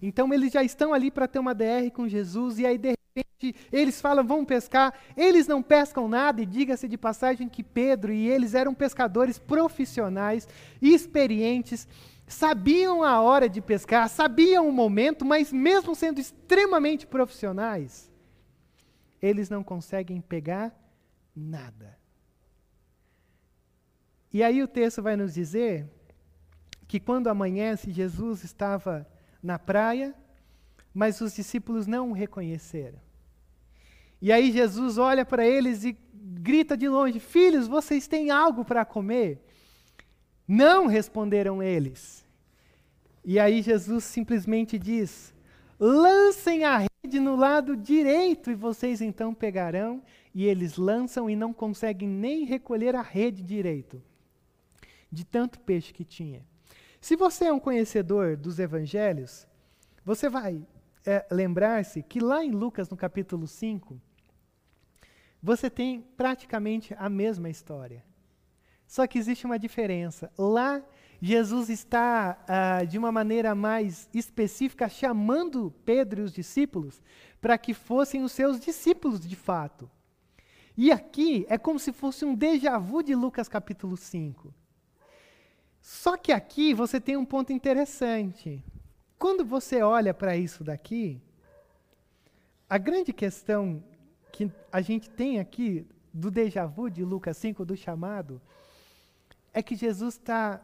Então 0.00 0.32
eles 0.32 0.52
já 0.52 0.62
estão 0.62 0.92
ali 0.94 1.10
para 1.10 1.28
ter 1.28 1.38
uma 1.38 1.54
DR 1.54 1.90
com 1.92 2.08
Jesus 2.08 2.58
e 2.58 2.66
aí 2.66 2.78
de 2.78 2.88
repente 2.88 3.54
eles 3.72 4.00
falam, 4.00 4.24
vão 4.24 4.44
pescar, 4.44 4.94
eles 5.16 5.46
não 5.46 5.62
pescam 5.62 6.08
nada, 6.08 6.40
e 6.42 6.46
diga-se 6.46 6.88
de 6.88 6.96
passagem 6.96 7.48
que 7.48 7.62
Pedro 7.62 8.12
e 8.12 8.28
eles 8.28 8.54
eram 8.54 8.74
pescadores 8.74 9.38
profissionais, 9.38 10.46
experientes, 10.80 11.86
sabiam 12.26 13.02
a 13.02 13.20
hora 13.20 13.48
de 13.48 13.60
pescar, 13.60 14.08
sabiam 14.08 14.68
o 14.68 14.72
momento, 14.72 15.24
mas 15.24 15.52
mesmo 15.52 15.94
sendo 15.94 16.20
extremamente 16.20 17.06
profissionais, 17.06 18.10
eles 19.20 19.48
não 19.48 19.64
conseguem 19.64 20.20
pegar 20.20 20.72
nada. 21.34 21.96
E 24.32 24.42
aí 24.42 24.62
o 24.62 24.68
texto 24.68 25.02
vai 25.02 25.16
nos 25.16 25.34
dizer 25.34 25.88
que 26.86 27.00
quando 27.00 27.28
amanhece, 27.28 27.90
Jesus 27.90 28.44
estava 28.44 29.06
na 29.42 29.58
praia, 29.58 30.14
mas 30.92 31.20
os 31.20 31.34
discípulos 31.34 31.86
não 31.86 32.10
o 32.10 32.14
reconheceram. 32.14 32.98
E 34.20 34.32
aí 34.32 34.50
Jesus 34.50 34.98
olha 34.98 35.24
para 35.24 35.46
eles 35.46 35.84
e 35.84 35.96
grita 36.12 36.76
de 36.76 36.88
longe: 36.88 37.20
Filhos, 37.20 37.68
vocês 37.68 38.08
têm 38.08 38.30
algo 38.30 38.64
para 38.64 38.84
comer? 38.84 39.40
Não 40.46 40.86
responderam 40.86 41.62
eles. 41.62 42.26
E 43.24 43.38
aí 43.38 43.62
Jesus 43.62 44.04
simplesmente 44.04 44.78
diz: 44.78 45.34
Lancem 45.78 46.64
a 46.64 46.78
rede 46.78 47.20
no 47.20 47.36
lado 47.36 47.76
direito 47.76 48.50
e 48.50 48.54
vocês 48.54 49.00
então 49.00 49.32
pegarão. 49.32 50.02
E 50.34 50.44
eles 50.44 50.76
lançam 50.76 51.28
e 51.28 51.36
não 51.36 51.52
conseguem 51.52 52.08
nem 52.08 52.44
recolher 52.44 52.94
a 52.94 53.02
rede 53.02 53.42
direito, 53.42 54.00
de 55.10 55.24
tanto 55.24 55.58
peixe 55.60 55.92
que 55.92 56.04
tinha. 56.04 56.44
Se 57.08 57.16
você 57.16 57.46
é 57.46 57.52
um 57.54 57.58
conhecedor 57.58 58.36
dos 58.36 58.58
evangelhos, 58.58 59.48
você 60.04 60.28
vai 60.28 60.62
é, 61.06 61.26
lembrar-se 61.30 62.02
que 62.02 62.20
lá 62.20 62.44
em 62.44 62.50
Lucas, 62.50 62.90
no 62.90 62.98
capítulo 62.98 63.46
5, 63.46 63.98
você 65.42 65.70
tem 65.70 66.02
praticamente 66.18 66.94
a 66.98 67.08
mesma 67.08 67.48
história. 67.48 68.04
Só 68.86 69.06
que 69.06 69.18
existe 69.18 69.46
uma 69.46 69.58
diferença. 69.58 70.30
Lá, 70.36 70.84
Jesus 71.18 71.70
está, 71.70 72.44
ah, 72.46 72.84
de 72.84 72.98
uma 72.98 73.10
maneira 73.10 73.54
mais 73.54 74.06
específica, 74.12 74.86
chamando 74.86 75.74
Pedro 75.86 76.20
e 76.20 76.24
os 76.24 76.32
discípulos 76.34 77.00
para 77.40 77.56
que 77.56 77.72
fossem 77.72 78.22
os 78.22 78.32
seus 78.32 78.60
discípulos 78.60 79.18
de 79.18 79.34
fato. 79.34 79.90
E 80.76 80.92
aqui 80.92 81.46
é 81.48 81.56
como 81.56 81.78
se 81.78 81.90
fosse 81.90 82.26
um 82.26 82.34
déjà 82.34 82.76
vu 82.76 83.02
de 83.02 83.14
Lucas 83.14 83.48
capítulo 83.48 83.96
5. 83.96 84.52
Só 85.80 86.16
que 86.16 86.32
aqui 86.32 86.74
você 86.74 87.00
tem 87.00 87.16
um 87.16 87.24
ponto 87.24 87.52
interessante. 87.52 88.62
Quando 89.18 89.44
você 89.44 89.82
olha 89.82 90.14
para 90.14 90.36
isso 90.36 90.62
daqui, 90.62 91.20
a 92.68 92.78
grande 92.78 93.12
questão 93.12 93.82
que 94.30 94.50
a 94.70 94.80
gente 94.80 95.08
tem 95.08 95.40
aqui 95.40 95.86
do 96.12 96.30
déjà 96.30 96.66
vu 96.66 96.90
de 96.90 97.04
Lucas 97.04 97.36
5, 97.36 97.64
do 97.64 97.76
chamado, 97.76 98.40
é 99.52 99.62
que 99.62 99.74
Jesus 99.74 100.14
está. 100.14 100.60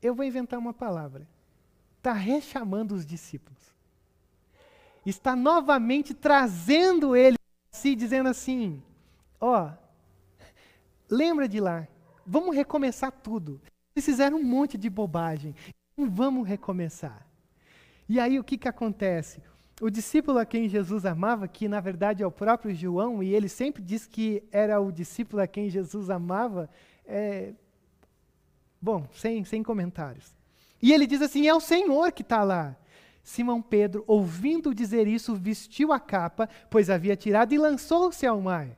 Eu 0.00 0.14
vou 0.14 0.24
inventar 0.24 0.58
uma 0.58 0.72
palavra. 0.72 1.26
Está 1.96 2.12
rechamando 2.12 2.94
os 2.94 3.04
discípulos. 3.04 3.58
Está 5.04 5.34
novamente 5.34 6.14
trazendo 6.14 7.16
eles 7.16 7.38
a 7.72 7.76
si, 7.76 7.94
dizendo 7.94 8.28
assim: 8.28 8.82
Ó, 9.40 9.66
oh, 9.66 10.44
lembra 11.08 11.48
de 11.48 11.60
lá, 11.60 11.88
vamos 12.26 12.54
recomeçar 12.54 13.10
tudo. 13.10 13.60
Vocês 13.92 14.06
fizeram 14.06 14.38
um 14.38 14.44
monte 14.44 14.76
de 14.76 14.90
bobagem, 14.90 15.54
então 15.92 16.10
vamos 16.10 16.46
recomeçar. 16.46 17.26
E 18.08 18.20
aí 18.20 18.38
o 18.38 18.44
que, 18.44 18.58
que 18.58 18.68
acontece? 18.68 19.40
o 19.80 19.90
discípulo 19.90 20.38
a 20.38 20.46
quem 20.46 20.68
Jesus 20.68 21.04
amava, 21.04 21.48
que 21.48 21.68
na 21.68 21.80
verdade 21.80 22.22
é 22.22 22.26
o 22.26 22.30
próprio 22.30 22.74
João, 22.74 23.22
e 23.22 23.34
ele 23.34 23.48
sempre 23.48 23.82
diz 23.82 24.06
que 24.06 24.42
era 24.52 24.80
o 24.80 24.92
discípulo 24.92 25.42
a 25.42 25.46
quem 25.46 25.68
Jesus 25.68 26.10
amava, 26.10 26.70
é, 27.04 27.52
bom, 28.80 29.06
sem, 29.14 29.44
sem 29.44 29.62
comentários. 29.62 30.36
E 30.80 30.92
ele 30.92 31.06
diz 31.06 31.20
assim: 31.22 31.48
é 31.48 31.54
o 31.54 31.60
Senhor 31.60 32.12
que 32.12 32.22
está 32.22 32.42
lá. 32.42 32.76
Simão 33.22 33.62
Pedro, 33.62 34.04
ouvindo 34.06 34.74
dizer 34.74 35.06
isso, 35.06 35.34
vestiu 35.34 35.92
a 35.92 35.98
capa, 35.98 36.48
pois 36.70 36.90
havia 36.90 37.16
tirado, 37.16 37.54
e 37.54 37.58
lançou-se 37.58 38.26
ao 38.26 38.40
mar. 38.40 38.68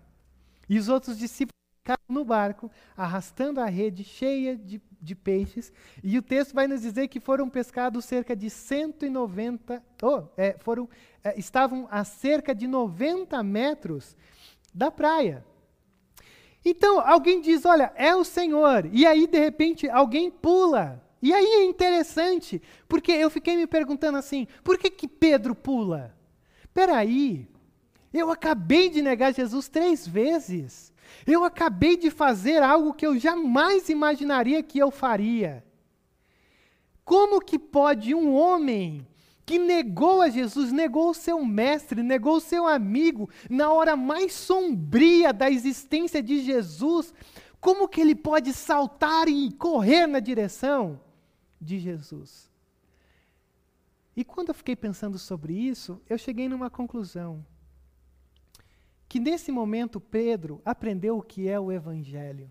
E 0.68 0.78
os 0.78 0.88
outros 0.88 1.18
discípulos 1.18 1.55
ficaram 1.86 2.02
no 2.08 2.24
barco, 2.24 2.68
arrastando 2.96 3.60
a 3.60 3.66
rede 3.66 4.02
cheia 4.02 4.56
de, 4.56 4.82
de 5.00 5.14
peixes. 5.14 5.72
E 6.02 6.18
o 6.18 6.22
texto 6.22 6.52
vai 6.52 6.66
nos 6.66 6.82
dizer 6.82 7.06
que 7.06 7.20
foram 7.20 7.48
pescados 7.48 8.04
cerca 8.04 8.34
de 8.34 8.50
190, 8.50 9.80
oh, 10.02 10.24
é, 10.36 10.56
foram, 10.58 10.88
é, 11.22 11.38
estavam 11.38 11.86
a 11.88 12.02
cerca 12.02 12.52
de 12.52 12.66
90 12.66 13.40
metros 13.44 14.16
da 14.74 14.90
praia. 14.90 15.44
Então, 16.64 16.98
alguém 16.98 17.40
diz: 17.40 17.64
Olha, 17.64 17.92
é 17.94 18.16
o 18.16 18.24
Senhor. 18.24 18.90
E 18.92 19.06
aí, 19.06 19.28
de 19.28 19.38
repente, 19.38 19.88
alguém 19.88 20.28
pula. 20.28 21.00
E 21.22 21.32
aí 21.32 21.44
é 21.44 21.64
interessante, 21.64 22.60
porque 22.88 23.12
eu 23.12 23.30
fiquei 23.30 23.56
me 23.56 23.66
perguntando 23.66 24.18
assim: 24.18 24.48
por 24.64 24.76
que, 24.76 24.90
que 24.90 25.06
Pedro 25.06 25.54
pula? 25.54 26.14
Peraí, 26.74 27.48
eu 28.12 28.30
acabei 28.30 28.88
de 28.88 29.00
negar 29.00 29.32
Jesus 29.32 29.68
três 29.68 30.06
vezes. 30.06 30.92
Eu 31.26 31.44
acabei 31.44 31.96
de 31.96 32.10
fazer 32.10 32.62
algo 32.62 32.94
que 32.94 33.06
eu 33.06 33.18
jamais 33.18 33.88
imaginaria 33.88 34.62
que 34.62 34.78
eu 34.78 34.90
faria. 34.90 35.64
Como 37.04 37.40
que 37.40 37.58
pode 37.58 38.14
um 38.14 38.34
homem 38.34 39.06
que 39.44 39.60
negou 39.60 40.20
a 40.20 40.28
Jesus, 40.28 40.72
negou 40.72 41.10
o 41.10 41.14
seu 41.14 41.44
mestre, 41.44 42.02
negou 42.02 42.36
o 42.36 42.40
seu 42.40 42.66
amigo, 42.66 43.30
na 43.48 43.72
hora 43.72 43.94
mais 43.94 44.32
sombria 44.32 45.32
da 45.32 45.48
existência 45.48 46.20
de 46.20 46.40
Jesus, 46.40 47.14
como 47.60 47.88
que 47.88 48.00
ele 48.00 48.14
pode 48.14 48.52
saltar 48.52 49.28
e 49.28 49.52
correr 49.52 50.08
na 50.08 50.18
direção 50.18 51.00
de 51.60 51.78
Jesus? 51.78 52.50
E 54.16 54.24
quando 54.24 54.48
eu 54.48 54.54
fiquei 54.54 54.74
pensando 54.74 55.18
sobre 55.18 55.52
isso, 55.52 56.00
eu 56.08 56.18
cheguei 56.18 56.48
numa 56.48 56.68
conclusão 56.68 57.44
que 59.08 59.20
nesse 59.20 59.52
momento 59.52 60.00
Pedro 60.00 60.60
aprendeu 60.64 61.18
o 61.18 61.22
que 61.22 61.48
é 61.48 61.58
o 61.58 61.70
evangelho. 61.70 62.50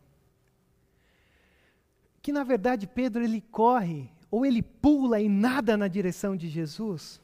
Que 2.21 2.31
na 2.31 2.43
verdade 2.43 2.87
Pedro 2.87 3.23
ele 3.23 3.41
corre 3.41 4.09
ou 4.31 4.45
ele 4.45 4.61
pula 4.61 5.19
e 5.19 5.29
nada 5.29 5.77
na 5.77 5.87
direção 5.87 6.35
de 6.35 6.49
Jesus, 6.49 7.21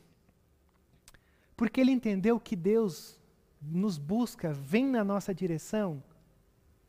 porque 1.57 1.81
ele 1.81 1.91
entendeu 1.91 2.39
que 2.39 2.55
Deus 2.55 3.19
nos 3.61 3.97
busca, 3.97 4.53
vem 4.53 4.85
na 4.85 5.03
nossa 5.03 5.33
direção, 5.33 6.03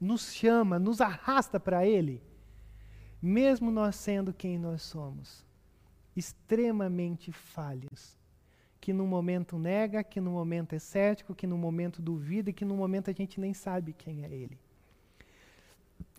nos 0.01 0.33
chama, 0.33 0.79
nos 0.79 1.01
arrasta 1.01 1.59
para 1.59 1.87
ele, 1.87 2.23
mesmo 3.21 3.71
nós 3.71 3.97
sendo 3.97 4.33
quem 4.33 4.59
nós 4.59 4.83
somos, 4.83 5.45
extremamente 6.15 7.33
falhos 7.33 8.22
que 8.83 8.93
num 8.93 9.07
momento 9.07 9.61
nega, 9.61 10.03
que 10.03 10.21
num 10.21 10.33
momento 10.33 10.75
é 10.75 10.79
cético, 10.81 11.37
que 11.37 11.47
num 11.47 11.57
momento 11.57 12.03
duvida 12.03 12.51
e 12.51 12.53
que 12.53 12.65
num 12.65 12.77
momento 12.77 13.09
a 13.09 13.13
gente 13.13 13.39
nem 13.41 13.55
sabe 13.55 13.93
quem 13.93 14.25
é 14.25 14.35
ele. 14.35 14.59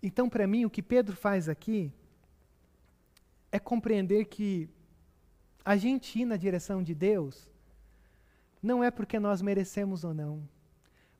Então, 0.02 0.30
para 0.30 0.48
mim, 0.48 0.64
o 0.64 0.70
que 0.70 0.82
Pedro 0.82 1.14
faz 1.14 1.50
aqui 1.50 1.92
é 3.52 3.60
compreender 3.60 4.24
que 4.28 4.70
a 5.66 5.76
gente 5.76 6.18
ir 6.18 6.24
na 6.24 6.38
direção 6.38 6.82
de 6.82 6.96
Deus 6.96 7.50
não 8.62 8.82
é 8.82 8.90
porque 8.90 9.20
nós 9.20 9.42
merecemos 9.42 10.06
ou 10.06 10.14
não, 10.14 10.42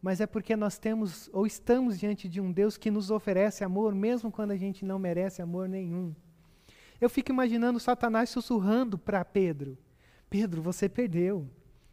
mas 0.02 0.22
é 0.22 0.26
porque 0.26 0.56
nós 0.56 0.78
temos 0.78 1.30
ou 1.34 1.46
estamos 1.46 2.00
diante 2.00 2.30
de 2.30 2.40
um 2.40 2.54
Deus 2.54 2.78
que 2.78 2.90
nos 2.90 3.12
oferece 3.12 3.66
amor, 3.66 3.94
mesmo 3.94 4.32
quando 4.32 4.52
a 4.52 4.58
gente 4.58 4.86
não 4.86 4.98
merece 4.98 5.42
amor 5.42 5.68
nenhum. 5.68 6.16
Eu 7.02 7.10
fico 7.10 7.34
imaginando 7.34 7.82
Satanás 7.82 8.30
sussurrando 8.30 8.98
para 8.98 9.26
Pedro 9.26 9.78
Pedro, 10.34 10.64
você 10.64 10.90
perdeu. 10.90 11.48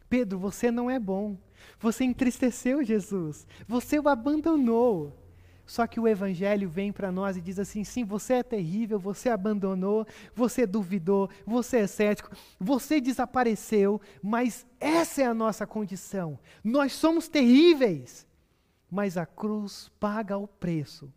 Pedro, 0.09 0.39
você 0.39 0.71
não 0.71 0.89
é 0.89 0.97
bom. 0.97 1.37
Você 1.79 2.03
entristeceu 2.03 2.83
Jesus. 2.83 3.45
Você 3.67 3.99
o 3.99 4.09
abandonou. 4.09 5.15
Só 5.63 5.85
que 5.85 5.99
o 5.99 6.07
Evangelho 6.07 6.67
vem 6.67 6.91
para 6.91 7.11
nós 7.11 7.37
e 7.37 7.41
diz 7.41 7.59
assim: 7.59 7.83
sim, 7.83 8.03
você 8.03 8.33
é 8.33 8.43
terrível, 8.43 8.97
você 8.97 9.29
abandonou, 9.29 10.07
você 10.33 10.65
duvidou, 10.65 11.29
você 11.45 11.81
é 11.81 11.87
cético, 11.87 12.35
você 12.59 12.99
desapareceu, 12.99 14.01
mas 14.23 14.65
essa 14.79 15.21
é 15.21 15.25
a 15.25 15.35
nossa 15.35 15.67
condição. 15.67 16.39
Nós 16.63 16.93
somos 16.93 17.27
terríveis, 17.27 18.25
mas 18.89 19.17
a 19.17 19.25
cruz 19.27 19.91
paga 19.99 20.35
o 20.35 20.47
preço 20.47 21.13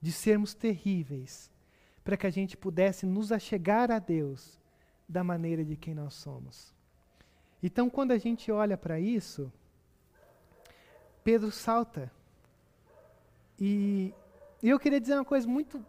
de 0.00 0.12
sermos 0.12 0.54
terríveis, 0.54 1.50
para 2.04 2.16
que 2.16 2.28
a 2.28 2.30
gente 2.30 2.56
pudesse 2.56 3.04
nos 3.04 3.32
achegar 3.32 3.90
a 3.90 3.98
Deus 3.98 4.59
da 5.10 5.24
maneira 5.24 5.64
de 5.64 5.76
quem 5.76 5.92
nós 5.92 6.14
somos. 6.14 6.72
Então, 7.60 7.90
quando 7.90 8.12
a 8.12 8.18
gente 8.18 8.50
olha 8.52 8.78
para 8.78 9.00
isso, 9.00 9.52
Pedro 11.24 11.50
salta. 11.50 12.10
E, 13.58 14.14
eu 14.62 14.78
queria 14.78 15.00
dizer 15.00 15.14
uma 15.14 15.24
coisa 15.24 15.48
muito, 15.48 15.84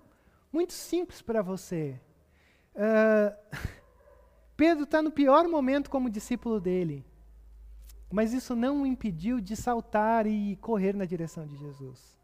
muito 0.52 0.74
simples 0.74 1.22
para 1.22 1.42
você. 1.42 2.00
Uh, 2.76 3.58
Pedro 4.58 4.84
está 4.84 5.02
no 5.02 5.12
pior 5.12 5.48
momento 5.48 5.90
como 5.90 6.10
discípulo 6.10 6.60
dele. 6.60 7.06
Mas 8.12 8.34
isso 8.34 8.56
não 8.56 8.82
o 8.82 8.86
impediu 8.86 9.40
de 9.40 9.56
saltar 9.56 10.28
e 10.28 10.58
correr 10.58 10.94
na 10.94 11.06
direção 11.06 11.46
de 11.46 11.56
Jesus. 11.56 12.20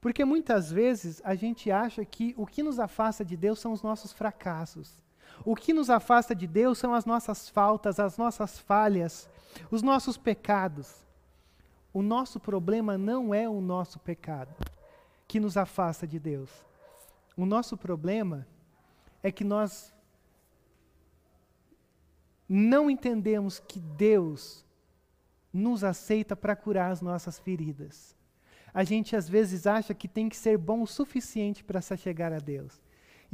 Porque 0.00 0.24
muitas 0.24 0.72
vezes 0.72 1.22
a 1.24 1.34
gente 1.34 1.70
acha 1.70 2.04
que 2.04 2.34
o 2.36 2.46
que 2.46 2.62
nos 2.62 2.78
afasta 2.78 3.24
de 3.24 3.36
Deus 3.36 3.60
são 3.60 3.72
os 3.72 3.82
nossos 3.82 4.12
fracassos. 4.12 5.03
O 5.44 5.56
que 5.56 5.72
nos 5.72 5.88
afasta 5.88 6.34
de 6.34 6.46
Deus 6.46 6.78
são 6.78 6.92
as 6.92 7.04
nossas 7.04 7.48
faltas, 7.48 7.98
as 7.98 8.18
nossas 8.18 8.58
falhas, 8.58 9.28
os 9.70 9.82
nossos 9.82 10.18
pecados. 10.18 11.04
O 11.92 12.02
nosso 12.02 12.38
problema 12.38 12.98
não 12.98 13.34
é 13.34 13.48
o 13.48 13.60
nosso 13.60 13.98
pecado 13.98 14.54
que 15.26 15.40
nos 15.40 15.56
afasta 15.56 16.06
de 16.06 16.18
Deus. 16.18 16.50
O 17.36 17.46
nosso 17.46 17.76
problema 17.76 18.46
é 19.22 19.32
que 19.32 19.44
nós 19.44 19.92
não 22.48 22.90
entendemos 22.90 23.58
que 23.58 23.80
Deus 23.80 24.64
nos 25.52 25.82
aceita 25.82 26.36
para 26.36 26.54
curar 26.54 26.90
as 26.90 27.00
nossas 27.00 27.38
feridas. 27.38 28.14
A 28.72 28.82
gente 28.82 29.14
às 29.14 29.28
vezes 29.28 29.66
acha 29.66 29.94
que 29.94 30.08
tem 30.08 30.28
que 30.28 30.36
ser 30.36 30.58
bom 30.58 30.82
o 30.82 30.86
suficiente 30.86 31.62
para 31.62 31.80
se 31.80 31.96
chegar 31.96 32.32
a 32.32 32.38
Deus. 32.38 32.83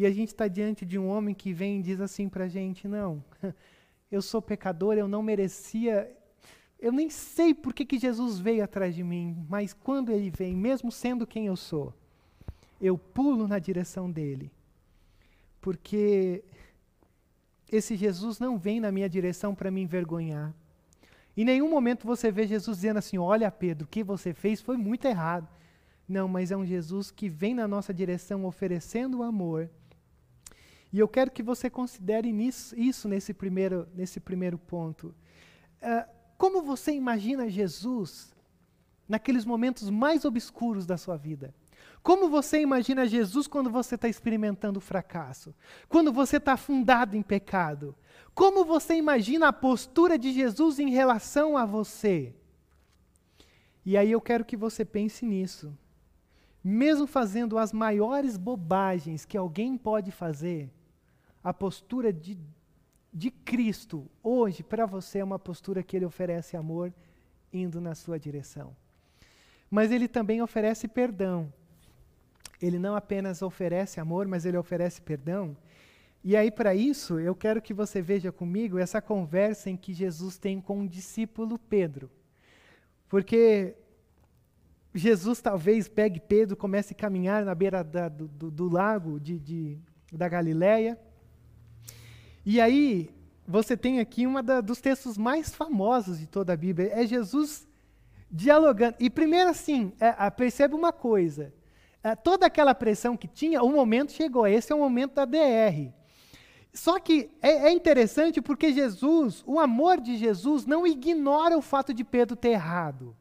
E 0.01 0.07
a 0.07 0.11
gente 0.11 0.29
está 0.29 0.49
diante 0.49 0.87
de 0.87 0.99
um 0.99 1.07
homem 1.07 1.35
que 1.35 1.53
vem 1.53 1.79
e 1.79 1.83
diz 1.83 2.01
assim 2.01 2.27
para 2.27 2.45
a 2.45 2.49
gente: 2.49 2.89
não, 2.89 3.23
eu 4.11 4.23
sou 4.23 4.41
pecador, 4.41 4.95
eu 4.95 5.07
não 5.07 5.23
merecia. 5.23 6.11
Eu 6.79 6.91
nem 6.91 7.11
sei 7.11 7.53
por 7.53 7.75
que, 7.75 7.85
que 7.85 7.99
Jesus 7.99 8.39
veio 8.39 8.65
atrás 8.65 8.95
de 8.95 9.05
mim, 9.05 9.45
mas 9.47 9.75
quando 9.75 10.11
ele 10.11 10.31
vem, 10.31 10.57
mesmo 10.57 10.91
sendo 10.91 11.27
quem 11.27 11.49
eu 11.49 11.55
sou, 11.55 11.93
eu 12.81 12.97
pulo 12.97 13.47
na 13.47 13.59
direção 13.59 14.11
dele. 14.11 14.51
Porque 15.61 16.43
esse 17.71 17.95
Jesus 17.95 18.39
não 18.39 18.57
vem 18.57 18.81
na 18.81 18.91
minha 18.91 19.07
direção 19.07 19.55
para 19.55 19.71
me 19.71 19.83
envergonhar. 19.83 20.55
Em 21.37 21.45
nenhum 21.45 21.69
momento 21.69 22.07
você 22.07 22.33
vê 22.33 22.47
Jesus 22.47 22.79
dizendo 22.79 22.97
assim: 22.97 23.19
Olha, 23.19 23.51
Pedro, 23.51 23.85
o 23.85 23.91
que 23.91 24.03
você 24.03 24.33
fez 24.33 24.63
foi 24.63 24.79
muito 24.79 25.05
errado. 25.05 25.47
Não, 26.09 26.27
mas 26.27 26.51
é 26.51 26.57
um 26.57 26.65
Jesus 26.65 27.11
que 27.11 27.29
vem 27.29 27.55
na 27.55 27.69
nossa 27.69 27.93
direção 27.93 28.47
oferecendo 28.47 29.23
amor 29.23 29.69
e 30.93 30.99
eu 30.99 31.09
quero 31.09 31.31
que 31.31 31.43
você 31.43 31.71
considere 31.71 32.33
nisso, 32.33 32.75
isso 32.79 33.09
nesse 33.09 33.33
primeiro, 33.33 33.89
nesse 33.95 34.19
primeiro 34.19 34.59
ponto. 34.59 35.15
Uh, 35.81 36.09
como 36.37 36.63
você 36.63 36.93
imagina 36.93 37.49
Jesus 37.49 38.35
naqueles 39.09 39.45
momentos 39.45 39.89
mais 39.91 40.25
obscuros 40.25 40.87
da 40.87 40.97
sua 40.97 41.17
vida? 41.17 41.55
Como 42.03 42.29
você 42.29 42.61
imagina 42.61 43.07
Jesus 43.07 43.47
quando 43.47 43.71
você 43.71 43.95
está 43.95 44.09
experimentando 44.09 44.81
fracasso? 44.81 45.55
Quando 45.89 46.13
você 46.13 46.39
está 46.39 46.55
afundado 46.55 47.17
em 47.17 47.23
pecado? 47.23 47.95
Como 48.35 48.65
você 48.65 48.95
imagina 48.95 49.49
a 49.49 49.53
postura 49.53 50.19
de 50.19 50.33
Jesus 50.33 50.79
em 50.79 50.91
relação 50.91 51.57
a 51.57 51.67
você? 51.67 52.35
E 53.85 53.97
aí 53.97 54.11
eu 54.11 54.21
quero 54.21 54.45
que 54.45 54.57
você 54.57 54.85
pense 54.85 55.27
nisso. 55.27 55.77
Mesmo 56.65 57.07
fazendo 57.07 57.59
as 57.59 57.73
maiores 57.73 58.37
bobagens 58.37 59.25
que 59.25 59.37
alguém 59.37 59.77
pode 59.77 60.11
fazer, 60.11 60.71
a 61.43 61.53
postura 61.53 62.13
de, 62.13 62.39
de 63.13 63.31
Cristo 63.31 64.11
hoje 64.23 64.63
para 64.63 64.87
você 64.87 65.19
é 65.19 65.25
uma 65.25 65.39
postura 65.39 65.83
que 65.83 65.97
ele 65.97 66.05
oferece 66.05 66.57
amor 66.57 66.93
indo 67.53 67.81
na 67.81 67.95
sua 67.95 68.19
direção. 68.19 68.77
Mas 69.71 69.91
ele 69.91 70.09
também 70.09 70.43
oferece 70.43 70.89
perdão. 70.89 71.53
Ele 72.61 72.79
não 72.79 72.95
apenas 72.95 73.41
oferece 73.41 74.01
amor, 74.01 74.27
mas 74.27 74.45
ele 74.45 74.57
oferece 74.57 75.01
perdão. 75.01 75.57
E 76.23 76.37
aí, 76.37 76.51
para 76.51 76.75
isso, 76.75 77.19
eu 77.19 77.35
quero 77.35 77.63
que 77.63 77.73
você 77.73 78.03
veja 78.03 78.31
comigo 78.31 78.79
essa 78.79 79.01
conversa 79.01 79.71
em 79.71 79.77
que 79.77 79.95
Jesus 79.95 80.37
tem 80.37 80.61
com 80.61 80.83
o 80.83 80.89
discípulo 80.89 81.59
Pedro. 81.59 82.11
Porque 83.09 83.75
Jesus 84.95 85.41
talvez 85.41 85.89
pegue 85.89 86.21
Pedro, 86.21 86.57
comece 86.57 86.93
a 86.93 86.97
caminhar 86.97 87.45
na 87.45 87.55
beira 87.55 87.83
da, 87.83 88.09
do, 88.09 88.29
do, 88.29 88.69
lago 88.69 89.19
de, 89.19 89.39
de, 89.39 89.79
da 90.13 90.29
Galileia. 90.29 90.99
E 92.45 92.61
aí, 92.61 93.11
você 93.47 93.77
tem 93.77 94.01
aqui 94.01 94.27
um 94.27 94.35
dos 94.65 94.81
textos 94.81 95.19
mais 95.19 95.55
famosos 95.55 96.19
de 96.19 96.27
toda 96.27 96.53
a 96.53 96.57
Bíblia. 96.57 96.91
É 96.93 97.07
Jesus 97.07 97.67
dialogando. 98.31 98.97
E 99.01 99.11
primeiro 99.11 99.51
assim, 99.51 99.93
é, 99.99 100.31
percebe 100.31 100.75
uma 100.75 100.93
coisa. 100.93 101.53
É, 102.03 102.15
toda 102.15 102.47
aquela 102.47 102.75
pressão 102.75 103.17
que 103.17 103.29
tinha, 103.29 103.63
o 103.63 103.71
momento 103.71 104.13
chegou. 104.13 104.47
Esse 104.47 104.73
é 104.73 104.75
o 104.75 104.79
momento 104.79 105.15
da 105.15 105.25
DR. 105.25 105.93
Só 106.73 106.99
que 107.01 107.31
é, 107.43 107.69
é, 107.69 107.73
interessante 107.73 108.41
porque 108.41 108.73
Jesus, 108.73 109.43
o 109.47 109.59
amor 109.59 110.01
de 110.01 110.17
Jesus, 110.17 110.65
não 110.65 110.87
ignora 110.87 111.59
o 111.59 111.63
fato 111.63 111.93
de 111.93 112.05
Pedro 112.05 112.37
ter 112.37 112.51
errado. 112.51 113.17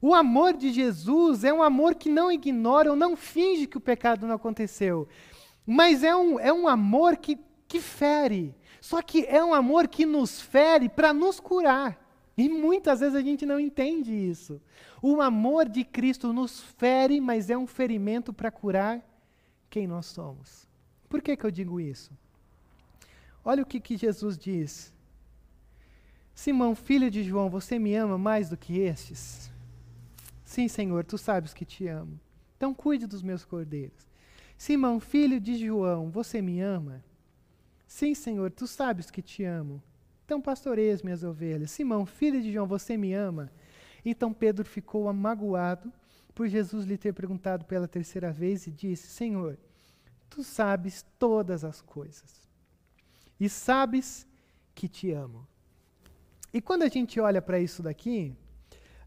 O 0.00 0.14
amor 0.14 0.56
de 0.56 0.72
Jesus 0.72 1.42
é 1.42 1.52
um 1.52 1.62
amor 1.62 1.96
que 1.96 2.08
não 2.08 2.30
ignora 2.30 2.90
ou 2.90 2.96
não 2.96 3.16
finge 3.16 3.66
que 3.66 3.76
o 3.76 3.80
pecado 3.80 4.26
não 4.26 4.36
aconteceu. 4.36 5.08
Mas 5.66 6.04
é 6.04 6.14
um, 6.14 6.38
é 6.38 6.52
um 6.52 6.68
amor 6.68 7.16
que, 7.16 7.36
que 7.68 7.80
fere. 7.80 8.54
Só 8.80 9.02
que 9.02 9.26
é 9.26 9.44
um 9.44 9.52
amor 9.52 9.86
que 9.86 10.06
nos 10.06 10.40
fere 10.40 10.88
para 10.88 11.12
nos 11.12 11.38
curar. 11.38 12.02
E 12.36 12.48
muitas 12.48 13.00
vezes 13.00 13.14
a 13.14 13.20
gente 13.20 13.44
não 13.44 13.60
entende 13.60 14.12
isso. 14.12 14.60
O 15.02 15.20
amor 15.20 15.68
de 15.68 15.84
Cristo 15.84 16.32
nos 16.32 16.60
fere, 16.60 17.20
mas 17.20 17.50
é 17.50 17.58
um 17.58 17.66
ferimento 17.66 18.32
para 18.32 18.50
curar 18.50 19.04
quem 19.68 19.86
nós 19.86 20.06
somos. 20.06 20.66
Por 21.08 21.20
que, 21.20 21.36
que 21.36 21.44
eu 21.44 21.50
digo 21.50 21.80
isso? 21.80 22.10
Olha 23.44 23.62
o 23.62 23.66
que, 23.66 23.80
que 23.80 23.96
Jesus 23.96 24.38
diz. 24.38 24.94
Simão, 26.34 26.74
filho 26.74 27.10
de 27.10 27.24
João, 27.24 27.50
você 27.50 27.78
me 27.78 27.94
ama 27.96 28.16
mais 28.16 28.48
do 28.48 28.56
que 28.56 28.78
estes? 28.78 29.50
Sim, 30.44 30.68
Senhor, 30.68 31.04
tu 31.04 31.18
sabes 31.18 31.52
que 31.52 31.64
te 31.64 31.88
amo. 31.88 32.20
Então 32.56 32.72
cuide 32.72 33.06
dos 33.06 33.22
meus 33.22 33.44
cordeiros. 33.44 34.06
Simão, 34.56 35.00
filho 35.00 35.40
de 35.40 35.56
João, 35.58 36.10
você 36.10 36.40
me 36.40 36.60
ama? 36.60 37.02
Sim, 37.88 38.14
Senhor, 38.14 38.50
tu 38.50 38.66
sabes 38.66 39.10
que 39.10 39.22
te 39.22 39.42
amo. 39.42 39.82
Então 40.26 40.42
pastoreie 40.42 40.92
as 40.92 41.02
minhas 41.02 41.24
ovelhas. 41.24 41.70
Simão, 41.70 42.04
filho 42.04 42.40
de 42.42 42.52
João, 42.52 42.66
você 42.66 42.98
me 42.98 43.14
ama? 43.14 43.50
Então 44.04 44.30
Pedro 44.30 44.64
ficou 44.66 45.08
amagoado 45.08 45.90
por 46.34 46.46
Jesus 46.46 46.84
lhe 46.84 46.98
ter 46.98 47.14
perguntado 47.14 47.64
pela 47.64 47.88
terceira 47.88 48.30
vez 48.30 48.66
e 48.66 48.70
disse: 48.70 49.08
Senhor, 49.08 49.58
tu 50.28 50.44
sabes 50.44 51.04
todas 51.18 51.64
as 51.64 51.80
coisas 51.80 52.46
e 53.40 53.48
sabes 53.48 54.26
que 54.74 54.86
te 54.86 55.10
amo. 55.10 55.48
E 56.52 56.60
quando 56.60 56.82
a 56.82 56.88
gente 56.88 57.18
olha 57.18 57.40
para 57.40 57.58
isso 57.58 57.82
daqui, 57.82 58.36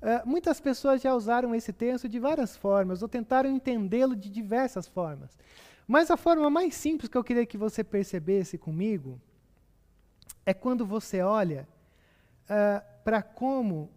uh, 0.01 0.27
muitas 0.27 0.59
pessoas 0.59 1.01
já 1.01 1.13
usaram 1.13 1.53
esse 1.53 1.71
texto 1.71 2.09
de 2.09 2.17
várias 2.17 2.57
formas, 2.57 3.03
ou 3.03 3.07
tentaram 3.07 3.49
entendê-lo 3.49 4.15
de 4.15 4.27
diversas 4.27 4.87
formas. 4.87 5.37
Mas 5.87 6.09
a 6.11 6.17
forma 6.17 6.49
mais 6.49 6.75
simples 6.75 7.09
que 7.09 7.17
eu 7.17 7.23
queria 7.23 7.45
que 7.45 7.57
você 7.57 7.83
percebesse 7.83 8.57
comigo 8.57 9.19
é 10.45 10.53
quando 10.53 10.85
você 10.85 11.21
olha 11.21 11.67
uh, 12.45 12.83
para 13.03 13.21
como 13.21 13.89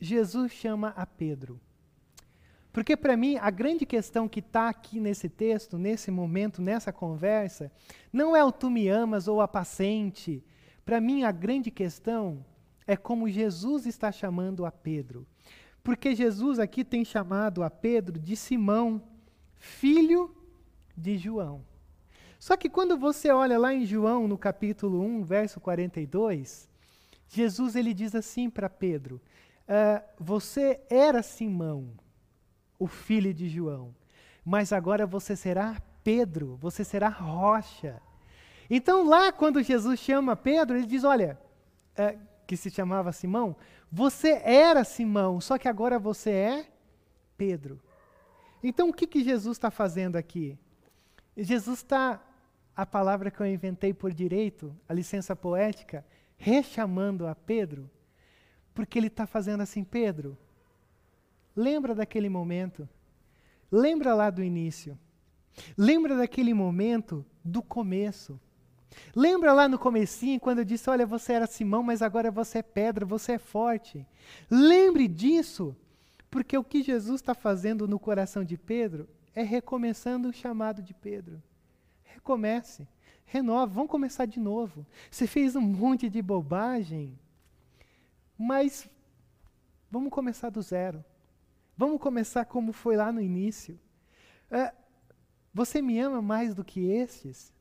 Jesus 0.00 0.52
chama 0.52 0.88
a 0.96 1.06
Pedro. 1.06 1.60
Porque, 2.72 2.94
para 2.94 3.16
mim, 3.16 3.38
a 3.40 3.48
grande 3.48 3.86
questão 3.86 4.28
que 4.28 4.40
está 4.40 4.68
aqui 4.68 5.00
nesse 5.00 5.30
texto, 5.30 5.78
nesse 5.78 6.10
momento, 6.10 6.60
nessa 6.60 6.92
conversa, 6.92 7.72
não 8.12 8.36
é 8.36 8.44
o 8.44 8.52
tu 8.52 8.68
me 8.68 8.86
amas 8.86 9.26
ou 9.28 9.40
a 9.40 9.48
paciente. 9.48 10.44
Para 10.84 11.00
mim, 11.00 11.24
a 11.24 11.32
grande 11.32 11.70
questão 11.70 12.44
é 12.86 12.94
como 12.94 13.30
Jesus 13.30 13.86
está 13.86 14.12
chamando 14.12 14.66
a 14.66 14.70
Pedro. 14.70 15.26
Porque 15.82 16.14
Jesus 16.14 16.58
aqui 16.58 16.84
tem 16.84 17.02
chamado 17.02 17.62
a 17.62 17.70
Pedro 17.70 18.18
de 18.18 18.36
Simão, 18.36 19.02
filho 19.54 20.35
de 20.96 21.16
João. 21.18 21.64
Só 22.38 22.56
que 22.56 22.68
quando 22.68 22.96
você 22.96 23.30
olha 23.30 23.58
lá 23.58 23.74
em 23.74 23.84
João, 23.84 24.28
no 24.28 24.38
capítulo 24.38 25.00
1, 25.00 25.24
verso 25.24 25.60
42, 25.60 26.68
Jesus 27.28 27.76
ele 27.76 27.92
diz 27.92 28.14
assim 28.14 28.48
para 28.48 28.68
Pedro: 28.68 29.20
uh, 29.68 30.02
Você 30.18 30.80
era 30.88 31.22
Simão 31.22 31.92
o 32.78 32.86
filho 32.86 33.32
de 33.32 33.48
João. 33.48 33.94
Mas 34.44 34.72
agora 34.72 35.06
você 35.06 35.34
será 35.34 35.80
Pedro, 36.04 36.56
você 36.56 36.84
será 36.84 37.08
rocha. 37.08 38.00
Então, 38.70 39.08
lá, 39.08 39.32
quando 39.32 39.62
Jesus 39.62 39.98
chama 39.98 40.36
Pedro, 40.36 40.76
ele 40.76 40.86
diz: 40.86 41.04
Olha, 41.04 41.38
é, 41.96 42.16
que 42.46 42.56
se 42.56 42.70
chamava 42.70 43.12
Simão, 43.12 43.56
você 43.90 44.40
era 44.44 44.84
Simão, 44.84 45.40
só 45.40 45.58
que 45.58 45.68
agora 45.68 45.98
você 45.98 46.30
é 46.30 46.68
Pedro. 47.36 47.80
Então, 48.62 48.88
o 48.88 48.92
que, 48.92 49.06
que 49.06 49.24
Jesus 49.24 49.56
está 49.56 49.70
fazendo 49.70 50.16
aqui? 50.16 50.58
Jesus 51.36 51.78
está, 51.78 52.22
a 52.74 52.86
palavra 52.86 53.30
que 53.30 53.40
eu 53.40 53.46
inventei 53.46 53.92
por 53.92 54.12
direito, 54.12 54.74
a 54.88 54.94
licença 54.94 55.36
poética, 55.36 56.04
rechamando 56.36 57.26
a 57.26 57.34
Pedro, 57.34 57.90
porque 58.74 58.98
ele 58.98 59.08
está 59.08 59.26
fazendo 59.26 59.62
assim: 59.62 59.84
Pedro, 59.84 60.36
Lembra 61.56 61.94
daquele 61.94 62.28
momento. 62.28 62.86
Lembra 63.72 64.14
lá 64.14 64.28
do 64.28 64.44
início. 64.44 64.98
Lembra 65.76 66.14
daquele 66.14 66.52
momento 66.52 67.24
do 67.42 67.62
começo. 67.62 68.38
Lembra 69.14 69.54
lá 69.54 69.66
no 69.66 69.78
comecinho 69.78 70.38
quando 70.38 70.58
eu 70.58 70.64
disse, 70.64 70.90
olha, 70.90 71.06
você 71.06 71.32
era 71.32 71.46
Simão, 71.46 71.82
mas 71.82 72.02
agora 72.02 72.30
você 72.30 72.58
é 72.58 72.62
pedra, 72.62 73.06
você 73.06 73.32
é 73.32 73.38
forte. 73.38 74.06
Lembre 74.50 75.08
disso, 75.08 75.74
porque 76.30 76.56
o 76.56 76.64
que 76.64 76.82
Jesus 76.82 77.22
está 77.22 77.34
fazendo 77.34 77.88
no 77.88 77.98
coração 77.98 78.44
de 78.44 78.58
Pedro 78.58 79.08
é 79.36 79.42
recomeçando 79.42 80.30
o 80.30 80.32
chamado 80.32 80.82
de 80.82 80.94
Pedro. 80.94 81.42
Recomece, 82.02 82.88
renova, 83.26 83.66
vamos 83.74 83.90
começar 83.90 84.24
de 84.24 84.40
novo. 84.40 84.86
Você 85.10 85.26
fez 85.26 85.54
um 85.54 85.60
monte 85.60 86.08
de 86.08 86.22
bobagem, 86.22 87.18
mas 88.38 88.88
vamos 89.90 90.10
começar 90.10 90.48
do 90.48 90.62
zero. 90.62 91.04
Vamos 91.76 92.00
começar 92.00 92.46
como 92.46 92.72
foi 92.72 92.96
lá 92.96 93.12
no 93.12 93.20
início. 93.20 93.78
É, 94.50 94.72
você 95.52 95.82
me 95.82 96.00
ama 96.00 96.22
mais 96.22 96.54
do 96.54 96.64
que 96.64 96.90
estes? 96.90 97.52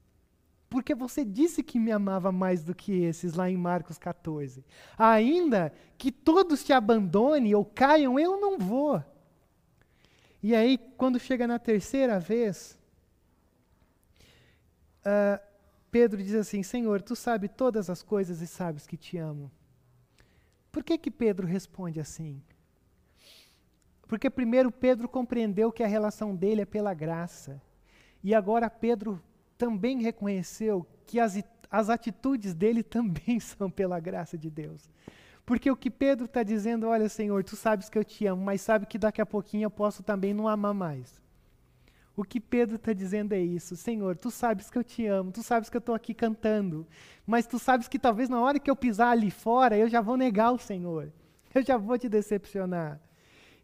Porque 0.70 0.96
você 0.96 1.26
disse 1.26 1.62
que 1.62 1.78
me 1.78 1.92
amava 1.92 2.32
mais 2.32 2.64
do 2.64 2.74
que 2.74 3.04
esses 3.04 3.34
lá 3.34 3.50
em 3.50 3.58
Marcos 3.58 3.98
14. 3.98 4.64
Ainda 4.98 5.74
que 5.98 6.10
todos 6.10 6.64
te 6.64 6.72
abandonem 6.72 7.54
ou 7.54 7.66
caiam, 7.66 8.18
eu 8.18 8.40
não 8.40 8.58
vou. 8.58 9.04
E 10.48 10.54
aí, 10.54 10.78
quando 10.78 11.20
chega 11.20 11.48
na 11.48 11.58
terceira 11.58 12.20
vez, 12.20 12.78
uh, 15.00 15.44
Pedro 15.90 16.22
diz 16.22 16.36
assim: 16.36 16.62
Senhor, 16.62 17.02
tu 17.02 17.16
sabes 17.16 17.50
todas 17.58 17.90
as 17.90 18.04
coisas 18.04 18.42
e 18.42 18.46
sabes 18.46 18.86
que 18.86 18.96
te 18.96 19.18
amo. 19.18 19.52
Por 20.72 20.84
que 20.84 21.00
que 21.00 21.10
Pedro 21.10 21.48
responde 21.48 22.00
assim? 22.00 22.44
Porque 24.08 24.30
primeiro 24.30 24.72
Pedro 24.72 25.10
compreendeu 25.10 25.72
que 25.72 25.82
a 25.82 25.88
relação 25.88 26.36
dele 26.36 26.62
é 26.62 26.66
pela 26.66 26.94
graça. 26.94 27.60
E 28.24 28.36
agora 28.36 28.70
Pedro 28.70 29.20
também 29.58 30.04
reconheceu 30.04 30.86
que 31.08 31.20
as, 31.20 31.44
as 31.72 31.90
atitudes 31.90 32.54
dele 32.54 32.84
também 32.96 33.40
são 33.40 33.68
pela 33.72 34.00
graça 34.00 34.38
de 34.38 34.52
Deus. 34.52 34.88
Porque 35.46 35.70
o 35.70 35.76
que 35.76 35.92
Pedro 35.92 36.26
está 36.26 36.42
dizendo, 36.42 36.88
olha, 36.88 37.08
Senhor, 37.08 37.44
tu 37.44 37.56
sabes 37.56 37.88
que 37.88 37.98
eu 37.98 38.04
te 38.04 38.26
amo, 38.26 38.44
mas 38.44 38.62
sabe 38.62 38.86
que 38.86 38.98
daqui 38.98 39.22
a 39.22 39.26
pouquinho 39.26 39.66
eu 39.66 39.72
posso 39.72 40.02
também 40.02 40.34
não 40.34 40.48
amar 40.48 40.74
mais. 40.74 41.22
O 42.16 42.24
que 42.24 42.40
Pedro 42.40 42.78
está 42.78 42.94
dizendo 42.94 43.34
é 43.34 43.40
isso, 43.40 43.76
Senhor, 43.76 44.16
tu 44.16 44.32
sabes 44.32 44.70
que 44.70 44.78
eu 44.78 44.84
te 44.84 45.06
amo, 45.06 45.32
tu 45.32 45.44
sabes 45.44 45.70
que 45.70 45.76
eu 45.76 45.80
estou 45.80 45.94
aqui 45.94 46.14
cantando, 46.14 46.88
mas 47.28 47.46
tu 47.46 47.60
sabes 47.60 47.90
que 47.90 48.00
talvez 48.00 48.30
na 48.30 48.40
hora 48.42 48.58
que 48.58 48.72
eu 48.72 48.76
pisar 48.76 49.10
ali 49.10 49.30
fora, 49.30 49.78
eu 49.78 49.90
já 49.90 50.00
vou 50.00 50.16
negar 50.16 50.52
o 50.52 50.58
Senhor, 50.58 51.12
eu 51.54 51.62
já 51.62 51.78
vou 51.78 51.98
te 51.98 52.08
decepcionar. 52.08 53.02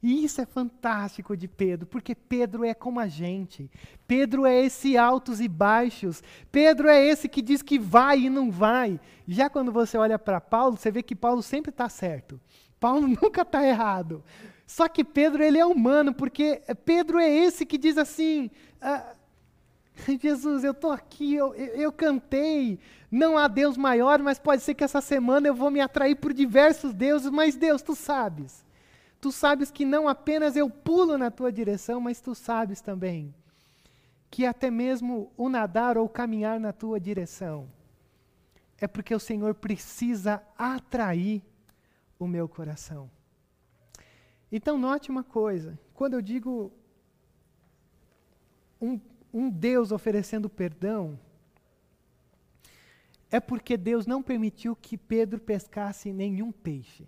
E 0.03 0.23
isso 0.23 0.41
é 0.41 0.45
fantástico 0.45 1.37
de 1.37 1.47
Pedro, 1.47 1.85
porque 1.85 2.15
Pedro 2.15 2.65
é 2.65 2.73
como 2.73 2.99
a 2.99 3.07
gente. 3.07 3.69
Pedro 4.07 4.47
é 4.47 4.65
esse 4.65 4.97
altos 4.97 5.39
e 5.39 5.47
baixos. 5.47 6.23
Pedro 6.51 6.87
é 6.87 7.05
esse 7.05 7.29
que 7.29 7.41
diz 7.41 7.61
que 7.61 7.77
vai 7.77 8.21
e 8.21 8.29
não 8.29 8.49
vai. 8.49 8.99
Já 9.27 9.47
quando 9.47 9.71
você 9.71 9.97
olha 9.97 10.17
para 10.17 10.41
Paulo, 10.41 10.75
você 10.75 10.89
vê 10.89 11.03
que 11.03 11.15
Paulo 11.15 11.43
sempre 11.43 11.69
está 11.69 11.87
certo. 11.87 12.41
Paulo 12.79 13.05
nunca 13.21 13.43
está 13.43 13.63
errado. 13.65 14.23
Só 14.65 14.87
que 14.87 15.03
Pedro 15.03 15.43
ele 15.43 15.59
é 15.59 15.65
humano, 15.65 16.13
porque 16.13 16.61
Pedro 16.83 17.19
é 17.19 17.29
esse 17.29 17.63
que 17.63 17.77
diz 17.77 17.97
assim: 17.97 18.49
ah, 18.81 19.13
Jesus, 20.19 20.63
eu 20.63 20.71
estou 20.71 20.91
aqui, 20.91 21.35
eu, 21.35 21.53
eu, 21.53 21.91
cantei. 21.91 22.79
Não 23.11 23.37
há 23.37 23.47
Deus 23.47 23.77
maior, 23.77 24.19
mas 24.19 24.39
pode 24.39 24.63
ser 24.63 24.73
que 24.73 24.83
essa 24.83 25.01
semana 25.01 25.47
eu 25.47 25.53
vou 25.53 25.69
me 25.69 25.81
atrair 25.81 26.15
por 26.15 26.33
diversos 26.33 26.93
deuses, 26.93 27.29
mas 27.29 27.55
Deus, 27.55 27.81
tu 27.81 27.93
sabes. 27.93 28.65
Tu 29.21 29.31
sabes 29.31 29.69
que 29.69 29.85
não 29.85 30.07
apenas 30.07 30.55
eu 30.55 30.67
pulo 30.67 31.15
na 31.15 31.29
tua 31.29 31.51
direção, 31.51 32.01
mas 32.01 32.19
tu 32.19 32.33
sabes 32.33 32.81
também 32.81 33.33
que 34.31 34.45
até 34.45 34.71
mesmo 34.71 35.31
o 35.37 35.47
nadar 35.47 35.97
ou 35.97 36.09
caminhar 36.09 36.59
na 36.59 36.73
tua 36.73 36.99
direção, 36.99 37.69
é 38.79 38.87
porque 38.87 39.13
o 39.13 39.19
Senhor 39.19 39.53
precisa 39.53 40.41
atrair 40.57 41.43
o 42.17 42.25
meu 42.25 42.49
coração. 42.49 43.11
Então, 44.51 44.77
note 44.77 45.11
uma 45.11 45.23
coisa: 45.23 45.77
quando 45.93 46.15
eu 46.15 46.21
digo 46.21 46.71
um, 48.81 48.99
um 49.31 49.49
Deus 49.49 49.91
oferecendo 49.91 50.49
perdão, 50.49 51.19
é 53.29 53.39
porque 53.39 53.77
Deus 53.77 54.07
não 54.07 54.23
permitiu 54.23 54.75
que 54.75 54.97
Pedro 54.97 55.39
pescasse 55.39 56.11
nenhum 56.11 56.51
peixe. 56.51 57.07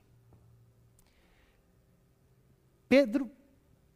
Pedro 2.94 3.28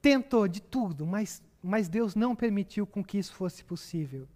tentou 0.02 0.48
de 0.48 0.60
tudo, 0.60 1.06
mas, 1.06 1.44
mas 1.62 1.88
Deus 1.88 2.16
não 2.16 2.36
permitiu 2.36 2.88
com 2.88 3.04
que 3.04 3.20
isso 3.20 3.32
fosse 3.32 3.64
possível. 3.64 4.28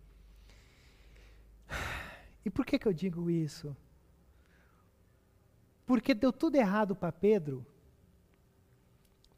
E 2.46 2.50
por 2.52 2.64
que, 2.64 2.78
que 2.78 2.88
eu 2.88 2.94
digo 2.94 3.28
isso? 3.28 3.76
Porque 5.84 6.14
deu 6.14 6.32
tudo 6.32 6.58
errado 6.58 6.96
para 6.96 7.12
Pedro, 7.12 7.66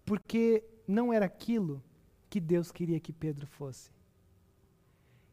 porque 0.04 0.62
não 0.86 1.14
era 1.14 1.26
aquilo 1.26 1.82
que 2.30 2.42
Deus 2.42 2.70
queria 2.70 3.00
que 3.00 3.14
Pedro 3.14 3.48
fosse. 3.48 3.90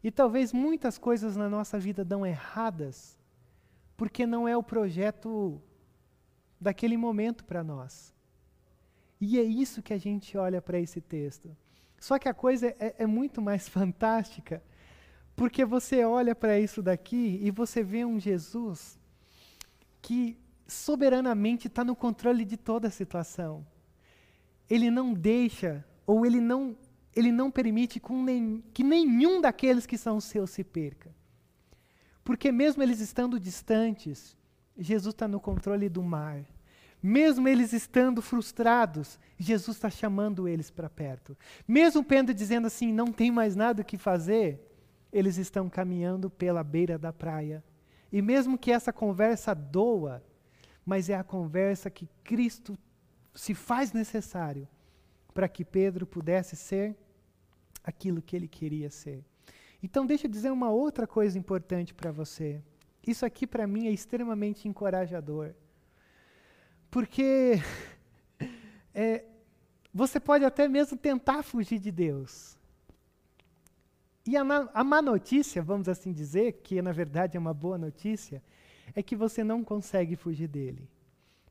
E 0.05 0.11
talvez 0.13 0.53
muitas 0.53 0.99
coisas 0.99 1.35
na 1.35 1.49
nossa 1.49 1.81
vida 1.81 2.05
dão 2.05 2.25
erradas, 2.25 3.19
porque 3.97 4.25
não 4.25 4.47
é 4.47 4.57
o 4.57 4.63
projeto 4.63 5.61
daquele 6.61 6.97
momento 6.97 7.45
para 7.45 7.65
nós. 7.65 8.15
E 9.21 9.39
é 9.39 9.43
isso 9.43 9.83
que 9.83 9.93
a 9.93 9.99
gente 9.99 10.37
olha 10.39 10.63
para 10.63 10.81
esse 10.81 11.01
texto. 11.01 11.55
Só 11.99 12.19
que 12.19 12.29
a 12.29 12.35
coisa 12.35 12.75
é, 12.79 12.95
é 12.99 13.07
muito 13.07 13.43
mais 13.43 13.69
fantástica, 13.69 14.63
porque 15.37 15.65
você 15.65 16.05
olha 16.05 16.35
para 16.35 16.59
isso 16.59 16.83
daqui 16.83 17.39
e 17.43 17.51
você 17.51 17.83
vê 17.83 18.05
um 18.05 18.19
Jesus 18.19 18.99
que 20.01 20.39
soberanamente 20.67 21.67
está 21.67 21.85
no 21.85 21.95
controle 21.95 22.45
de 22.45 22.57
toda 22.57 22.89
a 22.89 22.91
situação. 22.91 23.67
Ele 24.69 24.91
não 24.91 25.13
deixa, 25.13 25.85
ou 26.07 26.25
ele 26.25 26.41
não, 26.41 26.77
ele 27.15 27.33
não 27.33 27.51
permite 27.51 28.01
que 28.73 28.85
nenhum 28.85 29.41
daqueles 29.41 29.85
que 29.85 29.99
são 29.99 30.21
seus 30.21 30.51
se 30.51 30.65
perca. 30.65 31.15
Porque 32.25 32.53
mesmo 32.53 32.83
eles 32.83 33.01
estando 33.01 33.41
distantes, 33.41 34.37
Jesus 34.79 35.13
está 35.13 35.27
no 35.27 35.41
controle 35.41 35.89
do 35.89 36.03
mar. 36.03 36.45
Mesmo 37.03 37.49
eles 37.49 37.73
estando 37.73 38.21
frustrados, 38.21 39.19
Jesus 39.39 39.77
está 39.77 39.89
chamando 39.89 40.47
eles 40.47 40.71
para 40.71 40.91
perto. 40.91 41.37
Mesmo 41.67 42.05
Pedro 42.05 42.35
dizendo 42.35 42.67
assim, 42.67 42.93
não 42.93 43.07
tem 43.07 43.31
mais 43.31 43.57
nada 43.57 43.83
o 43.83 43.85
que 43.85 43.97
fazer, 43.97 44.61
eles 45.13 45.39
estão 45.39 45.69
caminhando 45.69 46.29
pela 46.29 46.63
beira 46.63 46.99
da 46.99 47.13
praia. 47.13 47.65
E 48.13 48.21
mesmo 48.21 48.59
que 48.59 48.71
essa 48.71 48.93
conversa 48.93 49.55
doa, 49.55 50.23
mas 50.85 51.09
é 51.09 51.15
a 51.15 51.25
conversa 51.25 51.89
que 51.91 52.09
Cristo 52.23 52.77
se 53.35 53.55
faz 53.55 53.93
necessário 53.93 54.69
para 55.33 55.49
que 55.49 55.65
Pedro 55.65 56.07
pudesse 56.07 56.57
ser 56.57 56.97
aquilo 57.83 58.21
que 58.21 58.37
ele 58.37 58.49
queria 58.49 58.91
ser. 58.91 59.25
Então, 59.83 60.05
deixa 60.05 60.27
eu 60.27 60.31
dizer 60.31 60.51
uma 60.51 60.71
outra 60.71 61.07
coisa 61.07 61.39
importante 61.39 61.95
para 61.95 62.13
você. 62.13 62.63
Isso 63.07 63.25
aqui, 63.25 63.47
para 63.47 63.67
mim, 63.67 63.87
é 63.87 63.91
extremamente 63.91 64.69
encorajador. 64.69 65.55
Porque 66.91 67.61
é, 68.95 69.25
você 69.93 70.19
pode 70.19 70.45
até 70.45 70.69
mesmo 70.69 70.97
tentar 70.97 71.43
fugir 71.43 71.79
de 71.79 71.91
Deus. 71.91 72.59
E 74.27 74.37
a, 74.37 74.43
a 74.75 74.85
má 74.85 75.01
notícia, 75.01 75.63
vamos 75.63 75.89
assim 75.89 76.13
dizer, 76.13 76.61
que 76.63 76.81
na 76.81 76.93
verdade 76.93 77.37
é 77.37 77.41
uma 77.41 77.55
boa 77.55 77.79
notícia, 77.79 78.43
é 78.95 79.03
que 79.03 79.17
você 79.17 79.43
não 79.43 79.65
consegue 79.65 80.17
fugir 80.17 80.49
dele. 80.49 80.89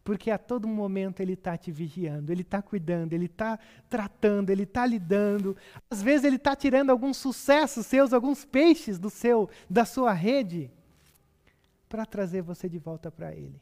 Porque 0.04 0.32
a 0.32 0.38
todo 0.38 0.68
momento 0.68 1.20
ele 1.20 1.34
está 1.34 1.58
te 1.58 1.72
vigiando, 1.72 2.32
ele 2.32 2.42
está 2.42 2.62
cuidando, 2.62 3.14
ele 3.14 3.26
está 3.26 3.60
tratando, 3.90 4.50
ele 4.50 4.64
está 4.64 4.86
lidando. 4.86 5.56
Às 5.90 6.02
vezes 6.02 6.24
ele 6.24 6.38
está 6.38 6.56
tirando 6.56 6.90
alguns 6.90 7.18
sucessos 7.18 7.86
seus, 7.86 8.14
alguns 8.14 8.46
peixes 8.46 8.98
do 8.98 9.10
seu, 9.10 9.50
da 9.70 9.86
sua 9.86 10.14
rede, 10.14 10.72
para 11.88 12.06
trazer 12.06 12.42
você 12.42 12.68
de 12.70 12.80
volta 12.80 13.12
para 13.12 13.34
ele. 13.34 13.60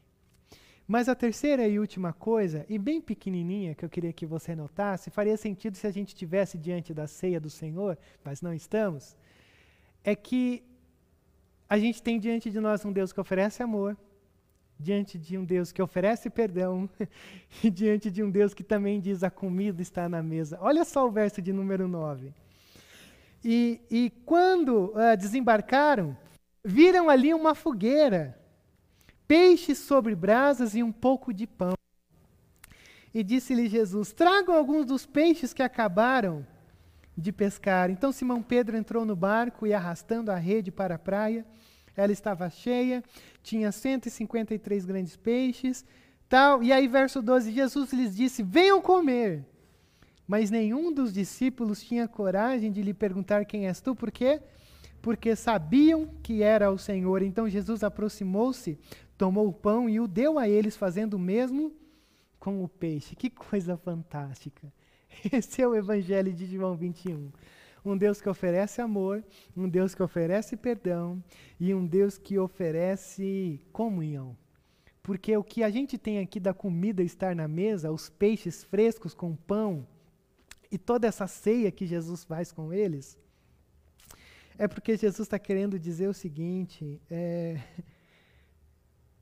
Mas 0.88 1.10
a 1.10 1.16
terceira 1.16 1.68
e 1.68 1.78
última 1.78 2.14
coisa, 2.14 2.66
e 2.70 2.80
bem 2.80 3.02
pequenininha, 3.02 3.76
que 3.76 3.84
eu 3.84 3.90
queria 3.90 4.14
que 4.14 4.26
você 4.26 4.56
notasse, 4.56 5.10
faria 5.10 5.36
sentido 5.36 5.76
se 5.76 5.86
a 5.86 5.92
gente 5.92 6.10
estivesse 6.10 6.58
diante 6.58 6.94
da 6.94 7.08
ceia 7.08 7.42
do 7.42 7.50
Senhor, 7.50 7.98
mas 8.24 8.42
não 8.42 8.54
estamos, 8.54 9.18
é 10.02 10.16
que 10.16 10.64
a 11.68 11.78
gente 11.78 12.02
tem 12.02 12.18
diante 12.18 12.50
de 12.50 12.62
nós 12.62 12.86
um 12.86 12.94
Deus 12.94 13.12
que 13.12 13.20
oferece 13.20 13.62
amor, 13.62 13.98
diante 14.80 15.18
de 15.18 15.38
um 15.38 15.44
Deus 15.44 15.74
que 15.74 15.82
oferece 15.82 16.30
perdão 16.30 16.90
e 17.62 17.70
diante 17.70 18.10
de 18.10 18.24
um 18.24 18.30
Deus 18.30 18.54
que 18.54 18.64
também 18.64 19.02
diz 19.02 19.24
a 19.24 19.30
comida 19.30 19.82
está 19.82 20.08
na 20.08 20.24
mesa. 20.24 20.58
Olha 20.62 20.86
só 20.86 21.06
o 21.06 21.12
verso 21.12 21.42
de 21.42 21.52
número 21.52 21.86
9. 21.88 22.32
E, 23.44 23.82
e 23.92 24.10
quando 24.26 24.94
uh, 24.94 25.18
desembarcaram, 25.18 26.18
viram 26.64 27.10
ali 27.10 27.34
uma 27.34 27.54
fogueira, 27.54 28.40
peixes 29.28 29.78
sobre 29.80 30.16
brasas 30.16 30.76
e 30.76 30.82
um 30.82 30.92
pouco 30.92 31.34
de 31.34 31.46
pão. 31.46 31.74
E 33.14 33.24
disse-lhe 33.24 33.68
Jesus: 33.68 34.14
Tragam 34.14 34.56
alguns 34.56 34.86
dos 34.86 35.06
peixes 35.06 35.54
que 35.54 35.64
acabaram 35.64 36.46
de 37.18 37.32
pescar. 37.32 37.90
Então 37.90 38.12
Simão 38.12 38.42
Pedro 38.44 38.78
entrou 38.78 39.06
no 39.06 39.16
barco 39.16 39.66
e, 39.66 39.74
arrastando 39.74 40.32
a 40.32 40.36
rede 40.36 40.72
para 40.72 40.96
a 40.96 41.00
praia, 41.00 41.46
ela 41.96 42.12
estava 42.12 42.48
cheia, 42.50 43.04
tinha 43.42 43.72
153 43.72 44.86
grandes 44.86 45.18
peixes, 45.18 45.84
tal. 46.30 46.62
E 46.62 46.72
aí, 46.72 46.88
verso 46.88 47.22
12, 47.22 47.52
Jesus 47.52 47.92
lhes 47.92 48.16
disse: 48.16 48.44
Venham 48.44 48.82
comer. 48.82 49.44
Mas 50.28 50.52
nenhum 50.52 50.94
dos 50.94 51.14
discípulos 51.14 51.82
tinha 51.82 52.08
coragem 52.08 52.70
de 52.70 52.84
lhe 52.84 52.94
perguntar 52.94 53.46
quem 53.46 53.66
és 53.66 53.80
tu, 53.80 53.96
por 53.96 54.12
quê? 54.12 54.42
Porque 55.02 55.38
sabiam 55.38 56.10
que 56.22 56.44
era 56.44 56.70
o 56.70 56.78
Senhor. 56.78 57.22
Então 57.22 57.48
Jesus 57.48 57.82
aproximou-se, 57.82 58.78
tomou 59.18 59.48
o 59.48 59.54
pão 59.54 59.90
e 59.90 60.00
o 60.00 60.08
deu 60.08 60.38
a 60.38 60.48
eles, 60.48 60.78
fazendo 60.78 61.16
o 61.16 61.20
mesmo 61.20 61.74
com 62.40 62.64
o 62.64 62.68
peixe. 62.68 63.16
Que 63.16 63.30
coisa 63.30 63.78
fantástica! 63.78 64.72
Esse 65.32 65.62
é 65.62 65.68
o 65.68 65.76
Evangelho 65.76 66.34
de 66.34 66.46
João 66.46 66.76
21 66.76 67.32
um 67.88 67.98
Deus 67.98 68.22
que 68.22 68.30
oferece 68.30 68.82
amor, 68.82 69.24
um 69.56 69.68
Deus 69.68 69.96
que 69.96 70.04
oferece 70.04 70.58
perdão 70.58 71.24
e 71.60 71.74
um 71.74 71.86
Deus 71.86 72.18
que 72.18 72.38
oferece 72.38 73.62
comunhão. 73.72 74.38
Porque 75.02 75.36
o 75.38 75.44
que 75.44 75.64
a 75.64 75.70
gente 75.70 75.98
tem 75.98 76.20
aqui 76.20 76.40
da 76.40 76.54
comida 76.54 77.02
estar 77.02 77.34
na 77.34 77.48
mesa, 77.48 77.92
os 77.92 78.10
peixes 78.10 78.64
frescos 78.64 79.14
com 79.14 79.36
pão 79.36 79.88
e 80.70 80.78
toda 80.78 81.08
essa 81.08 81.28
ceia 81.28 81.72
que 81.72 81.88
Jesus 81.88 82.26
faz 82.26 82.52
com 82.52 82.74
eles, 82.74 83.18
é 84.58 84.68
porque 84.68 84.98
Jesus 84.98 85.20
está 85.22 85.40
querendo 85.40 85.80
dizer 85.80 86.10
o 86.10 86.14
seguinte: 86.14 87.00
é, 87.10 87.62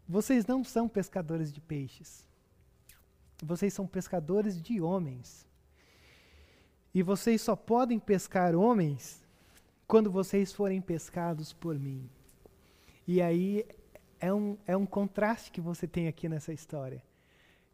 vocês 0.08 0.46
não 0.46 0.64
são 0.64 0.88
pescadores 0.88 1.52
de 1.52 1.60
peixes, 1.60 2.26
vocês 3.44 3.74
são 3.74 3.88
pescadores 3.88 4.62
de 4.62 4.80
homens. 4.80 5.46
E 6.94 7.04
vocês 7.04 7.42
só 7.42 7.56
podem 7.58 8.00
pescar 8.00 8.56
homens 8.56 9.22
quando 9.86 10.10
vocês 10.10 10.54
forem 10.54 10.80
pescados 10.80 11.52
por 11.52 11.78
mim. 11.78 12.10
E 13.06 13.22
aí 13.22 13.66
é 14.20 14.34
um, 14.34 14.58
é 14.66 14.78
um 14.78 14.86
contraste 14.86 15.52
que 15.52 15.60
você 15.60 15.86
tem 15.88 16.08
aqui 16.08 16.30
nessa 16.30 16.54
história. 16.54 17.04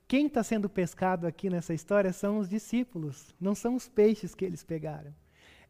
Quem 0.08 0.26
está 0.26 0.44
sendo 0.44 0.68
pescado 0.68 1.28
aqui 1.28 1.50
nessa 1.50 1.74
história 1.74 2.12
são 2.12 2.40
os 2.40 2.50
discípulos, 2.50 3.34
não 3.40 3.56
são 3.56 3.76
os 3.76 3.88
peixes 3.88 4.36
que 4.36 4.44
eles 4.44 4.64
pegaram. 4.64 5.14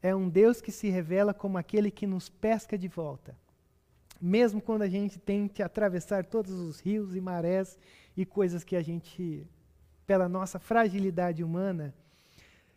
É 0.02 0.16
um 0.16 0.28
Deus 0.30 0.62
que 0.62 0.72
se 0.72 0.90
revela 0.90 1.34
como 1.34 1.58
aquele 1.58 1.92
que 1.92 2.08
nos 2.08 2.28
pesca 2.28 2.78
de 2.78 2.88
volta. 2.88 3.38
Mesmo 4.22 4.62
quando 4.62 4.84
a 4.84 4.88
gente 4.88 5.18
tente 5.18 5.64
atravessar 5.64 6.26
todos 6.26 6.52
os 6.52 6.80
rios 6.80 7.16
e 7.16 7.22
marés 7.22 7.78
e 8.16 8.26
coisas 8.26 8.64
que 8.64 8.76
a 8.76 8.82
gente, 8.82 9.48
pela 10.06 10.30
nossa 10.30 10.60
fragilidade 10.60 11.44
humana, 11.44 11.94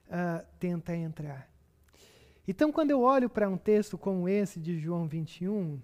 uh, 0.07 0.47
tenta 0.59 0.97
entrar. 0.97 1.49
Então, 2.47 2.71
quando 2.73 2.91
eu 2.91 3.01
olho 3.01 3.29
para 3.29 3.49
um 3.49 3.57
texto 3.57 3.97
como 3.99 4.29
esse 4.29 4.61
de 4.61 4.79
João 4.79 5.07
21, 5.07 5.81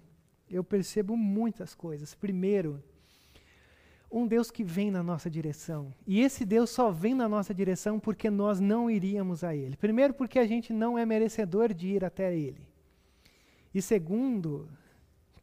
eu 0.49 0.63
percebo 0.63 1.15
muitas 1.15 1.73
coisas. 1.73 2.13
Primeiro, 2.13 2.83
um 4.11 4.27
Deus 4.27 4.51
que 4.51 4.63
vem 4.63 4.91
na 4.91 5.01
nossa 5.01 5.29
direção. 5.29 5.93
E 6.05 6.19
esse 6.19 6.45
Deus 6.45 6.69
só 6.69 6.91
vem 6.91 7.15
na 7.15 7.29
nossa 7.29 7.53
direção 7.53 7.99
porque 7.99 8.29
nós 8.29 8.59
não 8.59 8.89
iríamos 8.89 9.43
a 9.43 9.55
Ele. 9.55 9.77
Primeiro, 9.77 10.13
porque 10.13 10.37
a 10.37 10.45
gente 10.45 10.73
não 10.73 10.97
é 10.97 11.05
merecedor 11.05 11.73
de 11.73 11.87
ir 11.87 12.03
até 12.03 12.35
Ele. 12.35 12.67
E 13.73 13.81
segundo, 13.81 14.67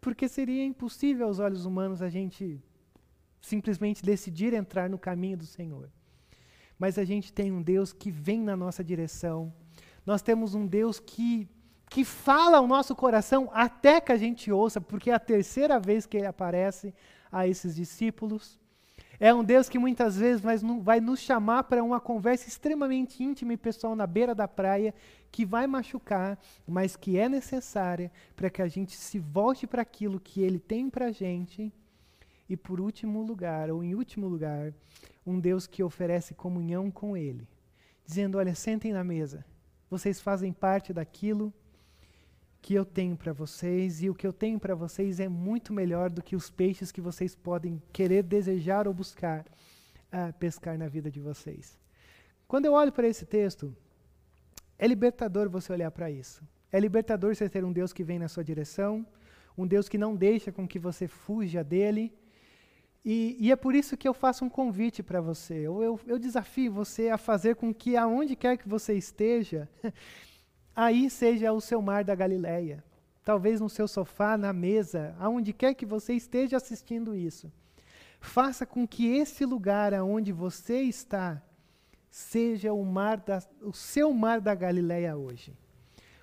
porque 0.01 0.29
seria 0.29 0.65
impossível 0.65 1.27
aos 1.27 1.39
olhos 1.39 1.65
humanos 1.65 2.03
a 2.03 2.09
gente 2.09 2.63
simplesmente 3.41 4.03
decidir 4.03 4.53
entrar 4.53 4.89
no 4.91 4.99
caminho 4.99 5.37
do 5.39 5.47
Senhor 5.47 5.89
mas 6.79 6.99
a 6.99 7.05
gente 7.05 7.33
tem 7.33 7.51
um 7.51 7.61
Deus 7.61 7.93
que 7.93 8.11
vem 8.11 8.41
na 8.41 8.57
nossa 8.57 8.85
direção. 8.85 9.53
Nós 10.07 10.23
temos 10.23 10.55
um 10.55 10.67
Deus 10.67 11.01
que 11.01 11.49
que 11.91 12.05
fala 12.05 12.59
ao 12.59 12.67
nosso 12.67 12.95
coração 12.95 13.49
até 13.51 13.99
que 13.99 14.13
a 14.13 14.17
gente 14.19 14.53
ouça, 14.53 14.79
porque 14.79 15.11
é 15.11 15.15
a 15.15 15.19
terceira 15.19 15.81
vez 15.81 16.05
que 16.05 16.19
ele 16.19 16.27
aparece 16.27 16.95
a 17.33 17.49
esses 17.49 17.75
discípulos. 17.75 18.61
É 19.21 19.35
um 19.35 19.43
Deus 19.43 19.69
que 19.69 19.79
muitas 19.79 20.17
vezes 20.17 20.41
vai, 20.81 21.01
nos 21.01 21.19
chamar 21.19 21.65
para 21.65 21.83
uma 21.83 22.01
conversa 22.01 22.49
extremamente 22.49 23.23
íntima 23.23 23.53
e 23.53 23.57
pessoal 23.57 23.97
na 23.97 24.07
beira 24.07 24.33
da 24.33 24.47
praia, 24.47 24.95
que 25.33 25.45
vai 25.45 25.67
machucar, 25.67 26.39
mas 26.67 26.95
que 26.95 27.19
é 27.19 27.29
necessária 27.29 28.13
para 28.37 28.49
que 28.49 28.63
a 28.63 28.69
gente 28.69 28.97
se 28.97 29.19
volte 29.19 29.67
para 29.67 29.83
aquilo 29.83 30.21
que 30.21 30.41
Ele 30.41 30.61
tem 30.61 30.89
para 30.89 31.07
a 31.07 31.13
gente. 31.13 31.73
E 32.49 32.57
por 32.57 32.81
último 32.81 33.21
lugar, 33.21 33.71
ou 33.71 33.83
em 33.83 33.95
último 33.95 34.29
lugar, 34.29 34.73
um 35.27 35.41
Deus 35.41 35.67
que 35.67 35.83
oferece 35.83 36.33
comunhão 36.33 36.89
com 36.89 37.17
Ele, 37.17 37.47
dizendo: 38.07 38.39
Olha, 38.39 38.55
sentem 38.55 38.93
na 38.93 39.03
mesa, 39.03 39.45
vocês 39.91 40.21
fazem 40.21 40.53
parte 40.53 40.93
daquilo 40.93 41.53
que 42.61 42.75
eu 42.75 42.85
tenho 42.85 43.17
para 43.17 43.33
vocês, 43.33 44.03
e 44.03 44.11
o 44.11 44.15
que 44.15 44.27
eu 44.27 44.33
tenho 44.33 44.59
para 44.59 44.75
vocês 44.75 45.21
é 45.21 45.29
muito 45.29 45.73
melhor 45.73 46.11
do 46.11 46.23
que 46.23 46.37
os 46.37 46.51
peixes 46.51 46.93
que 46.93 47.01
vocês 47.01 47.35
podem 47.35 47.83
querer, 47.93 48.23
desejar 48.23 48.87
ou 48.89 48.95
buscar 48.95 49.45
uh, 50.13 50.33
pescar 50.39 50.77
na 50.77 50.89
vida 50.89 51.11
de 51.11 51.21
vocês. 51.21 51.79
Quando 52.47 52.67
eu 52.67 52.73
olho 52.73 52.93
para 52.93 53.07
esse 53.07 53.27
texto, 53.27 53.75
é 54.79 54.87
libertador 54.87 55.49
você 55.49 55.73
olhar 55.73 55.91
para 55.91 56.11
isso. 56.11 56.43
É 56.73 56.79
libertador 56.79 57.35
você 57.35 57.49
ter 57.49 57.65
um 57.65 57.73
Deus 57.73 57.93
que 57.93 58.05
vem 58.05 58.19
na 58.19 58.29
sua 58.29 58.45
direção, 58.45 59.07
um 59.57 59.67
Deus 59.67 59.89
que 59.89 59.99
não 59.99 60.15
deixa 60.15 60.53
com 60.53 60.67
que 60.67 60.79
você 60.79 61.09
fuja 61.09 61.65
dele. 61.65 62.13
E, 63.05 63.37
e 63.41 63.51
é 63.51 63.57
por 63.57 63.75
isso 63.75 63.97
que 63.97 64.07
eu 64.07 64.15
faço 64.15 64.45
um 64.45 64.49
convite 64.49 65.03
para 65.03 65.21
você. 65.21 65.55
Eu, 65.55 65.83
eu, 65.83 66.01
eu 66.07 66.19
desafio 66.19 66.73
você 66.73 67.09
a 67.09 67.19
fazer 67.19 67.57
com 67.57 67.73
que, 67.73 67.97
aonde 67.97 68.37
quer 68.37 68.57
que 68.57 68.69
você 68.69 68.95
esteja, 68.95 69.69
aí 70.79 71.11
seja 71.11 71.53
o 71.53 71.61
seu 71.61 71.83
mar 71.83 72.05
da 72.05 72.15
Galileia. 72.15 72.85
Talvez 73.25 73.61
no 73.61 73.69
seu 73.69 73.89
sofá, 73.89 74.39
na 74.39 74.53
mesa, 74.53 75.13
aonde 75.19 75.53
quer 75.53 75.75
que 75.75 75.85
você 75.85 76.13
esteja 76.13 76.57
assistindo 76.57 77.17
isso. 77.17 77.53
Faça 78.21 78.65
com 78.65 78.87
que 78.87 79.09
esse 79.09 79.45
lugar 79.45 79.93
aonde 79.93 80.31
você 80.31 80.83
está 80.83 81.43
seja 82.09 82.73
o 82.73 82.85
mar 82.85 83.17
da, 83.19 83.43
o 83.61 83.73
seu 83.73 84.13
mar 84.13 84.41
da 84.41 84.55
Galileia 84.55 85.17
hoje. 85.17 85.53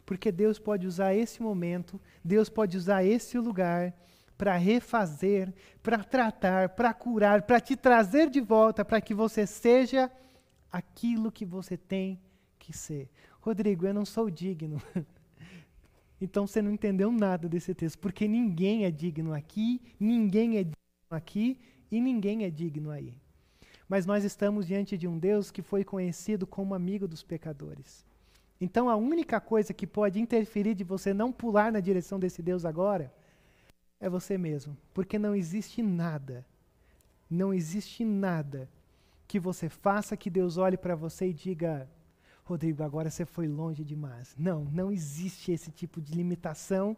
Porque 0.06 0.32
Deus 0.32 0.58
pode 0.58 0.88
usar 0.88 1.14
esse 1.14 1.44
momento, 1.44 2.00
Deus 2.24 2.48
pode 2.48 2.78
usar 2.78 3.04
esse 3.04 3.38
lugar 3.38 3.94
para 4.38 4.56
refazer, 4.56 5.54
para 5.84 6.02
tratar, 6.02 6.70
para 6.70 6.94
curar, 6.94 7.42
para 7.42 7.60
te 7.60 7.76
trazer 7.76 8.30
de 8.30 8.40
volta, 8.40 8.86
para 8.86 9.02
que 9.02 9.14
você 9.14 9.46
seja 9.46 10.10
aquilo 10.72 11.30
que 11.30 11.44
você 11.46 11.76
tem 11.76 12.22
que 12.58 12.72
ser. 12.72 13.10
Rodrigo, 13.46 13.86
eu 13.86 13.94
não 13.94 14.06
sou 14.06 14.28
digno. 14.28 14.82
então 16.20 16.48
você 16.48 16.64
não 16.64 16.72
entendeu 16.72 17.12
nada 17.12 17.48
desse 17.48 17.76
texto, 17.76 18.00
porque 18.00 18.28
ninguém 18.28 18.86
é 18.86 18.90
digno 18.92 19.32
aqui, 19.32 19.80
ninguém 20.00 20.58
é 20.58 20.64
digno 20.64 20.76
aqui 21.12 21.60
e 21.92 22.02
ninguém 22.02 22.44
é 22.44 22.50
digno 22.50 22.90
aí. 22.90 23.14
Mas 23.88 24.04
nós 24.08 24.24
estamos 24.24 24.66
diante 24.66 24.98
de 24.98 25.08
um 25.08 25.20
Deus 25.20 25.52
que 25.52 25.62
foi 25.62 25.84
conhecido 25.84 26.48
como 26.48 26.74
amigo 26.74 27.08
dos 27.08 27.22
pecadores. 27.22 28.04
Então 28.60 28.90
a 28.90 28.96
única 28.96 29.40
coisa 29.40 29.76
que 29.76 29.86
pode 29.86 30.20
interferir 30.20 30.74
de 30.74 30.84
você 30.84 31.14
não 31.14 31.32
pular 31.32 31.72
na 31.72 31.80
direção 31.80 32.20
desse 32.20 32.42
Deus 32.42 32.66
agora 32.66 33.14
é 34.00 34.10
você 34.10 34.40
mesmo, 34.40 34.76
porque 34.92 35.20
não 35.20 35.36
existe 35.36 35.84
nada, 35.84 36.44
não 37.30 37.54
existe 37.54 38.04
nada 38.04 38.68
que 39.28 39.40
você 39.40 39.70
faça 39.70 40.18
que 40.18 40.32
Deus 40.32 40.58
olhe 40.58 40.78
para 40.78 40.96
você 40.96 41.28
e 41.28 41.34
diga: 41.34 41.88
Rodrigo, 42.46 42.84
agora 42.84 43.10
você 43.10 43.26
foi 43.26 43.48
longe 43.48 43.84
demais. 43.84 44.36
Não, 44.38 44.66
não 44.66 44.92
existe 44.92 45.52
esse 45.52 45.72
tipo 45.72 46.00
de 46.00 46.14
limitação 46.14 46.96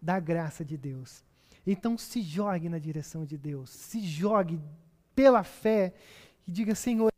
da 0.00 0.20
graça 0.20 0.64
de 0.64 0.76
Deus. 0.76 1.24
Então 1.66 1.98
se 1.98 2.22
jogue 2.22 2.68
na 2.68 2.78
direção 2.78 3.24
de 3.24 3.36
Deus, 3.36 3.70
se 3.70 4.00
jogue 4.00 4.60
pela 5.14 5.42
fé 5.42 5.92
e 6.46 6.52
diga: 6.52 6.76
Senhor, 6.76 7.10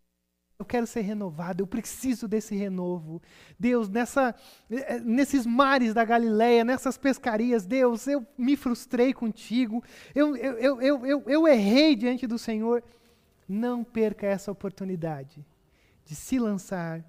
eu 0.58 0.64
quero 0.64 0.86
ser 0.86 1.02
renovado, 1.02 1.62
eu 1.62 1.66
preciso 1.66 2.26
desse 2.26 2.56
renovo. 2.56 3.20
Deus, 3.58 3.90
nessa, 3.90 4.34
eh, 4.70 4.94
eh, 4.94 5.00
nesses 5.00 5.44
mares 5.44 5.92
da 5.92 6.04
Galileia, 6.04 6.64
nessas 6.64 6.96
pescarias, 6.96 7.66
Deus, 7.66 8.06
eu 8.06 8.26
me 8.38 8.56
frustrei 8.56 9.12
contigo, 9.12 9.84
eu, 10.14 10.34
eu, 10.34 10.58
eu, 10.58 10.80
eu, 10.80 11.06
eu, 11.06 11.22
eu 11.26 11.48
errei 11.48 11.94
diante 11.94 12.26
do 12.26 12.38
Senhor. 12.38 12.82
Não 13.48 13.84
perca 13.84 14.26
essa 14.26 14.50
oportunidade 14.50 15.44
de 16.04 16.14
se 16.16 16.38
lançar 16.38 17.04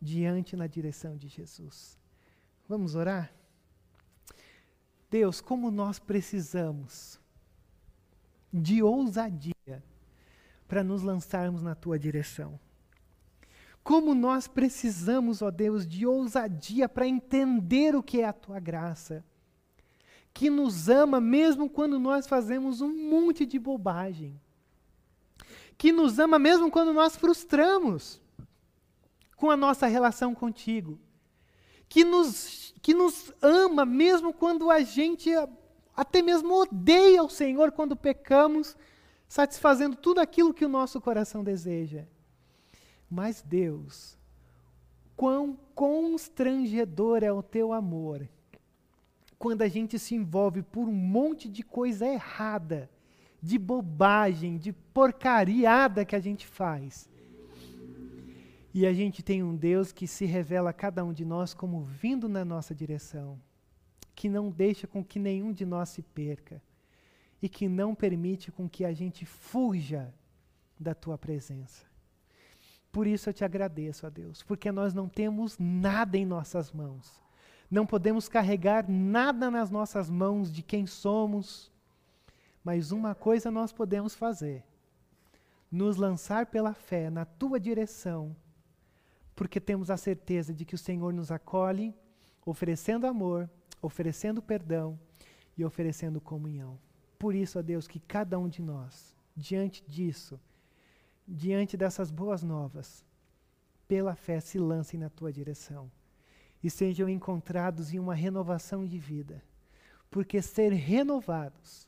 diante 0.00 0.56
na 0.56 0.66
direção 0.66 1.16
de 1.16 1.28
Jesus. 1.28 1.98
Vamos 2.68 2.94
orar? 2.94 3.32
Deus, 5.10 5.40
como 5.40 5.70
nós 5.70 5.98
precisamos 5.98 7.20
de 8.52 8.82
ousadia 8.82 9.54
para 10.66 10.82
nos 10.82 11.02
lançarmos 11.02 11.62
na 11.62 11.74
tua 11.74 11.98
direção. 11.98 12.58
Como 13.82 14.14
nós 14.14 14.48
precisamos, 14.48 15.42
ó 15.42 15.50
Deus, 15.50 15.86
de 15.86 16.06
ousadia 16.06 16.88
para 16.88 17.06
entender 17.06 17.94
o 17.94 18.02
que 18.02 18.20
é 18.20 18.24
a 18.24 18.32
tua 18.32 18.58
graça, 18.58 19.24
que 20.34 20.50
nos 20.50 20.88
ama 20.88 21.20
mesmo 21.20 21.70
quando 21.70 21.98
nós 21.98 22.26
fazemos 22.26 22.80
um 22.80 23.08
monte 23.08 23.46
de 23.46 23.58
bobagem, 23.58 24.40
que 25.78 25.92
nos 25.92 26.18
ama 26.18 26.38
mesmo 26.38 26.70
quando 26.70 26.92
nós 26.92 27.14
frustramos 27.14 28.20
com 29.36 29.50
a 29.50 29.56
nossa 29.56 29.86
relação 29.86 30.34
contigo, 30.34 30.98
que 31.88 32.04
nos, 32.04 32.74
que 32.82 32.94
nos 32.94 33.32
ama 33.40 33.84
mesmo 33.84 34.32
quando 34.32 34.70
a 34.70 34.80
gente 34.80 35.30
até 35.94 36.20
mesmo 36.20 36.54
odeia 36.54 37.22
o 37.22 37.30
Senhor 37.30 37.72
quando 37.72 37.96
pecamos, 37.96 38.76
satisfazendo 39.28 39.96
tudo 39.96 40.20
aquilo 40.20 40.54
que 40.54 40.64
o 40.64 40.68
nosso 40.68 41.00
coração 41.00 41.42
deseja. 41.42 42.04
Mas 43.08 43.40
Deus, 43.40 44.18
quão 45.16 45.58
constrangedor 45.74 47.22
é 47.22 47.32
o 47.32 47.42
teu 47.42 47.72
amor 47.72 48.28
quando 49.38 49.62
a 49.62 49.68
gente 49.68 49.98
se 49.98 50.14
envolve 50.14 50.62
por 50.62 50.88
um 50.88 50.92
monte 50.92 51.48
de 51.48 51.62
coisa 51.62 52.06
errada, 52.06 52.90
de 53.42 53.58
bobagem, 53.58 54.56
de 54.56 54.72
porcariada 54.72 56.04
que 56.04 56.16
a 56.16 56.20
gente 56.20 56.46
faz. 56.46 57.08
E 58.76 58.84
a 58.84 58.92
gente 58.92 59.22
tem 59.22 59.42
um 59.42 59.56
Deus 59.56 59.90
que 59.90 60.06
se 60.06 60.26
revela 60.26 60.68
a 60.68 60.72
cada 60.74 61.02
um 61.02 61.10
de 61.10 61.24
nós 61.24 61.54
como 61.54 61.80
vindo 61.80 62.28
na 62.28 62.44
nossa 62.44 62.74
direção, 62.74 63.40
que 64.14 64.28
não 64.28 64.50
deixa 64.50 64.86
com 64.86 65.02
que 65.02 65.18
nenhum 65.18 65.50
de 65.50 65.64
nós 65.64 65.88
se 65.88 66.02
perca 66.02 66.62
e 67.40 67.48
que 67.48 67.70
não 67.70 67.94
permite 67.94 68.52
com 68.52 68.68
que 68.68 68.84
a 68.84 68.92
gente 68.92 69.24
fuja 69.24 70.12
da 70.78 70.94
tua 70.94 71.16
presença. 71.16 71.86
Por 72.92 73.06
isso 73.06 73.30
eu 73.30 73.32
te 73.32 73.46
agradeço, 73.46 74.06
a 74.06 74.10
Deus, 74.10 74.42
porque 74.42 74.70
nós 74.70 74.92
não 74.92 75.08
temos 75.08 75.56
nada 75.58 76.18
em 76.18 76.26
nossas 76.26 76.70
mãos. 76.70 77.22
Não 77.70 77.86
podemos 77.86 78.28
carregar 78.28 78.86
nada 78.86 79.50
nas 79.50 79.70
nossas 79.70 80.10
mãos 80.10 80.52
de 80.52 80.62
quem 80.62 80.86
somos, 80.86 81.72
mas 82.62 82.92
uma 82.92 83.14
coisa 83.14 83.50
nós 83.50 83.72
podemos 83.72 84.14
fazer: 84.14 84.62
nos 85.72 85.96
lançar 85.96 86.44
pela 86.44 86.74
fé 86.74 87.08
na 87.08 87.24
tua 87.24 87.58
direção 87.58 88.36
porque 89.36 89.60
temos 89.60 89.90
a 89.90 89.98
certeza 89.98 90.52
de 90.54 90.64
que 90.64 90.74
o 90.74 90.78
Senhor 90.78 91.12
nos 91.12 91.30
acolhe, 91.30 91.94
oferecendo 92.44 93.06
amor, 93.06 93.48
oferecendo 93.82 94.40
perdão 94.40 94.98
e 95.56 95.64
oferecendo 95.64 96.20
comunhão. 96.20 96.78
Por 97.18 97.34
isso, 97.34 97.58
ó 97.58 97.62
Deus, 97.62 97.86
que 97.86 98.00
cada 98.00 98.38
um 98.38 98.48
de 98.48 98.62
nós, 98.62 99.14
diante 99.36 99.84
disso, 99.86 100.40
diante 101.28 101.76
dessas 101.76 102.10
boas 102.10 102.42
novas, 102.42 103.04
pela 103.86 104.14
fé 104.14 104.40
se 104.40 104.58
lancem 104.58 104.98
na 104.98 105.10
tua 105.10 105.32
direção 105.32 105.90
e 106.62 106.70
sejam 106.70 107.08
encontrados 107.08 107.92
em 107.92 107.98
uma 107.98 108.14
renovação 108.14 108.86
de 108.86 108.98
vida, 108.98 109.42
porque 110.10 110.40
ser 110.40 110.72
renovados 110.72 111.86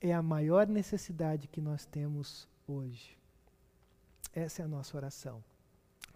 é 0.00 0.12
a 0.12 0.20
maior 0.20 0.66
necessidade 0.66 1.46
que 1.46 1.60
nós 1.60 1.86
temos 1.86 2.48
hoje. 2.66 3.16
Essa 4.34 4.62
é 4.62 4.64
a 4.64 4.68
nossa 4.68 4.96
oração. 4.96 5.42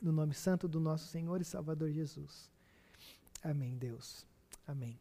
No 0.01 0.13
nome 0.13 0.35
santo 0.35 0.69
do 0.69 0.79
nosso 0.79 1.07
Senhor 1.09 1.41
e 1.41 1.45
Salvador 1.45 1.91
Jesus. 1.91 2.51
Amém, 3.43 3.77
Deus. 3.77 4.27
Amém. 4.67 4.99